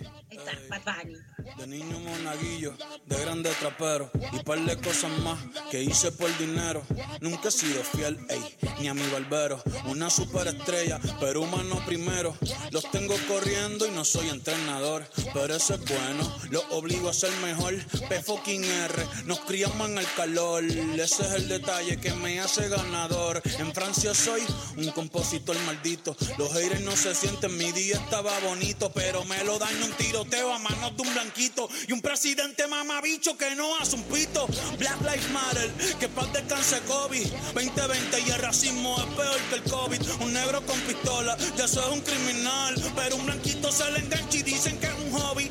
[0.69, 1.17] Bad Bunny.
[1.57, 2.73] De niño monaguillo,
[3.05, 5.39] de grande trapero y par de cosas más
[5.69, 6.83] que hice por dinero.
[7.19, 9.61] Nunca he sido fiel, ey, ni a mi barbero.
[9.85, 12.35] Una superestrella, pero humano primero.
[12.71, 15.03] Los tengo corriendo y no soy entrenador,
[15.33, 16.37] pero eso es bueno.
[16.49, 17.75] Los obligo a ser mejor.
[18.07, 20.63] P fucking R, nos criamos en el calor.
[20.63, 23.41] Ese es el detalle que me hace ganador.
[23.59, 24.41] En Francia soy
[24.77, 26.15] un compositor maldito.
[26.37, 29.93] Los haters no se sienten, mi día estaba bonito, pero me lo daño un
[30.31, 34.47] tiroteo a manos de un blanquito y un presidente mamabicho que no hace un pito.
[34.77, 37.23] Black Lives Matter, que paz descanse Kobe.
[37.53, 40.01] 2020 y el racismo es peor que el COVID.
[40.21, 44.43] Un negro con pistola, ya es un criminal, pero un blanquito se le engancha y
[44.43, 45.49] dicen que es un hobby.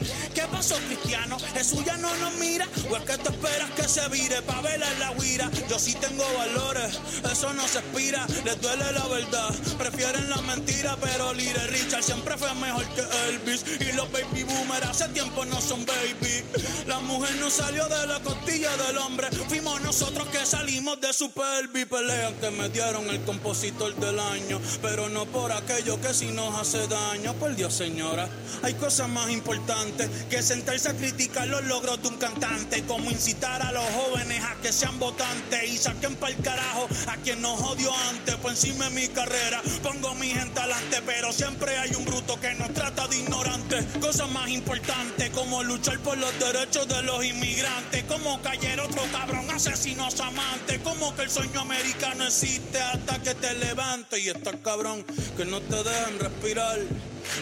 [0.70, 1.36] ¿Qué pasó, Cristiano?
[1.52, 2.68] ¿Jesús ya no nos mira?
[2.88, 5.50] ¿O es que te esperas que se vire pa' verla en la guira?
[5.68, 10.96] Yo sí tengo valores, eso no se expira, les duele la verdad, prefieren la mentira,
[11.00, 13.64] pero Little Richard siempre fue mejor que Elvis.
[13.80, 16.44] Y los baby boomers hace tiempo no son baby.
[16.86, 21.32] La mujer no salió de la costilla del hombre, fuimos nosotros que salimos de su
[21.32, 21.86] pelvis.
[21.86, 26.54] Pelean que me dieron el compositor del año, pero no por aquello que si nos
[26.54, 27.34] hace daño.
[27.34, 28.28] Por Dios, señora,
[28.62, 33.10] hay cosas más importantes que sentir sentarse a criticar los logros de un cantante, como
[33.10, 37.40] incitar a los jóvenes a que sean votantes y saquen para el carajo a quien
[37.40, 38.34] nos odió antes.
[38.36, 42.52] Por encima de mi carrera pongo mi gente adelante, pero siempre hay un bruto que
[42.54, 43.86] nos trata de ignorantes.
[44.00, 49.50] Cosas más importantes como luchar por los derechos de los inmigrantes, como caer otro cabrón
[49.50, 55.06] asesinos amantes, como que el sueño americano existe hasta que te levantes y estás cabrón
[55.38, 56.80] que no te dejan respirar.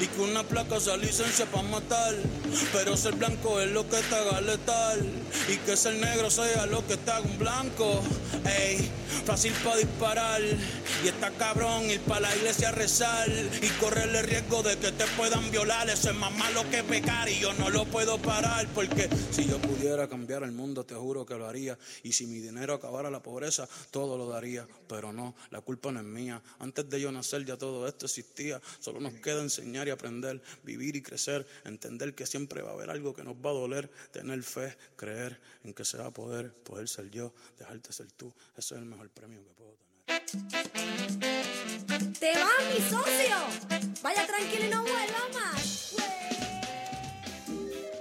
[0.01, 2.15] Y que una placa sea licencia para matar.
[2.73, 5.07] Pero ser blanco es lo que te haga letal.
[5.49, 8.03] Y que ser negro sea lo que te haga un blanco.
[8.45, 8.91] Ey,
[9.25, 10.43] fácil para disparar.
[11.05, 13.29] Y está cabrón ir para la iglesia a rezar.
[13.29, 15.89] Y correr el riesgo de que te puedan violar.
[15.89, 17.29] Eso es más malo que pecar.
[17.29, 18.67] Y yo no lo puedo parar.
[18.75, 21.79] Porque si yo pudiera cambiar el mundo, te juro que lo haría.
[22.03, 24.67] Y si mi dinero acabara la pobreza, todo lo daría.
[24.89, 26.43] Pero no, la culpa no es mía.
[26.59, 28.61] Antes de yo nacer ya todo esto existía.
[28.81, 32.91] Solo nos queda enseñar y aprender, vivir y crecer, entender que siempre va a haber
[32.91, 36.53] algo que nos va a doler, tener fe, creer en que se va a poder,
[36.53, 38.33] poder ser yo, dejarte ser tú.
[38.57, 39.89] Ese es el mejor premio que puedo tener.
[42.19, 43.37] ¡Te vas, mi socio!
[44.03, 45.95] Vaya tranquilo y no vuelva más.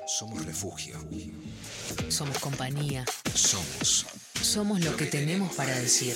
[0.07, 0.97] Somos refugio.
[2.09, 3.05] Somos compañía.
[3.35, 4.05] Somos.
[4.41, 6.15] Somos lo que tenemos para decir.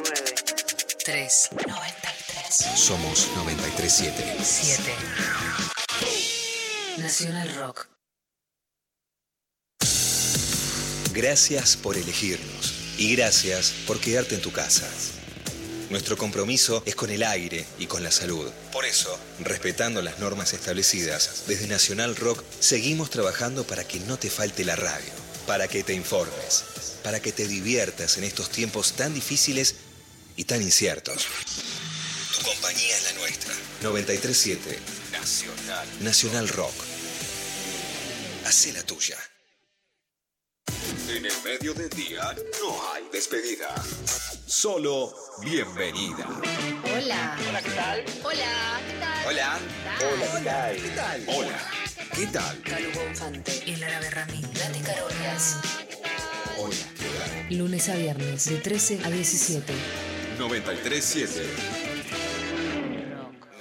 [0.00, 0.34] 9,
[1.04, 2.17] 3, 93.
[2.50, 4.36] Somos 937.
[4.42, 4.82] 7.
[6.96, 7.88] Nacional Rock.
[11.12, 14.88] Gracias por elegirnos y gracias por quedarte en tu casa.
[15.90, 18.50] Nuestro compromiso es con el aire y con la salud.
[18.72, 24.30] Por eso, respetando las normas establecidas, desde Nacional Rock seguimos trabajando para que no te
[24.30, 25.12] falte la radio,
[25.46, 26.64] para que te informes,
[27.02, 29.74] para que te diviertas en estos tiempos tan difíciles
[30.36, 31.26] y tan inciertos.
[32.34, 33.54] Tu compañía es la nuestra.
[33.82, 34.78] 937
[35.12, 35.88] Nacional.
[36.00, 36.74] Nacional Rock.
[38.44, 39.16] Hacé la tuya.
[41.08, 43.74] En el medio del día no hay despedida.
[44.46, 46.26] Solo bienvenida.
[46.84, 47.38] Hola.
[47.48, 48.04] Hola, ¿qué tal?
[48.22, 49.26] Hola, ¿qué tal?
[49.26, 49.58] Hola.
[50.00, 50.76] Hola, ¿qué tal?
[50.76, 51.24] ¿Qué tal?
[51.28, 51.70] Hola.
[52.14, 52.62] ¿Qué tal?
[52.62, 53.62] Calu Bonfante.
[53.66, 54.42] El árabe Ramín.
[54.52, 55.56] Date Carolias.
[56.58, 56.76] Hola.
[57.50, 59.72] Lunes a viernes de 13 a 17.
[60.38, 61.87] 937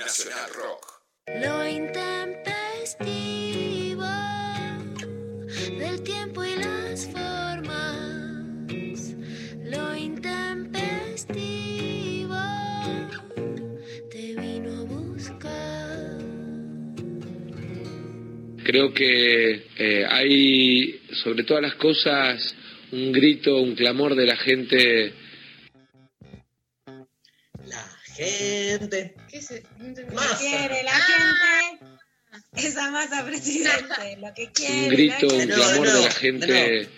[0.07, 1.01] Nacional Rock.
[1.41, 4.05] Lo intempestivo
[5.77, 9.17] del tiempo y las formas.
[9.65, 12.39] Lo intempestivo
[14.09, 16.21] te vino a buscar.
[18.63, 22.55] Creo que eh, hay, sobre todas las cosas,
[22.93, 25.13] un grito, un clamor de la gente.
[28.17, 29.13] Gente.
[29.37, 29.63] ¿Qué se?
[29.77, 31.85] Lo que quiere la gente.
[32.55, 34.17] Esa masa presidente.
[34.17, 34.83] Lo que quiere.
[34.83, 35.53] Un grito, un gente.
[35.53, 36.89] clamor de la gente.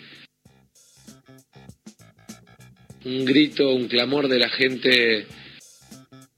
[3.04, 5.26] Un grito, un clamor de la gente.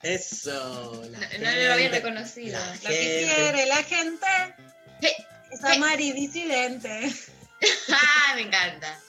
[0.02, 1.04] Eso.
[1.10, 2.58] La No, no lo había reconocido.
[2.58, 4.26] Lo que quiere la gente.
[5.52, 6.88] Esa Mari disidente.
[7.90, 9.00] ah, me encanta.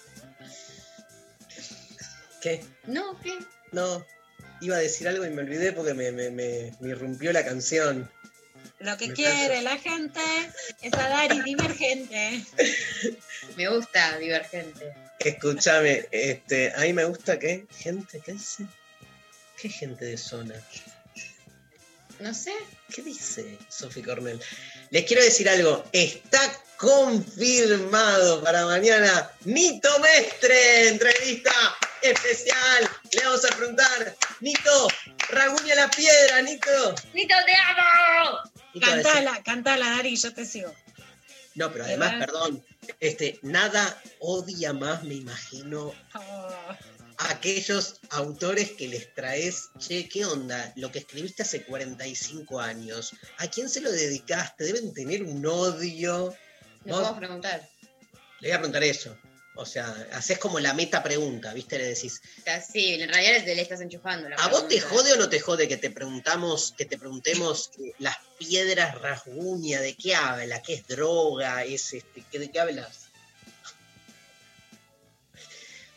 [2.41, 2.63] ¿Qué?
[2.85, 3.33] No, ¿qué?
[3.71, 4.05] No.
[4.63, 8.09] Iba a decir algo y me olvidé porque me, me, me, me irrumpió la canción.
[8.79, 10.21] Lo que Me quiere la gente.
[10.81, 12.43] Esa Dari divergente.
[13.57, 14.93] Me gusta Divergente.
[15.19, 18.65] Escúchame, este, a mí me gusta que gente, ¿qué dice?
[19.57, 20.55] ¿Qué gente de zona?
[22.19, 22.53] No sé.
[22.93, 24.41] ¿Qué dice Sofi Cornell?
[24.89, 26.39] Les quiero decir algo, está
[26.77, 31.51] confirmado para mañana Nito Mestre, entrevista
[32.01, 32.89] especial.
[33.11, 34.87] Le vamos a preguntar, Nito,
[35.29, 36.95] Raguña la piedra, Nito.
[37.13, 38.39] ¡Nito, te amo!
[38.73, 40.73] Nito Cantala, cantala, Dari, yo te sigo.
[41.55, 42.65] No, pero además, Además- perdón,
[42.99, 46.75] este, nada odia más, me imagino, Oh,
[47.17, 50.73] a aquellos autores que les traes, che, ¿qué onda?
[50.75, 54.63] Lo que escribiste hace 45 años, ¿a quién se lo dedicaste?
[54.63, 56.35] Deben tener un odio.
[56.85, 57.69] Le Vos- podemos preguntar.
[58.39, 59.17] Le voy a preguntar eso.
[59.55, 61.77] O sea, haces como la meta pregunta, ¿viste?
[61.77, 62.19] Le decís,
[62.71, 64.27] sí, en realidad le estás enchufando.
[64.27, 67.69] la ¿a vos te jode o no te jode que te preguntamos, que te preguntemos
[67.79, 72.59] eh, las piedras rasguña, de qué habla, qué es droga, es este, ¿qué- de qué
[72.59, 73.01] hablas?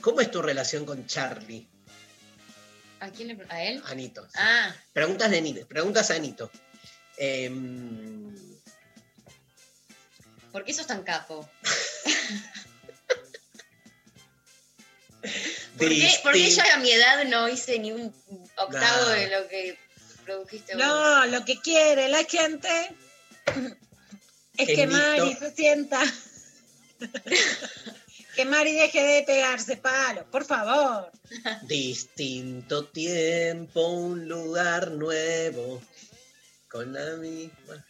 [0.02, 1.66] ¿Cómo es tu relación con Charlie,
[3.00, 3.82] ¿A quién le pre- ¿A él?
[3.86, 4.26] Anito?
[4.36, 6.50] Ah, Preguntas de Anito, preguntas a Anito.
[7.18, 8.55] Em,
[10.56, 11.46] ¿por qué sos tan capo?
[15.76, 18.06] ¿Por qué, por qué yo a mi edad no hice ni un
[18.56, 19.14] octavo Nah.
[19.16, 19.78] de lo que
[20.24, 20.82] produjiste vos?
[20.82, 22.70] No, lo que quiere la gente.
[24.56, 24.86] Es que.
[24.86, 26.00] Mari se sienta.
[28.34, 31.12] que Mari deje de pegarse palos, por favor.
[31.64, 35.82] Distinto tiempo, un lugar nuevo.
[36.70, 37.86] Con la misma.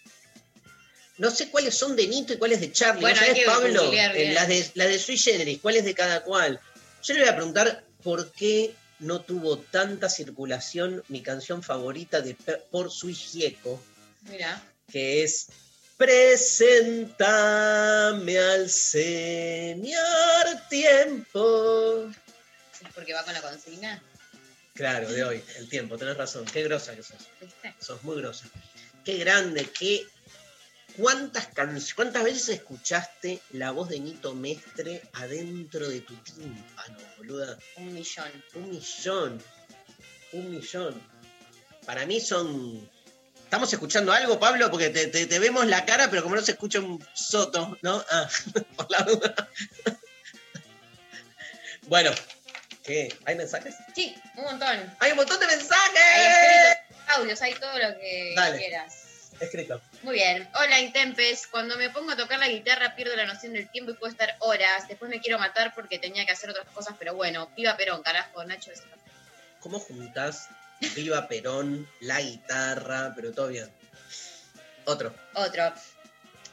[1.18, 3.00] No sé cuáles son de Nito y cuáles de Charlie.
[3.00, 3.84] Bueno, ¿No sabes, Pablo?
[3.84, 4.34] googlear En bien.
[4.34, 6.60] las de, la de Sui Generis, ¿cuál es de cada cual?
[7.02, 12.34] Yo le voy a preguntar por qué no tuvo tanta circulación mi canción favorita de
[12.70, 13.80] por Sui Gieco,
[14.22, 14.62] Mira.
[14.90, 15.46] que es
[15.96, 19.96] Presentame al Señor
[20.68, 22.10] Tiempo.
[22.74, 24.02] ¿Es porque va con la consigna?
[24.74, 26.44] Claro, de hoy, el tiempo, tenés razón.
[26.44, 27.16] Qué grosa que sos.
[27.40, 27.74] ¿Viste?
[27.80, 28.44] Sos muy grosa.
[29.04, 30.06] Qué grande, qué.
[30.96, 37.58] ¿Cuántas, can- ¿Cuántas veces escuchaste la voz de Nito Mestre adentro de tu tímpano, boluda?
[37.76, 38.44] Un millón.
[38.54, 39.42] Un millón.
[40.32, 41.02] Un millón.
[41.84, 42.88] Para mí son.
[43.44, 44.70] ¿Estamos escuchando algo, Pablo?
[44.70, 48.04] Porque te, te- te vemos la cara, pero como no se escucha un soto, ¿no?
[48.10, 48.28] Ah,
[48.76, 49.34] por la duda.
[51.82, 52.10] bueno,
[52.82, 53.14] ¿qué?
[53.24, 53.74] ¿Hay mensajes?
[53.94, 54.96] Sí, un montón.
[54.98, 56.02] ¡Hay un montón de Hay mensajes!
[56.26, 58.58] escritos, audios, hay todo lo que Dale.
[58.58, 58.94] quieras.
[59.40, 59.80] Escrito.
[60.02, 60.48] Muy bien.
[60.54, 61.46] Hola, Intempes.
[61.46, 64.36] Cuando me pongo a tocar la guitarra pierdo la noción del tiempo y puedo estar
[64.40, 64.88] horas.
[64.88, 68.44] Después me quiero matar porque tenía que hacer otras cosas, pero bueno, viva Perón, carajo,
[68.44, 68.70] Nacho.
[69.60, 70.48] ¿Cómo juntás
[70.94, 73.70] Viva Perón, la guitarra, pero todo bien?
[74.84, 75.14] Otro.
[75.34, 75.72] Otro.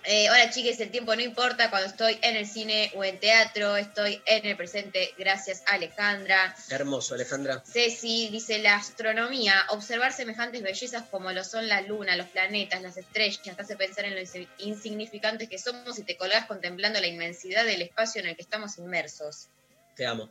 [0.06, 3.78] Eh, hola, chiques, el tiempo no importa cuando estoy en el cine o en teatro.
[3.78, 5.14] Estoy en el presente.
[5.18, 6.54] Gracias, Alejandra.
[6.70, 7.64] Hermoso, Alejandra.
[7.66, 12.98] Ceci dice la astronomía, observar semejantes bellezas como lo son la luna, los planetas, las
[12.98, 17.08] estrellas, te hace pensar en lo insi- insignificantes que somos y te colgás contemplando la
[17.08, 19.48] inmensidad del espacio en el que estamos inmersos.
[19.96, 20.30] Te amo.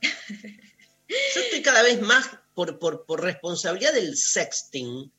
[1.08, 5.10] Yo estoy cada vez más, por, por, por responsabilidad del sexting,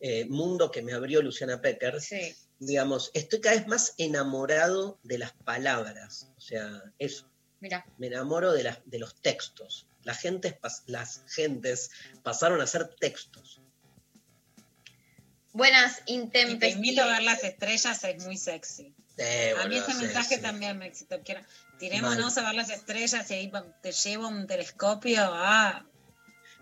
[0.00, 2.34] eh, mundo que me abrió Luciana Pecker, Sí.
[2.58, 6.30] Digamos, estoy cada vez más enamorado de las palabras.
[6.36, 7.28] O sea, eso.
[7.60, 9.86] Mira, Me enamoro de, las, de los textos.
[10.02, 11.90] Las gentes, pas- las gentes
[12.22, 13.60] pasaron a ser textos.
[15.52, 16.76] buenas Y te intempestivas.
[16.76, 18.94] invito a ver las estrellas, es muy sexy.
[19.16, 20.42] Eh, a mí sí, mensaje sí.
[20.42, 21.20] también me excitó.
[21.22, 21.42] Quiero-
[21.78, 23.52] Tirémonos a ver las estrellas y ahí
[23.82, 25.20] te llevo un telescopio.
[25.22, 25.84] Ah,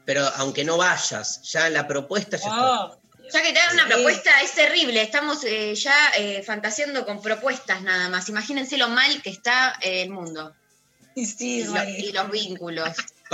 [0.04, 2.98] Pero aunque no vayas, ya la propuesta ya está.
[3.32, 3.92] Ya que te dan una Sí.
[3.92, 5.02] propuesta, es terrible.
[5.02, 8.28] Estamos eh, ya eh, fantaseando con propuestas nada más.
[8.28, 10.54] Imagínense lo mal que está eh, el mundo.
[11.14, 12.88] y sí, Y, lo- y los vínculos.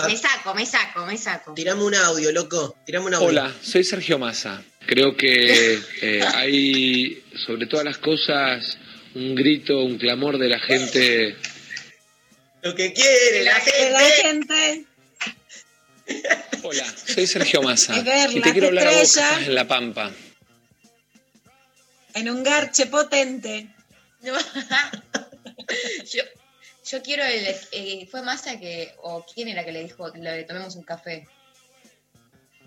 [0.06, 1.54] Me saco, me saco, me saco.
[1.54, 2.76] Tirame un audio, loco.
[2.86, 3.28] Tirame un audio.
[3.28, 4.62] Hola, soy Sergio Massa.
[4.86, 8.78] Creo que eh, hay, sobre todas las cosas,
[9.14, 11.36] un grito, un clamor de la gente.
[12.62, 14.54] Lo que quiere la Que la gente.
[14.54, 14.84] gente
[16.62, 17.96] Hola, soy Sergio Massa.
[17.98, 20.10] Y te quiero hablar a vos en La Pampa.
[22.14, 23.68] en un garche potente.
[24.20, 24.34] yo,
[26.90, 27.46] yo quiero el.
[27.72, 28.94] eh, fue Massa que.
[29.02, 31.26] O quién era que le dijo que le tomemos un café.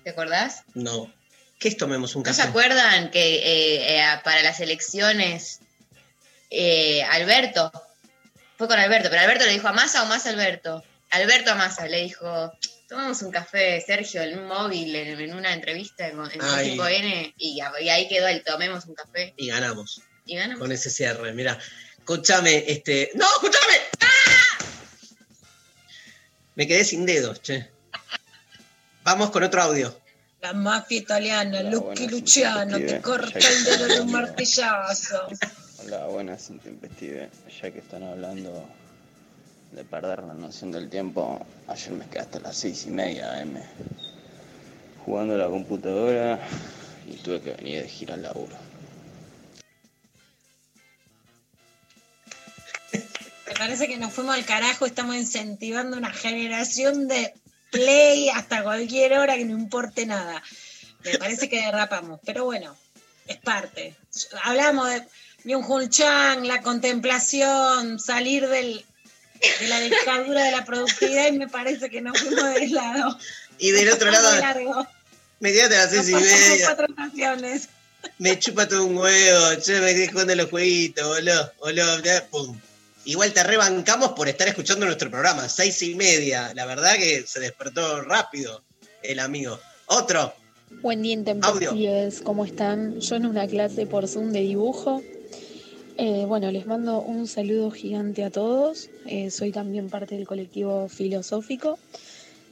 [0.04, 0.64] ¿Te acordás?
[0.74, 1.12] No.
[1.60, 2.50] ¿Qué es tomemos un ¿No se café?
[2.50, 5.60] acuerdan que eh, eh, para las elecciones
[6.50, 7.72] eh, Alberto,
[8.58, 10.84] fue con Alberto, pero Alberto le dijo a Massa o Massa a Alberto?
[11.12, 12.52] Alberto a Massa le dijo,
[12.92, 16.72] tomamos un café, Sergio, en un móvil, en, en una entrevista en, en Ay.
[16.72, 19.34] tipo N, y, y ahí quedó el tomemos un café.
[19.38, 20.02] Y ganamos.
[20.26, 20.60] Y ganamos.
[20.60, 21.32] con ese cierre.
[21.32, 21.58] Mira,
[21.98, 23.12] escúchame, este.
[23.16, 23.76] ¡No, escúchame!
[24.02, 24.66] ¡Ah!
[26.56, 27.70] Me quedé sin dedos, che.
[29.04, 29.98] Vamos con otro audio.
[30.42, 35.30] La mafia italiana, Lucky Luciano, te corta el dedo de un martillazo.
[35.78, 37.30] Hola, buenas, intempestive.
[37.62, 38.68] Ya que están hablando
[39.72, 43.58] de perder la noción del tiempo, ayer me quedé hasta las seis y media AM
[45.06, 46.40] jugando a la computadora
[47.08, 48.56] y tuve que venir de gira al laburo.
[53.48, 57.34] Me parece que nos fuimos al carajo, estamos incentivando una generación de
[57.72, 60.42] play hasta cualquier hora que no importe nada.
[61.04, 62.76] Me parece que derrapamos, pero bueno,
[63.28, 63.96] es parte.
[64.44, 65.08] Hablamos de
[65.44, 68.86] Myung Chang, la contemplación, salir del,
[69.60, 73.18] de la dictadura de la productividad y me parece que nos fuimos del lado.
[73.58, 74.88] Y del otro lado, largo.
[75.40, 76.76] me las Nos seis y media.
[76.76, 76.96] cuatro.
[78.18, 81.54] Me chupa todo un huevo, che, me quedé jugando los jueguitos, boludo.
[81.60, 82.58] boludo ya, pum.
[83.06, 86.52] Igual te rebancamos por estar escuchando nuestro programa, seis y media.
[86.56, 88.64] La verdad que se despertó rápido
[89.04, 89.60] el amigo.
[89.88, 90.34] Otro.
[90.82, 92.22] Buen día, intempestives.
[92.22, 93.00] ¿Cómo están?
[93.00, 95.02] Yo en una clase por Zoom de dibujo.
[96.04, 98.90] Eh, bueno, les mando un saludo gigante a todos.
[99.06, 101.78] Eh, soy también parte del colectivo filosófico.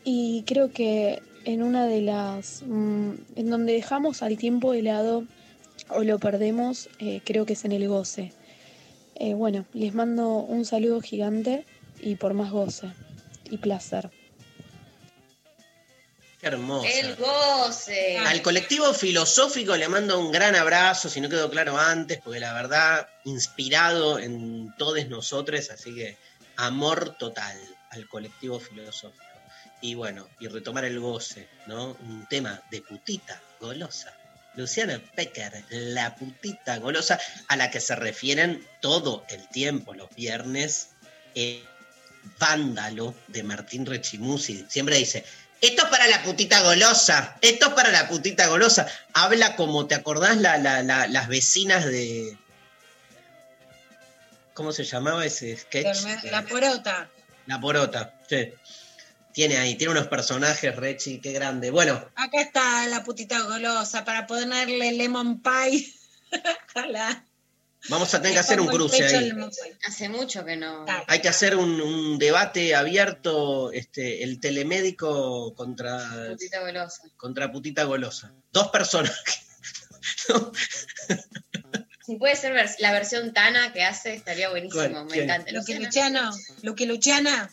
[0.03, 2.61] Y creo que en una de las.
[2.67, 5.23] mm, en donde dejamos al tiempo de lado
[5.89, 8.33] o lo perdemos, eh, creo que es en el goce.
[9.35, 11.65] Bueno, les mando un saludo gigante
[12.01, 12.87] y por más goce
[13.49, 14.11] y placer.
[16.39, 16.87] Qué hermoso.
[16.87, 18.17] El goce.
[18.17, 22.53] Al colectivo filosófico le mando un gran abrazo, si no quedó claro antes, porque la
[22.53, 26.17] verdad, inspirado en todos nosotros, así que
[26.55, 27.57] amor total
[27.89, 29.23] al colectivo filosófico.
[29.81, 31.97] Y bueno, y retomar el goce, ¿no?
[32.01, 34.13] Un tema de putita golosa.
[34.55, 40.89] Luciana Pecker, la putita golosa, a la que se refieren todo el tiempo, los viernes,
[41.35, 41.63] eh,
[42.37, 44.65] Vándalo de Martín Rechimusi.
[44.67, 45.23] Siempre dice,
[45.61, 48.87] esto es para la putita golosa, esto es para la putita golosa.
[49.13, 52.37] Habla como, ¿te acordás la- la- la- las vecinas de...
[54.53, 56.03] ¿Cómo se llamaba ese sketch?
[56.31, 57.09] La porota.
[57.45, 58.53] La porota, sí.
[59.31, 61.71] Tiene ahí, tiene unos personajes, Rechi, qué grande.
[61.71, 65.93] Bueno, Acá está la putita golosa para ponerle lemon pie.
[66.75, 67.23] Ojalá.
[67.87, 69.31] Vamos a tener que hacer un cruce ahí.
[69.87, 70.85] Hace mucho que no.
[71.07, 77.01] Hay que hacer un, un debate abierto, este, el telemédico contra, Putita golosa.
[77.17, 78.33] contra putita golosa.
[78.51, 79.13] Dos personas.
[82.05, 84.81] Si puede ser vers- la versión Tana que hace, estaría buenísimo.
[84.83, 85.05] ¿Cuál?
[85.05, 85.23] Me ¿Quién?
[85.25, 85.51] encanta.
[85.51, 86.31] Lucky Luciana.
[86.63, 87.49] Lucky Luciana.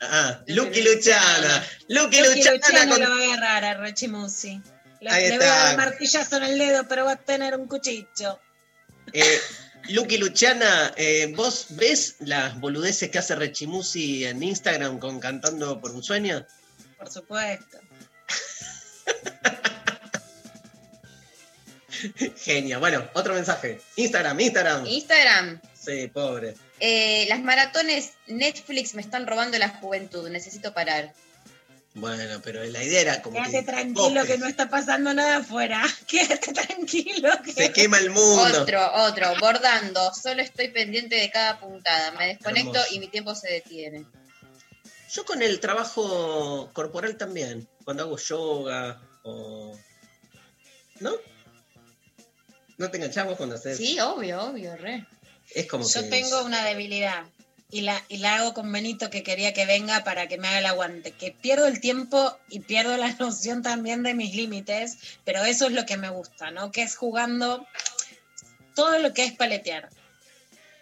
[0.00, 1.64] Ah, Lucky Luciana.
[1.88, 4.60] Lucky Lucky Luciana Luciano con- lo va a agarrar a Rechimusi.
[5.00, 7.66] Le, Ahí le voy a dar martillazo en el dedo, pero va a tener un
[7.66, 8.38] cuchillo.
[9.12, 9.40] Eh,
[9.88, 15.90] Lucky Luciana, eh, ¿vos ves las boludeces que hace Rechimusi en Instagram con Cantando por
[15.92, 16.46] un Sueño?
[16.98, 17.78] Por supuesto.
[22.36, 22.78] Genia.
[22.78, 23.80] Bueno, otro mensaje.
[23.96, 24.86] Instagram, Instagram.
[24.86, 25.60] Instagram.
[25.74, 26.54] Sí, pobre.
[26.78, 30.28] Eh, las maratones Netflix me están robando la juventud.
[30.28, 31.12] Necesito parar.
[31.94, 35.84] Bueno, pero la idea era como Quédate que tranquilo que no está pasando nada afuera.
[36.06, 37.30] Quédate tranquilo.
[37.44, 37.52] Que...
[37.52, 38.62] se quema el mundo.
[38.62, 39.26] Otro, otro.
[39.40, 40.12] Bordando.
[40.14, 42.12] Solo estoy pendiente de cada puntada.
[42.12, 42.94] Me desconecto Hermoso.
[42.94, 44.04] y mi tiempo se detiene.
[45.12, 49.76] Yo con el trabajo corporal también, cuando hago yoga o...
[51.00, 51.12] ¿No?
[52.78, 53.76] ¿No te enganchamos cuando haces?
[53.76, 55.04] Sí, obvio, obvio, re.
[55.52, 56.08] Es como Yo que...
[56.08, 57.24] tengo una debilidad
[57.70, 60.58] y la, y la hago con Benito que quería que venga para que me haga
[60.58, 61.12] el aguante.
[61.12, 65.72] Que pierdo el tiempo y pierdo la noción también de mis límites, pero eso es
[65.72, 66.72] lo que me gusta, ¿no?
[66.72, 67.66] Que es jugando
[68.74, 69.88] todo lo que es paletear.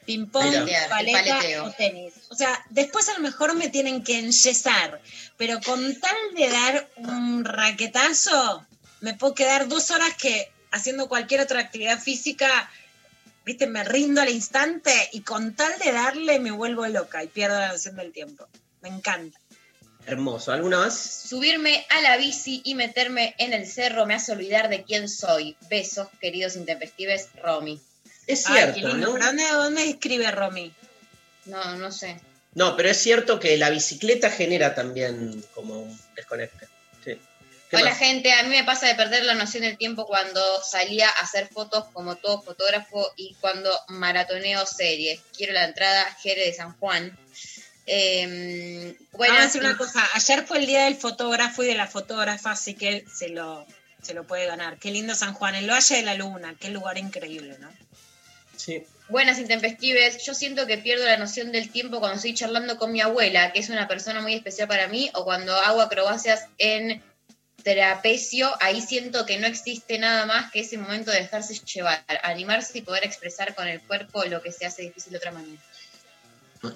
[0.06, 2.14] Ping-pong, paleta o tenis.
[2.30, 5.02] O sea, después a lo mejor me tienen que enyesar,
[5.36, 8.66] pero con tal de dar un raquetazo,
[9.00, 12.70] me puedo quedar dos horas que haciendo cualquier otra actividad física
[13.48, 17.58] viste, me rindo al instante y con tal de darle me vuelvo loca y pierdo
[17.58, 18.46] la noción del tiempo.
[18.82, 19.38] Me encanta.
[20.06, 20.52] Hermoso.
[20.52, 20.98] ¿Alguna más?
[21.28, 25.56] Subirme a la bici y meterme en el cerro me hace olvidar de quién soy.
[25.70, 27.80] Besos, queridos intempestives, Romy.
[28.26, 28.80] Es cierto.
[28.80, 29.14] ¿no?
[29.14, 30.72] ¿Pero dónde, dónde escribe Romy?
[31.46, 32.20] No, no sé.
[32.54, 36.68] No, pero es cierto que la bicicleta genera también como un desconecte.
[37.70, 37.76] Sí.
[37.76, 37.98] ¿Qué Hola más?
[37.98, 41.48] gente, a mí me pasa de perder la noción del tiempo cuando salía a hacer
[41.48, 45.20] fotos como todo fotógrafo y cuando maratoneo series.
[45.36, 47.16] Quiero la entrada Jere de San Juan.
[47.86, 50.06] Eh, Vamos a decir una cosa.
[50.14, 53.66] Ayer fue el día del fotógrafo y de la fotógrafa, así que él se lo,
[54.02, 54.78] se lo puede ganar.
[54.78, 56.54] Qué lindo San Juan, el Valle de la Luna.
[56.58, 57.70] Qué lugar increíble, ¿no?
[58.56, 58.84] Sí.
[59.08, 63.00] Buenas intempestives, yo siento que pierdo la noción del tiempo cuando estoy charlando con mi
[63.00, 67.02] abuela, que es una persona muy especial para mí, o cuando hago acrobacias en
[67.74, 72.78] trapecio, ahí siento que no existe nada más que ese momento de dejarse llevar, animarse
[72.78, 75.60] y poder expresar con el cuerpo lo que se hace difícil de otra manera.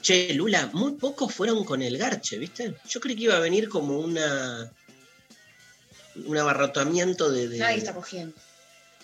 [0.01, 2.77] Che, Lula, muy pocos fueron con el garche, ¿viste?
[2.89, 4.70] Yo creí que iba a venir como una
[6.14, 7.48] un abarrotamiento de...
[7.48, 8.36] de- Nadie está cogiendo.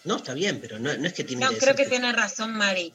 [0.04, 2.52] No, está bien, pero no, no es que tiene No, que creo que tiene razón
[2.54, 2.92] Mari.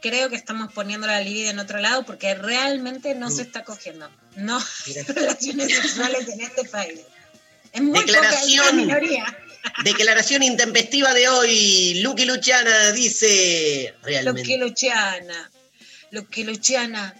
[0.00, 4.08] Creo que estamos poniendo la libido en otro lado porque realmente no se está cogiendo.
[4.36, 7.00] No hay relaciones sexuales en este país.
[7.76, 8.88] Es muy Declaración.
[9.84, 12.00] Declaración intempestiva de hoy.
[12.02, 13.94] Lucky Luciana dice...
[14.02, 14.42] Realmente.
[14.44, 15.50] que Luciana,
[16.10, 17.14] lo que Luciana,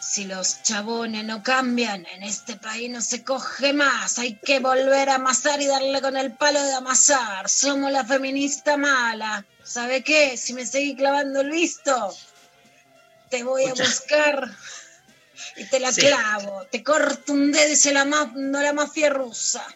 [0.00, 4.20] si los chabones no cambian, en este país no se coge más.
[4.20, 7.48] Hay que volver a amasar y darle con el palo de amasar.
[7.48, 9.44] Somos la feminista mala.
[9.64, 10.36] ¿Sabe qué?
[10.36, 12.16] Si me seguís clavando el visto,
[13.30, 14.54] te voy a buscar
[15.56, 16.02] y te la Sí.
[16.02, 16.64] clavo.
[16.70, 19.66] Te corto un dedo y se la mando a la mafia rusa.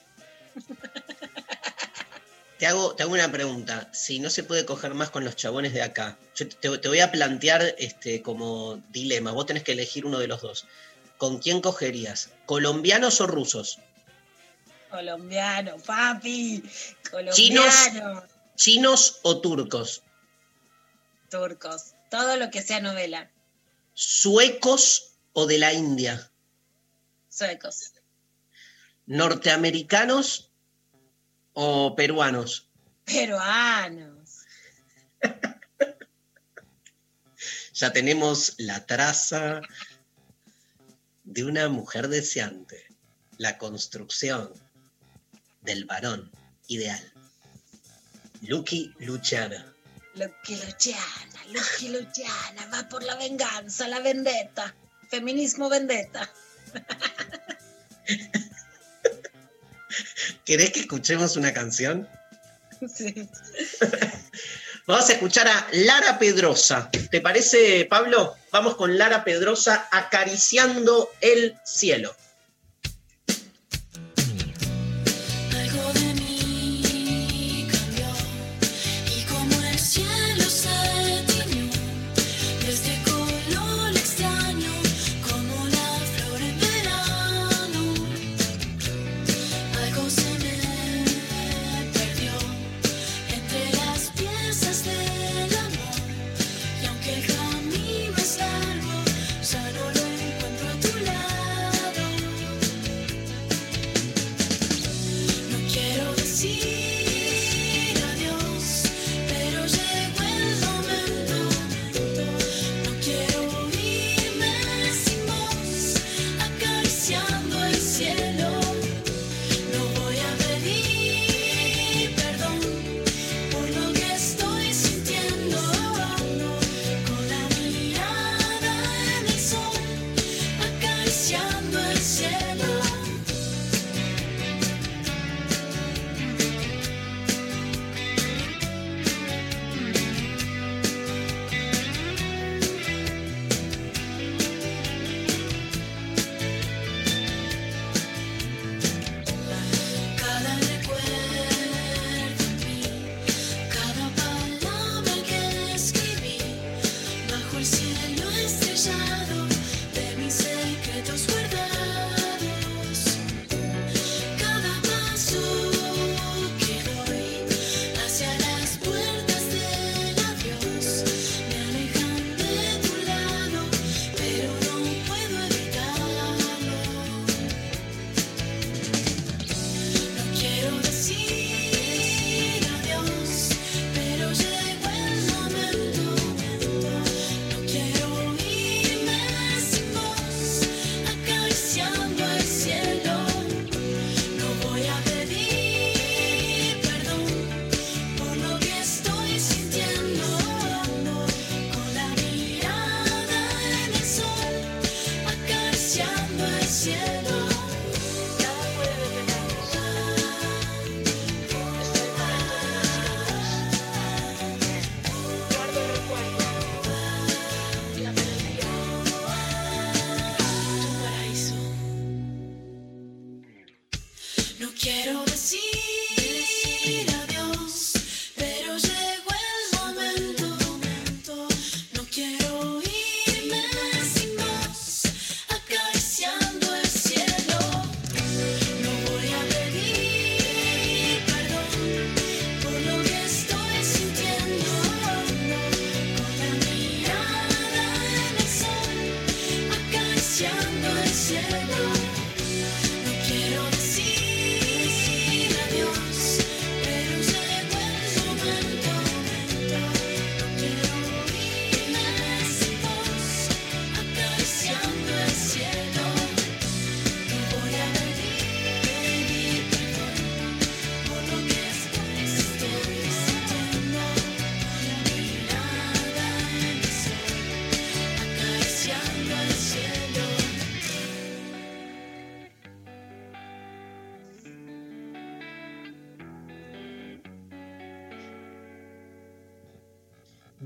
[2.60, 3.88] Te hago, te hago una pregunta.
[3.90, 7.10] Si no se puede coger más con los chabones de acá, yo te, voy a
[7.10, 9.32] plantear este, como dilema.
[9.32, 10.66] Vos tenés que elegir uno de los dos.
[11.16, 12.28] ¿Con quién cogerías?
[12.44, 13.78] ¿Colombianos o rusos?
[14.90, 16.62] Colombiano, papi.
[17.10, 17.34] Colombiano.
[17.34, 17.74] ¿Chinos,
[18.56, 20.02] chinos o turcos?
[21.30, 21.94] Turcos.
[22.10, 23.30] Todo lo que sea novela.
[23.94, 26.30] ¿Suecos o de la India?
[27.30, 27.92] Suecos.
[29.10, 30.52] ¿Norteamericanos
[31.52, 32.70] o peruanos?
[33.04, 34.46] Peruanos.
[37.74, 39.62] ya tenemos la traza
[41.24, 42.86] de una mujer deseante,
[43.36, 44.52] la construcción
[45.62, 46.30] del varón
[46.68, 47.12] ideal.
[48.42, 49.74] Lucky Luciana.
[50.14, 54.72] Lucky Luciana, Lucky Luciana, va por la venganza, la vendetta,
[55.08, 56.32] feminismo vendetta.
[60.44, 62.08] ¿Querés que escuchemos una canción?
[62.88, 63.28] Sí.
[64.86, 66.90] Vamos a escuchar a Lara Pedrosa.
[67.10, 68.36] ¿Te parece, Pablo?
[68.52, 72.16] Vamos con Lara Pedrosa acariciando el cielo.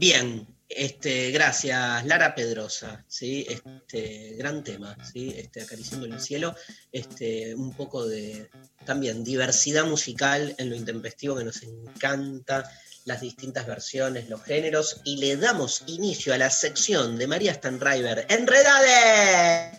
[0.04, 3.46] Bien, este, gracias, Lara Pedrosa, ¿sí?
[3.48, 5.34] este, gran tema, ¿sí?
[5.34, 6.54] este, acariciando el cielo,
[6.92, 8.50] este, un poco de
[8.84, 12.70] también diversidad musical en lo intempestivo que nos encanta,
[13.06, 18.26] las distintas versiones, los géneros, y le damos inicio a la sección de María Stanriver,
[18.28, 19.70] Enredade.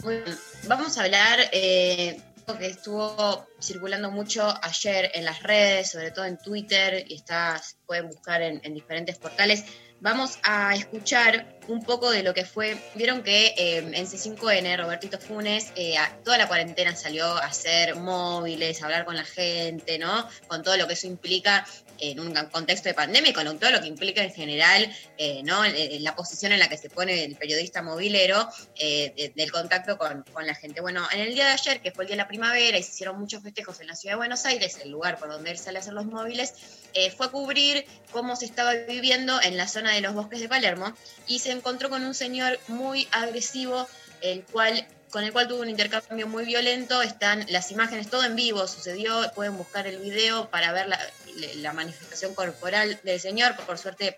[0.00, 0.24] Bueno,
[0.66, 2.20] vamos a hablar eh,
[2.60, 8.08] estuvo circulando mucho ayer en las redes, sobre todo en Twitter, y está, se pueden
[8.08, 9.64] buscar en, en diferentes portales.
[10.00, 12.78] Vamos a escuchar un poco de lo que fue.
[12.94, 17.96] Vieron que eh, en C5N Robertito Funes eh, a- toda la cuarentena salió a hacer
[17.96, 20.28] móviles, a hablar con la gente, ¿no?
[20.46, 21.66] Con todo lo que eso implica
[22.00, 25.64] en un contexto de pandemia y con todo lo que implica en general, eh, ¿no?
[25.64, 29.98] Eh, La posición en la que se pone el periodista movilero eh, de- del contacto
[29.98, 30.80] con, con la gente.
[30.80, 32.90] Bueno, en el día de ayer, que fue el día de la primavera, y se
[32.90, 35.78] hicieron muchos festejos en la ciudad de Buenos Aires, el lugar por donde él sale
[35.78, 36.54] a hacer los móviles,
[36.94, 40.48] eh, fue a cubrir cómo se estaba viviendo en la zona de los bosques de
[40.48, 40.92] Palermo
[41.26, 43.88] y se encontró con un señor muy agresivo,
[44.20, 48.36] el cual con el cual tuvo un intercambio muy violento, están las imágenes, todo en
[48.36, 50.98] vivo sucedió, pueden buscar el video para ver la,
[51.56, 54.16] la manifestación corporal del señor, por suerte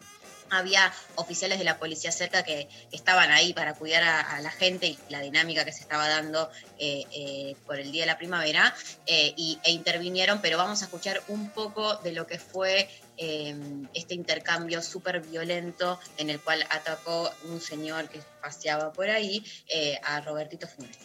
[0.51, 4.87] había oficiales de la policía cerca que estaban ahí para cuidar a, a la gente
[4.87, 8.75] y la dinámica que se estaba dando eh, eh, por el Día de la Primavera
[9.07, 13.55] eh, y, e intervinieron, pero vamos a escuchar un poco de lo que fue eh,
[13.95, 20.01] este intercambio súper violento en el cual atacó un señor que paseaba por ahí eh,
[20.03, 20.97] a Robertito Funes.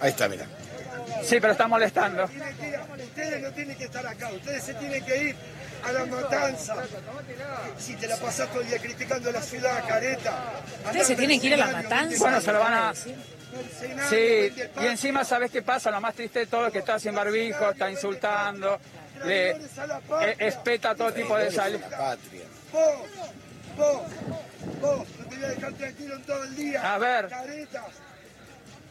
[0.00, 0.46] Ahí está, mira.
[1.24, 2.24] Sí, pero está molestando.
[2.24, 5.36] Ustedes no tienen que estar acá, ustedes se tienen que ir
[5.84, 6.74] a la matanza.
[7.78, 10.52] Si te la pasás todo el día criticando la ciudad, careta.
[10.84, 12.18] Ustedes se tienen que ir a la matanza.
[12.18, 12.94] Bueno, se lo van a...
[12.94, 15.90] Sí, y encima, ¿sabes qué pasa?
[15.90, 18.78] Lo más triste de todo es que está sin barbijo, está insultando,
[19.24, 21.80] le eh, espeta todo tipo de sal.
[22.70, 22.82] Vos,
[23.76, 24.02] vos,
[24.80, 26.94] vos, no te voy a dejar tranquilo en todo el día.
[26.94, 27.28] A ver.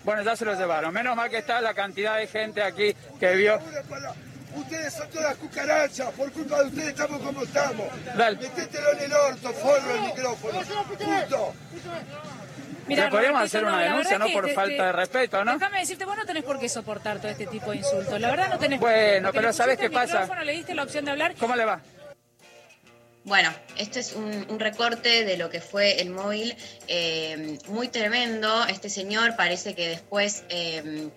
[0.03, 0.93] Bueno, ya se lo llevaron.
[0.93, 3.59] Menos mal que está la cantidad de gente aquí que vio.
[4.58, 7.88] Ustedes son todas cucarachas, por culpa de ustedes estamos como estamos.
[8.16, 8.38] Dale.
[8.38, 10.60] Metételo en el orto, forro el micrófono.
[10.98, 11.54] Punto.
[12.88, 14.28] Mira, Le podríamos hacer una denuncia, ¿no?
[14.32, 15.54] Por te- falta te- de respeto, ¿no?
[15.54, 18.20] Déjame decirte, vos no tenés por qué soportar todo este tipo de insultos.
[18.22, 19.38] La verdad no tenés Bueno, por qué.
[19.40, 20.22] pero Le ¿sabés qué el pasa?
[20.22, 21.36] micrófono, Le diste la opción de hablar.
[21.38, 21.82] ¿Cómo le va?
[23.26, 26.56] Bueno, este es un, un recorte de lo que fue el móvil,
[26.88, 28.66] eh, muy tremendo.
[28.68, 31.10] Este señor parece que después, eh,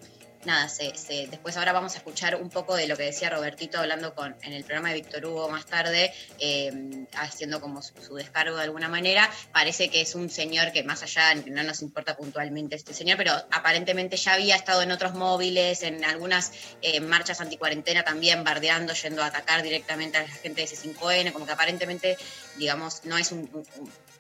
[0.44, 3.78] nada, se, se- después ahora vamos a escuchar un poco de lo que decía Robertito
[3.78, 6.72] hablando con en el programa de Víctor Hugo más tarde, eh,
[7.14, 9.30] haciendo como su, descargo de alguna manera.
[9.52, 13.32] Parece que es un señor que más allá, no nos importa puntualmente este señor, pero
[13.50, 16.52] aparentemente ya había estado en otros móviles, en algunas
[16.82, 21.44] eh, marchas anticuarentena también, bardeando, yendo a atacar directamente a la gente de C5N, como
[21.46, 22.16] que aparentemente,
[22.56, 23.50] digamos, no es un-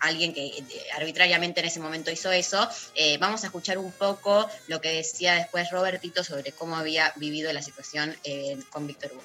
[0.00, 0.64] alguien que eh,
[0.96, 2.68] arbitrariamente en ese momento hizo eso.
[2.94, 7.52] Eh, vamos a escuchar un poco lo que decía después Robertito sobre cómo había vivido
[7.52, 9.22] la situación eh, con Víctor Hugo.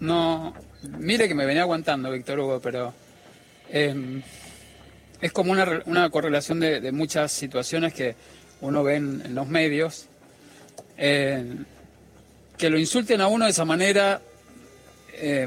[0.00, 2.94] No, mire que me venía aguantando Víctor Hugo, pero
[3.70, 8.14] es como una, re- una correlación de, muchas situaciones que
[8.60, 10.06] uno ve en, los medios.
[10.96, 14.20] Que lo insulten a uno de esa manera,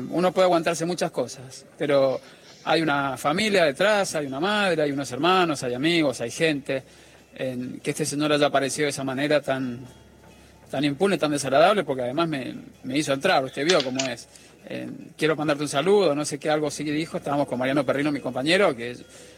[0.09, 2.21] uno puede aguantarse muchas cosas, pero
[2.63, 6.83] hay una familia detrás, hay una madre, hay unos hermanos, hay amigos, hay gente.
[7.35, 9.79] eh, que este señor haya aparecido de esa manera tan,
[10.69, 14.27] tan impune, tan desagradable, porque además me, me hizo entrar, usted vio cómo es.
[15.17, 18.19] Quiero mandarte un saludo, no sé qué, algo que dijo, estábamos con Mariano Perrino, mi
[18.21, 18.95] compañero, que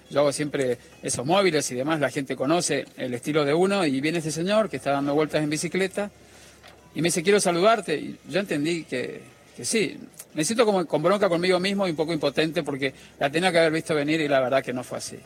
[0.10, 4.00] yo hago siempre esos móviles y demás, la gente conoce el estilo de uno, y
[4.02, 6.12] viene este señor que está dando vueltas en bicicleta,
[6.94, 9.22] y me dice, quiero saludarte, y yo entendí que,
[9.56, 9.98] que sí,
[10.34, 13.60] me siento como con bronca conmigo mismo y un poco impotente, porque la tenía que
[13.60, 15.20] haber visto venir y la verdad que no fue así.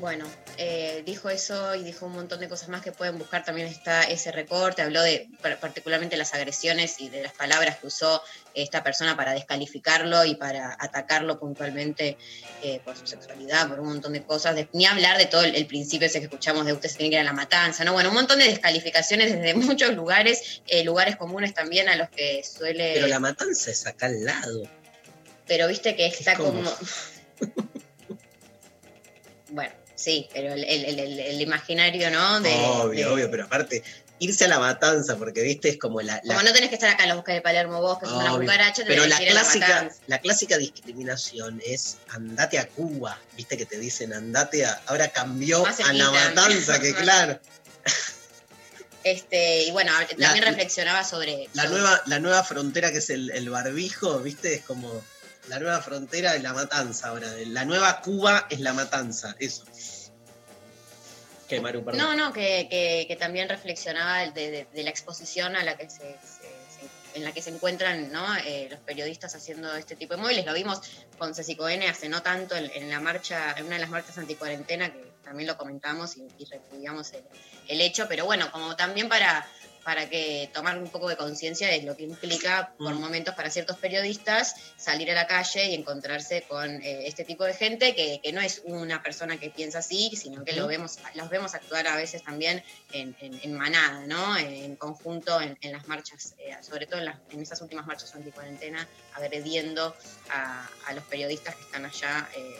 [0.00, 0.24] Bueno,
[0.58, 3.44] eh, dijo eso y dijo un montón de cosas más que pueden buscar.
[3.44, 4.82] También está ese recorte.
[4.82, 8.22] Habló de par- particularmente las agresiones y de las palabras que usó
[8.54, 12.16] esta persona para descalificarlo y para atacarlo puntualmente
[12.62, 14.54] eh, por su sexualidad, por un montón de cosas.
[14.54, 17.10] De- ni hablar de todo el, el principio ese que escuchamos de usted se tiene
[17.10, 17.92] que ir a la matanza, ¿no?
[17.92, 22.42] Bueno, un montón de descalificaciones desde muchos lugares, eh, lugares comunes también a los que
[22.44, 22.92] suele.
[22.94, 24.62] Pero la matanza es acá al lado.
[25.46, 26.76] Pero viste que está como- como.
[29.50, 29.72] bueno,
[30.02, 32.40] sí, pero el, el- el- el imaginario, ¿no?
[32.40, 33.82] De, obvio, de- obvio, pero aparte,
[34.18, 36.20] irse a la matanza, porque viste, es como la.
[36.24, 38.14] la- Como no tenés que estar acá en los bosques de Palermo vos, que sos
[38.22, 39.96] una cucaracha, te pero la que ir a la clásica, matanza.
[40.06, 44.80] la clásica discriminación es andate a Cuba, viste que te dicen andate a.
[44.86, 47.40] Ahora cambió Más a la matanza, que claro.
[49.04, 51.48] Este, y bueno, también La- reflexionaba sobre.
[51.54, 55.02] La sobre- nueva, la nueva frontera que es el, el barbijo, viste, es como.
[55.48, 57.26] La nueva frontera es la matanza ahora.
[57.48, 59.64] La nueva Cuba es la matanza, eso.
[61.98, 66.16] No, no, que, que- que también reflexionaba de, la exposición a la que se,
[67.14, 68.10] en la que se encuentran.
[68.46, 70.46] Eh, los periodistas haciendo este tipo de móviles.
[70.46, 70.80] Lo vimos
[71.18, 74.92] con Cecico N hace no tanto en, la marcha, en una de las marchas anticuarentena
[74.92, 77.12] que también lo comentamos y, y repudiamos
[77.68, 79.46] el hecho, pero bueno, como también para,
[79.84, 83.00] para que tomar un poco de conciencia de lo que implica por Mm.
[83.00, 87.54] momentos para ciertos periodistas salir a la calle y encontrarse con eh, este tipo de
[87.54, 91.28] gente que, que no es una persona que piensa así, sino que lo vemos, los
[91.28, 94.36] vemos actuar a veces también en, en- en manada, ¿no?
[94.36, 98.14] En conjunto en, en las marchas, eh, sobre todo en, las- en esas últimas marchas
[98.14, 99.96] anticuarentena, agrediendo
[100.30, 102.54] a, a los periodistas que están allá eh,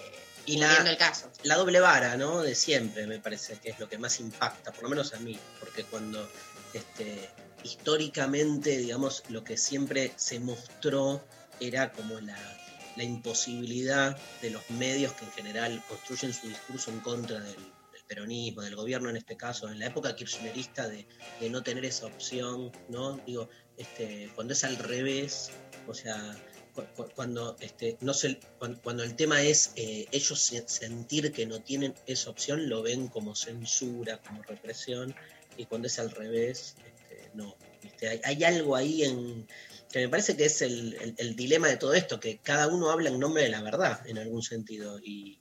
[0.47, 1.31] Y cubriendo la, el caso.
[1.45, 2.43] la doble vara, ¿no?
[2.43, 5.39] De siempre, me parece que es lo que más impacta, por lo menos a mí,
[5.61, 6.29] porque cuando
[6.73, 11.25] este, históricamente, digamos, lo que siempre se mostró
[11.59, 12.59] era como la,
[12.97, 17.75] imposibilidad de los medios que en general construyen su discurso en contra del,
[18.07, 21.07] peronismo, del gobierno en este caso, en la época kirchnerista de,
[21.51, 23.21] no tener esa opción, ¿no?
[23.27, 25.51] Digo, este, cuando es al revés,
[25.85, 26.39] o sea,
[26.73, 31.33] cu- cu- cuando este no se cuan- cuando, el tema es eh, ellos se- sentir
[31.33, 35.15] que no tienen esa opción lo ven como censura como represión
[35.57, 38.09] y cuando es al revés este, no ¿viste?
[38.09, 39.47] Hay, hay algo ahí en
[39.91, 42.91] que me parece que es el, el- el dilema de todo esto que cada uno
[42.91, 45.39] habla en nombre de la verdad en algún sentido y,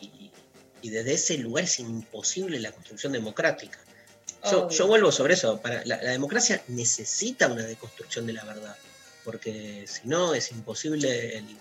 [0.00, 0.30] y-
[0.80, 3.78] y desde ese lugar es imposible la construcción democrática
[4.70, 5.60] yo, vuelvo sobre eso.
[5.60, 8.76] Para, la, la democracia necesita una deconstrucción de la verdad,
[9.24, 11.58] porque si no es imposible el-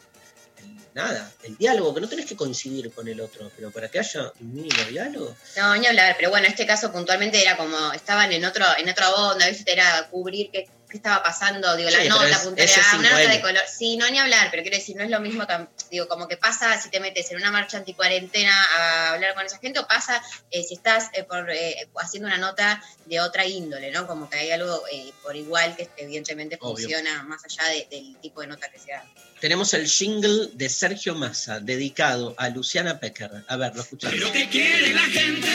[0.93, 4.31] nada, el diálogo, que no tenés que coincidir con el otro, pero para que haya
[4.39, 5.35] un mínimo diálogo.
[5.55, 9.13] No, ni hablar, pero bueno, este caso puntualmente era como, estaban en otro, en otra
[9.13, 12.67] onda, veces era cubrir qué, qué estaba pasando, digo, Sí, la pero nota es- puntual,
[12.99, 13.33] una nota 5N.
[13.35, 13.63] de color.
[13.67, 15.45] Sí, no, ni hablar, pero quiero decir, no es lo mismo,
[15.91, 19.57] digo, como que pasa si te metes en una marcha anticuarentena a hablar con esa
[19.59, 23.91] gente, o pasa eh, si estás eh, por, eh, haciendo una nota de otra índole,
[23.91, 24.07] ¿no?
[24.07, 26.87] Como que hay algo eh, por igual que evidentemente Obvio.
[26.87, 29.03] funciona más allá de- del tipo de nota que sea.
[29.39, 33.29] Tenemos el jingle de Sergio Massa, dedicado a Luciana Pecker.
[33.47, 34.15] A ver, lo escuchamos.
[34.17, 35.47] Pero ¿qué quiere la gente?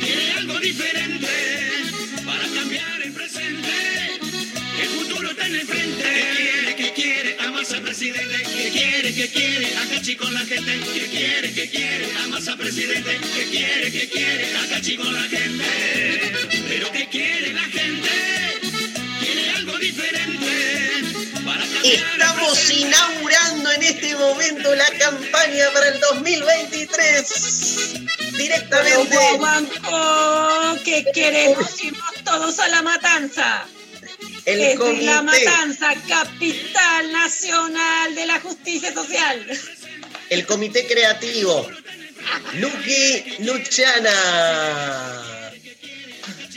[0.00, 1.17] Quiere algo diferente
[7.98, 8.42] presidente.
[8.44, 9.12] ¿Qué quiere?
[9.14, 9.76] ¿Qué quiere?
[9.76, 10.78] Acachi con la gente.
[10.94, 11.52] ¿Qué quiere?
[11.52, 12.06] ¿Qué quiere?
[12.24, 13.18] Amas al presidente.
[13.34, 13.90] ¿Qué quiere?
[13.90, 14.56] ¿Qué quiere?
[14.56, 15.64] Acachi con la gente.
[16.68, 18.08] Pero ¿qué quiere la gente?
[19.20, 20.46] Quiere algo diferente
[21.44, 27.94] para Estamos inaugurando en este momento la campaña para el 2023.
[28.36, 29.16] Directamente.
[29.40, 31.82] Banco, ¿qué queremos?
[31.82, 33.66] Irnos todos a la matanza.
[34.48, 35.04] El es comité.
[35.04, 39.46] la matanza, capital nacional de la justicia social.
[40.30, 41.68] El comité creativo.
[42.54, 44.14] Lucky Luciana.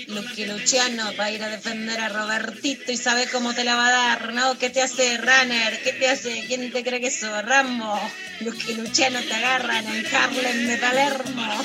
[0.07, 3.88] Lucky Luciano va a ir a defender a Robertito y sabe cómo te la va
[3.88, 4.57] a dar, ¿no?
[4.57, 5.84] ¿Qué te hace Runner?
[5.84, 6.45] ¿Qué te hace?
[6.47, 7.43] ¿Quién te cree que sos?
[7.43, 7.99] Rambo.
[8.39, 11.63] Lucky Luciano te agarran en Harlem de Palermo.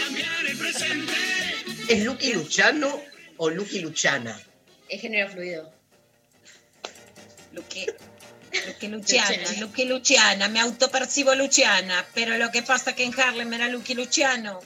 [1.89, 3.01] ¿Es Lucky Luciano
[3.37, 4.37] o Lucky Luciana?
[4.89, 5.76] Es género fluido.
[7.57, 7.87] Lucky,
[8.69, 13.69] Lucky Luciana, Lucky Luciana, me autopercibo Luciana, pero lo que pasa que en Harlem era
[13.69, 14.61] Lucky Luciano.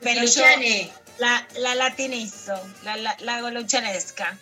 [0.00, 0.90] Pero yo Luciane.
[1.18, 4.36] la, la latinizo, la, la, la hago luchanesca.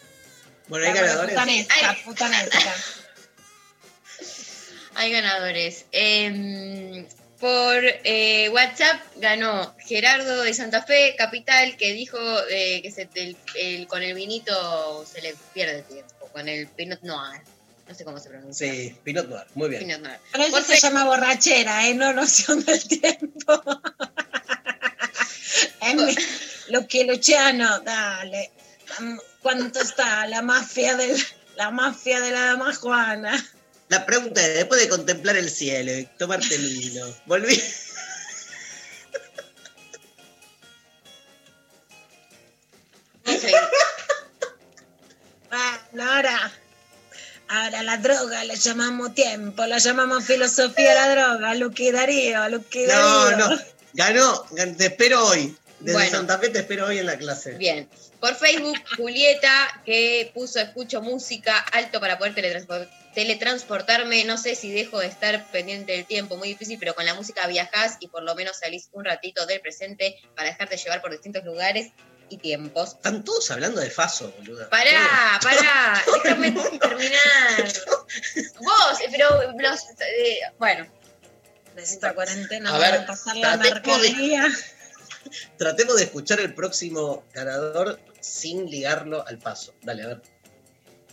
[0.68, 1.30] Bueno, hay La ganadores.
[1.34, 2.74] Putanesca, putanesca.
[4.96, 5.86] Hay ganadores.
[5.92, 7.06] Em,
[7.38, 12.18] por eh, WhatsApp ganó Gerardo de Santa Fe, Capital, que dijo
[12.50, 16.66] eh, que se, el- el- con el vinito se le pierde el tiempo, con el
[16.68, 17.40] Pinot Noir.
[17.88, 18.72] No sé cómo se pronuncia.
[18.72, 19.46] Sí, Pinot Noir.
[19.54, 19.82] Muy bien.
[19.82, 20.18] Pinot Noir.
[20.32, 21.94] Pero eso Por se llama borrachera, ¿eh?
[21.94, 23.62] No noción del tiempo.
[25.82, 26.14] Es mi-
[26.68, 28.50] Lucky Luciano, dale.
[29.42, 31.16] ¿Cuánto está la mafia del,
[31.56, 33.46] la mafia de la dama Juana?
[33.88, 37.60] La pregunta es, después de contemplar el cielo y tomarte el vino, volví.
[47.90, 53.36] La droga la llamamos tiempo, la llamamos filosofía de la droga, Lucky Darío, No, Darío.
[53.48, 53.58] no.
[53.94, 54.44] Ganó.
[54.50, 55.56] gan- Te espero hoy.
[55.80, 56.10] Desde Bueno.
[56.10, 57.52] Santa Fe te espero hoy en la clase.
[57.54, 57.88] Bien.
[58.20, 59.50] Por Facebook, Julieta,
[59.86, 64.24] que puso escucho música alto para poder teletranspo- teletransportarme.
[64.24, 67.46] No sé si dejo de estar pendiente del tiempo, muy difícil, pero con la música
[67.46, 71.44] viajás y por lo menos salís un ratito del presente para dejarte llevar por distintos
[71.44, 71.90] lugares
[72.30, 72.90] y tiempos.
[72.94, 74.68] Están todos hablando de Faso, boludo.
[74.70, 77.72] Pará, pará, déjame terminar.
[78.60, 80.86] Vos, pero los, eh, bueno.
[81.76, 84.48] Esta cuarentena A ver, a pasar la tratemos de- mercadería.
[85.58, 89.74] Tratemos de escuchar el próximo ganador sin ligarlo al paso.
[89.82, 90.22] Dale, a ver.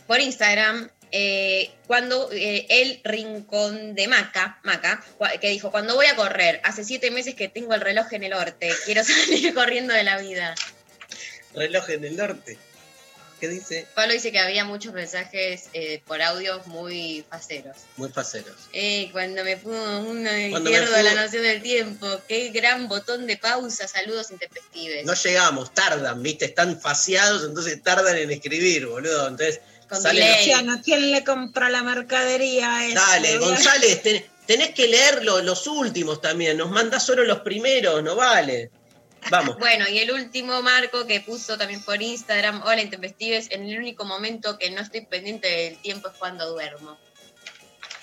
[0.06, 5.02] Por Instagram, Eh, cuando eh, el rincón de Maca, Maca,
[5.40, 8.30] que dijo, cuando voy a correr, hace siete meses que tengo el reloj en el
[8.32, 10.54] norte, quiero salir corriendo de la vida.
[11.58, 12.58] Reloj en el norte.
[13.40, 13.86] ¿Qué dice?
[13.94, 17.76] Pablo dice que había muchos mensajes eh, por audios muy faceros.
[17.96, 18.56] Muy faceros.
[18.72, 22.88] Eh, cuando me pongo uno Cuando me pierdo pongo- la noción del tiempo, qué gran
[22.88, 25.04] botón de pausa, saludos intempestives.
[25.06, 26.46] No llegamos, tardan, ¿viste?
[26.46, 29.28] Están faciados, entonces tardan en escribir, boludo.
[29.28, 30.02] Entonces, Con
[30.82, 32.94] ¿quién le compra la mercadería a ese?
[32.96, 36.56] Dale, González, ten- tenés que leer lo- los últimos también.
[36.58, 38.70] Nos mandás solo los primeros, no vale.
[39.30, 39.56] Vamos.
[39.58, 44.04] Bueno, y el último marco que puso también por Instagram, hola intempestives, en el único
[44.04, 46.98] momento que no estoy pendiente del tiempo es cuando duermo.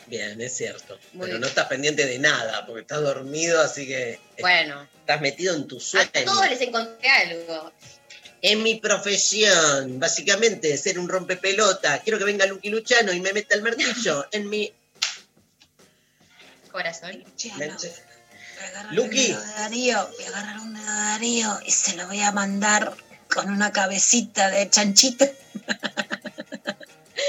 [0.08, 1.00] Bien, es cierto.
[1.14, 1.42] Muy Pero bien.
[1.42, 5.80] no estás pendiente de nada, porque estás dormido, así que Bueno, estás metido en tu
[5.80, 6.10] sueño.
[6.14, 7.72] a todos les encontré algo.
[8.42, 12.00] En mi profesión, básicamente, ser un rompepelota.
[12.04, 14.72] Quiero que venga Lucky Luciano y me meta el martillo en mi.
[16.72, 17.24] Corazón.
[18.92, 19.20] Lucky.
[19.20, 22.22] Un dedo de Darío, voy a agarrar un dedo de Darío y se lo voy
[22.22, 22.94] a mandar
[23.34, 25.26] con una cabecita de chanchito.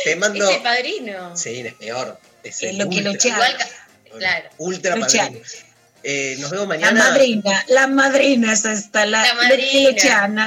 [0.05, 0.49] Te mando.
[0.49, 1.37] Es el padrino.
[1.37, 2.21] Sí, es peor.
[2.43, 3.37] Es Eh, el Lucky ultra, Luciano.
[3.45, 3.57] Igual,
[4.19, 4.49] claro.
[4.59, 5.41] ultra padrino.
[6.09, 7.09] Eh, nos vemos La mañana.
[7.11, 9.91] madrina, la madrina es esta, la, La madrina.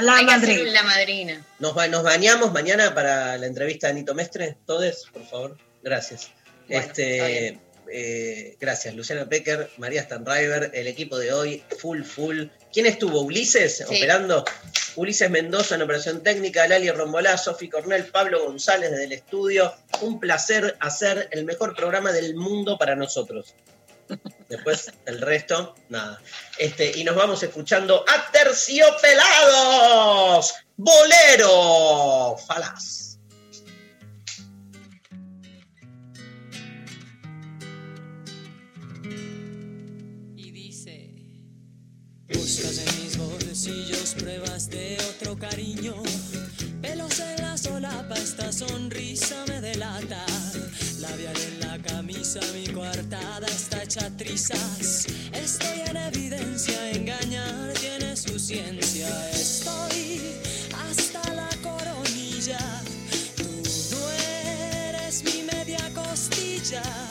[0.00, 0.70] La que madrina.
[0.72, 1.46] la madrina.
[1.58, 4.56] Nos, ba- nos bañamos mañana para la entrevista de Anito Mestre.
[4.66, 5.58] Todes, por favor.
[5.82, 6.30] Gracias.
[6.66, 7.58] Bueno, este,
[7.92, 12.44] eh, gracias, Luciana Pecker, María Stanriver, el equipo de hoy, full, full.
[12.72, 13.20] ¿Quién estuvo?
[13.20, 14.44] ¿Ulises operando?
[14.96, 19.74] Ulises Mendoza en operación técnica, Lali Rombolá, Sofi Cornell, Pablo González desde el estudio.
[20.00, 23.54] Un placer hacer el mejor programa del mundo para nosotros.
[24.48, 26.20] Después el resto, nada.
[26.58, 30.54] Este, y nos vamos escuchando a Terciopelados.
[30.76, 33.09] Bolero falaz.
[42.32, 45.94] Buscas en mis bolsillos pruebas de otro cariño.
[46.80, 50.24] Pelos en la solapa, esta sonrisa me delata.
[51.00, 55.06] Labial en la camisa, mi coartada está hecha trizas.
[55.32, 59.08] Estoy en evidencia, engañar tiene su ciencia.
[59.30, 60.20] Estoy
[60.88, 62.58] hasta la coronilla.
[63.36, 63.44] Tú
[63.90, 67.09] no eres mi media costilla.